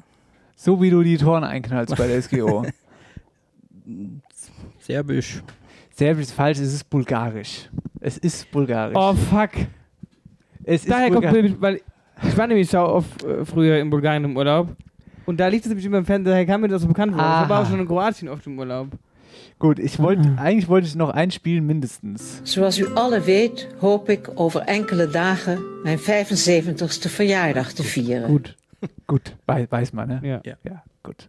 So 0.57 0.83
wie 0.83 0.91
du 0.91 1.03
die 1.03 1.16
Toren 1.16 1.43
einknallst 1.43 1.97
bei 1.97 2.07
der 2.07 2.21
SGO. 2.21 2.66
Serbisch. 4.81 5.43
Serbisch 5.95 6.25
ist 6.25 6.33
falsch, 6.33 6.59
es 6.59 6.75
ist 6.75 6.91
bulgarisch. 6.91 7.71
Es 8.01 8.18
ist 8.18 8.51
bulgarisch. 8.51 8.99
Oh 8.99 9.14
fuck. 9.14 9.53
es 10.64 10.83
ist 10.83 10.91
Daher 10.91 11.11
kommt 11.12 11.33
nämlich, 11.33 11.59
weil 11.59 11.81
ich 12.23 12.37
war 12.37 12.47
nämlich 12.47 12.68
sau 12.68 12.87
oft 12.97 13.25
äh, 13.25 13.47
früher 13.47 13.79
in 13.79 13.89
Bulgarien 13.89 14.25
im 14.25 14.37
Urlaub. 14.37 14.77
Und 15.25 15.41
da 15.41 15.49
lief 15.49 15.62
es 15.62 15.68
nämlich 15.68 15.87
immer 15.87 15.97
im 15.97 16.05
Fernsehen, 16.05 16.31
daher 16.31 16.45
kam 16.45 16.61
mir 16.61 16.68
das 16.68 16.83
so 16.83 16.89
bekannt 16.89 17.14
vor. 17.14 17.23
Ich 17.43 17.49
war 17.49 17.62
auch 17.62 17.66
schon 17.66 17.81
in 17.81 17.87
Kroatien 17.87 18.29
oft 18.29 18.47
im 18.47 18.59
Urlaub. 18.59 18.89
Gut, 19.61 19.79
ich 19.79 19.99
wollte, 19.99 20.23
eigentlich 20.37 20.69
wollte 20.69 20.87
ich 20.89 20.95
noch 20.97 21.11
ein 21.11 21.31
Spiel 21.31 21.61
mindestens. 21.61 22.41
Zoals 22.45 22.79
u 22.79 22.87
alle 22.95 23.21
weet, 23.25 23.69
hoop 23.81 24.09
ik 24.09 24.31
over 24.35 24.61
enkele 24.61 25.07
dagen 25.09 25.59
mijn 25.83 25.99
75ste 25.99 27.09
verjaardag 27.11 27.73
te 27.73 27.83
vieren. 27.83 28.29
Gut. 28.29 28.57
Gut, 29.07 29.37
wei- 29.45 29.67
weiß 29.71 29.93
man, 29.93 30.09
ne? 30.09 30.19
Ja. 30.23 30.41
Ja, 30.63 30.83
gut. 31.03 31.29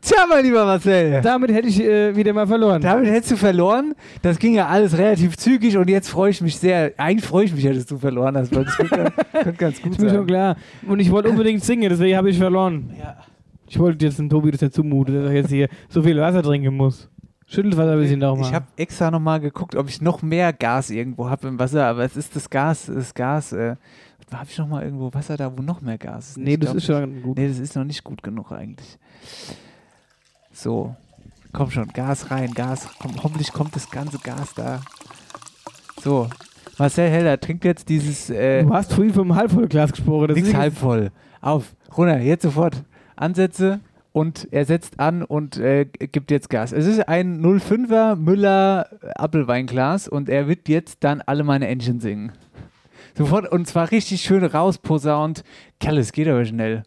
Tja, 0.00 0.26
mein 0.28 0.42
lieber 0.44 0.64
Marcel. 0.64 1.20
Damit 1.22 1.52
hätte 1.52 1.68
ich 1.68 1.80
äh, 1.80 2.16
wieder 2.16 2.32
mal 2.32 2.46
verloren. 2.46 2.80
Damit 2.82 3.06
hättest 3.08 3.30
du 3.32 3.36
verloren. 3.36 3.94
Das 4.22 4.38
ging 4.38 4.54
ja 4.54 4.66
alles 4.66 4.96
relativ 4.98 5.36
zügig 5.36 5.76
und 5.76 5.88
jetzt 5.88 6.08
freue 6.08 6.30
ich 6.30 6.40
mich 6.40 6.56
sehr. 6.58 6.92
Eigentlich 6.96 7.26
freue 7.26 7.44
ich 7.44 7.54
mich 7.54 7.62
ja, 7.64 7.72
dass 7.72 7.86
du 7.86 7.98
verloren 7.98 8.36
hast, 8.36 8.52
weil 8.56 8.64
das 8.64 8.76
könnte, 8.76 9.12
könnte 9.32 9.52
ganz 9.52 9.80
gut 9.82 9.92
Ist 9.92 10.00
mir 10.00 10.08
schon 10.08 10.18
sein. 10.18 10.26
klar. 10.26 10.56
Und 10.88 10.98
ich 11.00 11.10
wollte 11.12 11.28
unbedingt 11.28 11.62
singen, 11.62 11.88
deswegen 11.90 12.16
habe 12.16 12.30
ich 12.30 12.38
verloren. 12.38 12.90
Ich 13.68 13.78
wollte 13.78 14.04
jetzt 14.04 14.18
dem 14.18 14.28
Tobi 14.28 14.50
das 14.50 14.62
ja 14.62 14.70
zumuten, 14.70 15.14
dass 15.14 15.26
er 15.30 15.36
jetzt 15.36 15.50
hier 15.50 15.68
so 15.88 16.02
viel 16.02 16.18
Wasser 16.18 16.42
trinken 16.42 16.74
muss. 16.74 17.08
Schüttelt 17.52 17.76
Wasser 17.76 17.92
ein 17.92 17.98
bisschen 17.98 18.20
nochmal. 18.20 18.48
Ich 18.48 18.54
habe 18.54 18.66
extra 18.76 19.10
nochmal 19.10 19.40
geguckt, 19.40 19.74
ob 19.74 19.88
ich 19.88 20.00
noch 20.00 20.22
mehr 20.22 20.52
Gas 20.52 20.90
irgendwo 20.90 21.28
habe 21.28 21.48
im 21.48 21.58
Wasser, 21.58 21.84
aber 21.86 22.04
es 22.04 22.16
ist 22.16 22.36
das 22.36 22.48
Gas, 22.48 22.86
das 22.86 23.12
Gas. 23.12 23.52
Äh, 23.52 23.74
habe 24.32 24.46
ich 24.48 24.56
noch 24.58 24.68
mal 24.68 24.84
irgendwo 24.84 25.12
Wasser 25.12 25.36
da, 25.36 25.52
wo 25.58 25.60
noch 25.60 25.80
mehr 25.80 25.98
Gas 25.98 26.30
ist? 26.30 26.38
Nee, 26.38 26.54
Ich 26.54 26.60
das 26.60 26.74
ist 26.76 26.86
schon 26.86 27.22
gut. 27.22 27.36
Nee, 27.36 27.48
das 27.48 27.58
ist 27.58 27.74
noch 27.74 27.82
nicht 27.84 28.04
gut 28.04 28.22
genug 28.22 28.52
eigentlich. 28.52 28.96
So, 30.52 30.94
komm 31.52 31.70
schon, 31.70 31.88
Gas 31.88 32.30
rein, 32.30 32.52
Gas. 32.54 32.88
Komm, 33.00 33.12
hoffentlich 33.22 33.52
kommt 33.52 33.74
das 33.74 33.90
ganze 33.90 34.18
Gas 34.18 34.54
da. 34.54 34.80
So, 36.02 36.28
Marcel 36.78 37.10
Heller 37.10 37.38
trinkt 37.40 37.64
jetzt 37.64 37.88
dieses. 37.88 38.30
Äh, 38.30 38.62
Du 38.62 38.72
hast 38.72 38.92
vorhin 38.92 39.12
vom 39.12 39.34
Halbvollglas 39.34 39.90
gesprochen. 39.92 40.28
das 40.28 40.36
Nix 40.36 40.48
ist- 40.48 40.54
halb 40.56 40.76
voll. 40.76 41.10
Auf, 41.40 41.74
runter, 41.96 42.18
jetzt 42.20 42.42
sofort. 42.42 42.82
Ansätze 43.16 43.80
und 44.12 44.48
er 44.50 44.64
setzt 44.64 44.98
an 45.00 45.22
und 45.22 45.56
äh, 45.58 45.84
gibt 45.84 46.30
jetzt 46.30 46.50
Gas. 46.50 46.72
Es 46.72 46.86
ist 46.86 47.08
ein 47.08 47.42
05er 47.42 48.16
Müller 48.16 48.88
Apfelweinglas 49.16 50.08
und 50.08 50.28
er 50.28 50.48
wird 50.48 50.68
jetzt 50.68 50.98
dann 51.00 51.20
alle 51.20 51.44
meine 51.44 51.68
Engine 51.68 52.00
singen. 52.00 52.32
Sofort 53.16 53.50
und 53.50 53.66
zwar 53.66 53.90
richtig 53.90 54.22
schön 54.22 54.44
rausposaunt. 54.44 55.44
Kerl, 55.78 55.98
es 55.98 56.12
geht 56.12 56.28
aber 56.28 56.44
schnell. 56.44 56.82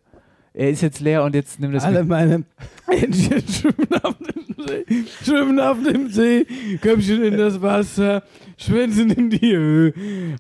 Er 0.56 0.70
ist 0.70 0.82
jetzt 0.82 1.00
leer 1.00 1.24
und 1.24 1.34
jetzt 1.34 1.60
nimmt 1.60 1.74
das 1.74 1.84
Alle 1.84 2.02
mit. 2.02 2.10
meine 2.10 2.44
Entchen 2.88 3.44
schwimmen 3.48 3.88
auf 4.04 4.16
dem 4.20 4.66
See, 4.68 4.86
schwimmen 5.24 5.60
auf 5.60 5.78
dem 5.84 6.10
See, 6.10 6.46
Köpfchen 6.80 7.24
in 7.24 7.38
das 7.38 7.60
Wasser, 7.60 8.22
Schwänzen 8.58 9.10
in 9.12 9.30
die 9.32 9.56
Höhe. 9.56 9.94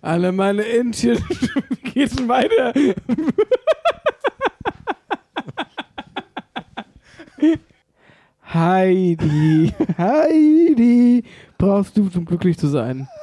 Alle 0.03 0.31
meine 0.31 0.65
Entchen. 0.67 1.17
Wie 1.84 1.91
geht's 1.91 2.15
denn 2.15 2.27
weiter? 2.27 2.73
Heidi, 8.54 9.74
Heidi, 9.98 11.24
brauchst 11.58 11.98
du, 11.98 12.10
um 12.16 12.26
glücklich 12.26 12.58
zu 12.58 12.68
sein? 12.68 13.08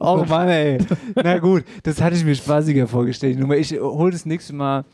Oh 0.00 0.24
Mann, 0.28 0.48
ey. 0.48 0.78
Na 1.14 1.38
gut, 1.38 1.62
das 1.84 2.02
hatte 2.02 2.16
ich 2.16 2.24
mir 2.24 2.34
spaßiger 2.34 2.88
vorgestellt. 2.88 3.38
Nur 3.38 3.54
ich 3.54 3.70
hol 3.70 4.10
das 4.10 4.26
nächste 4.26 4.54
Mal 4.54 4.84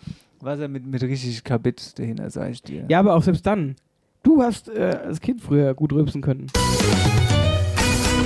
Wasser 0.40 0.68
mit, 0.68 0.86
mit 0.86 1.02
richtig 1.02 1.42
Kabit 1.42 1.98
dahinter, 1.98 2.28
sag 2.28 2.50
ich 2.50 2.62
dir. 2.62 2.84
Ja, 2.88 2.98
aber 3.00 3.14
auch 3.14 3.22
selbst 3.22 3.46
dann. 3.46 3.76
Du 4.22 4.42
hast 4.42 4.68
äh, 4.68 4.98
als 5.06 5.22
Kind 5.22 5.40
früher 5.40 5.72
gut 5.72 5.94
rülpsen 5.94 6.20
können. 6.20 6.48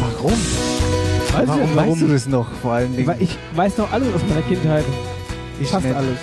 Warum? 0.01 0.33
Weiß 0.33 1.47
warum 1.47 1.63
ich 1.63 1.69
nicht, 1.69 1.77
weißt 1.77 2.03
du 2.03 2.07
das 2.09 2.27
noch 2.27 2.51
vor 2.55 2.73
allen 2.73 2.97
Dingen? 2.97 3.15
Ich 3.21 3.39
weiß 3.55 3.79
noch 3.79 3.93
alles 3.93 4.13
aus 4.13 4.23
meiner 4.29 4.43
Kindheit. 4.43 4.85
Ich 5.61 5.69
Fast 5.69 5.87
nicht. 5.87 5.95
alles. 5.95 6.19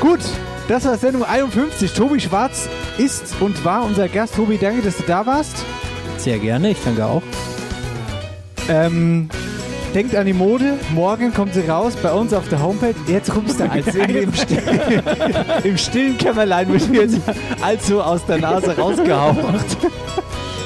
Gut, 0.00 0.20
das 0.68 0.84
war 0.84 0.96
Sendung 0.96 1.24
51. 1.24 1.92
Tobi 1.92 2.20
Schwarz 2.20 2.68
ist 2.98 3.34
und 3.40 3.64
war 3.64 3.84
unser 3.84 4.08
Gast. 4.08 4.34
Tobi, 4.34 4.58
danke, 4.58 4.82
dass 4.82 4.96
du 4.96 5.04
da 5.06 5.24
warst. 5.26 5.64
Sehr 6.18 6.38
gerne, 6.38 6.70
ich 6.70 6.78
danke 6.84 7.04
auch. 7.04 7.22
Ähm, 8.68 9.28
denkt 9.94 10.16
an 10.16 10.26
die 10.26 10.32
Mode. 10.32 10.74
Morgen 10.92 11.32
kommt 11.32 11.54
sie 11.54 11.60
raus 11.60 11.94
bei 12.02 12.12
uns 12.12 12.32
auf 12.32 12.48
der 12.48 12.62
Homepage. 12.62 12.94
Jetzt 13.06 13.30
kommst 13.30 13.60
du 13.60 13.70
als 13.70 13.86
im, 13.94 14.16
im, 14.16 14.34
still, 14.34 14.62
im 15.64 15.78
stillen 15.78 16.18
Kämmerlein 16.18 16.72
wird 16.72 16.92
jetzt 16.92 17.20
also 17.62 18.02
aus 18.02 18.26
der 18.26 18.38
Nase 18.38 18.76
rausgehaucht. 18.76 19.76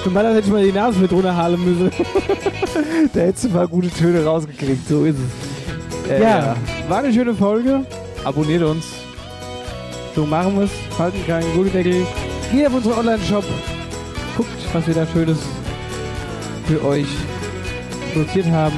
Für 0.03 0.11
mal 0.11 0.25
hätte 0.35 0.47
ich 0.47 0.53
mal 0.53 0.65
die 0.65 0.73
Nase 0.73 0.99
mit 0.99 1.13
runterhalen 1.13 1.63
müssen. 1.63 1.91
Da 3.13 3.21
hättest 3.21 3.45
du 3.45 3.49
mal 3.49 3.67
gute 3.67 3.91
Töne 3.91 4.25
rausgekriegt. 4.25 4.89
So 4.89 5.05
ist 5.05 5.17
es. 6.05 6.11
Äh, 6.11 6.23
ja, 6.23 6.57
war 6.89 6.99
eine 6.99 7.13
schöne 7.13 7.35
Folge. 7.35 7.85
Abonniert 8.25 8.63
uns. 8.63 8.87
So 10.15 10.27
machen 10.27 10.57
wir 10.57 10.65
es. 10.65 10.99
Halten 10.99 11.25
keinen 11.27 11.53
Gullideckel. 11.55 12.07
Geht 12.53 12.67
auf 12.67 12.75
unseren 12.75 12.99
Online-Shop. 12.99 13.45
Guckt, 14.37 14.49
was 14.73 14.87
wir 14.87 14.95
da 14.95 15.07
Schönes 15.07 15.39
für 16.67 16.85
euch 16.85 17.07
produziert 18.13 18.47
haben. 18.47 18.77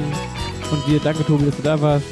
Und 0.71 0.87
wir, 0.87 0.99
danke 0.99 1.25
Tobi, 1.25 1.45
dass 1.45 1.55
du 1.57 1.63
da 1.63 1.79
warst. 1.81 2.05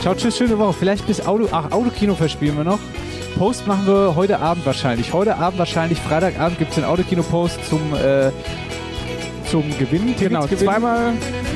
Ciao, 0.00 0.14
tschüss, 0.14 0.36
schöne 0.36 0.58
Woche. 0.58 0.72
Vielleicht 0.72 1.06
bis 1.06 1.24
Auto, 1.26 1.48
ach, 1.50 1.70
Autokino 1.72 2.14
verspielen 2.14 2.56
wir 2.56 2.64
noch. 2.64 2.78
Post 3.36 3.66
machen 3.66 3.86
wir 3.86 4.14
heute 4.16 4.38
Abend 4.40 4.66
wahrscheinlich. 4.66 5.12
Heute 5.12 5.36
Abend 5.36 5.58
wahrscheinlich, 5.58 5.98
Freitagabend 5.98 6.58
gibt 6.58 6.70
es 6.70 6.76
den 6.76 6.84
Autokino-Post 6.84 7.68
zum, 7.68 7.80
äh, 7.94 8.30
zum 9.50 9.64
Gewinn. 9.78 10.14
Genau, 10.18 10.42
gewinnen. 10.42 10.60
zweimal 10.60 11.12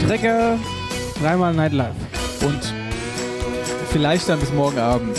Trecker, 0.07 0.57
dreimal 1.21 1.55
Nightlife. 1.55 1.95
Und 2.43 2.73
vielleicht 3.91 4.29
dann 4.29 4.41
bis 4.41 4.53
morgen 4.53 4.79
Abend. 4.79 5.19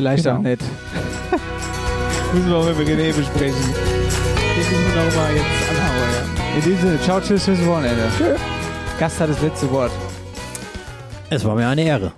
Vielleicht 0.00 0.24
Genau. 0.24 0.36
auch 0.38 0.42
nicht. 0.42 0.62
müssen 2.32 2.48
wir 2.48 2.56
auch 2.56 2.64
mit 2.64 2.88
René 2.88 3.12
besprechen. 3.12 3.54
Den 3.74 4.56
müssen 4.56 4.86
wir 4.86 4.94
darüber 4.94 5.28
jetzt 5.34 5.70
anhauen, 5.70 6.10
ja. 6.38 6.56
In 6.56 6.62
diesem 6.62 6.80
Sinne, 6.80 7.00
ciao, 7.02 7.20
tschüss, 7.20 7.44
bis 7.44 7.66
Wochenende. 7.66 8.04
Gast 8.98 9.20
hat 9.20 9.28
das 9.28 9.42
letzte 9.42 9.70
Wort. 9.70 9.92
Es 11.28 11.44
war 11.44 11.54
mir 11.54 11.68
eine 11.68 11.82
Ehre. 11.84 12.12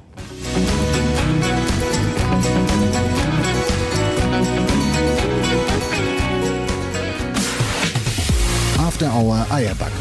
After 8.79 9.11
Hour 9.15 9.47
Eierback. 9.51 9.93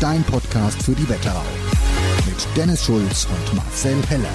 Dein 0.00 0.22
Podcast 0.24 0.82
für 0.82 0.92
die 0.92 1.08
Wetterau. 1.08 1.42
Mit 2.26 2.46
Dennis 2.56 2.84
Schulz 2.84 3.26
und 3.26 3.56
Marcel 3.56 3.96
Heller. 4.08 4.28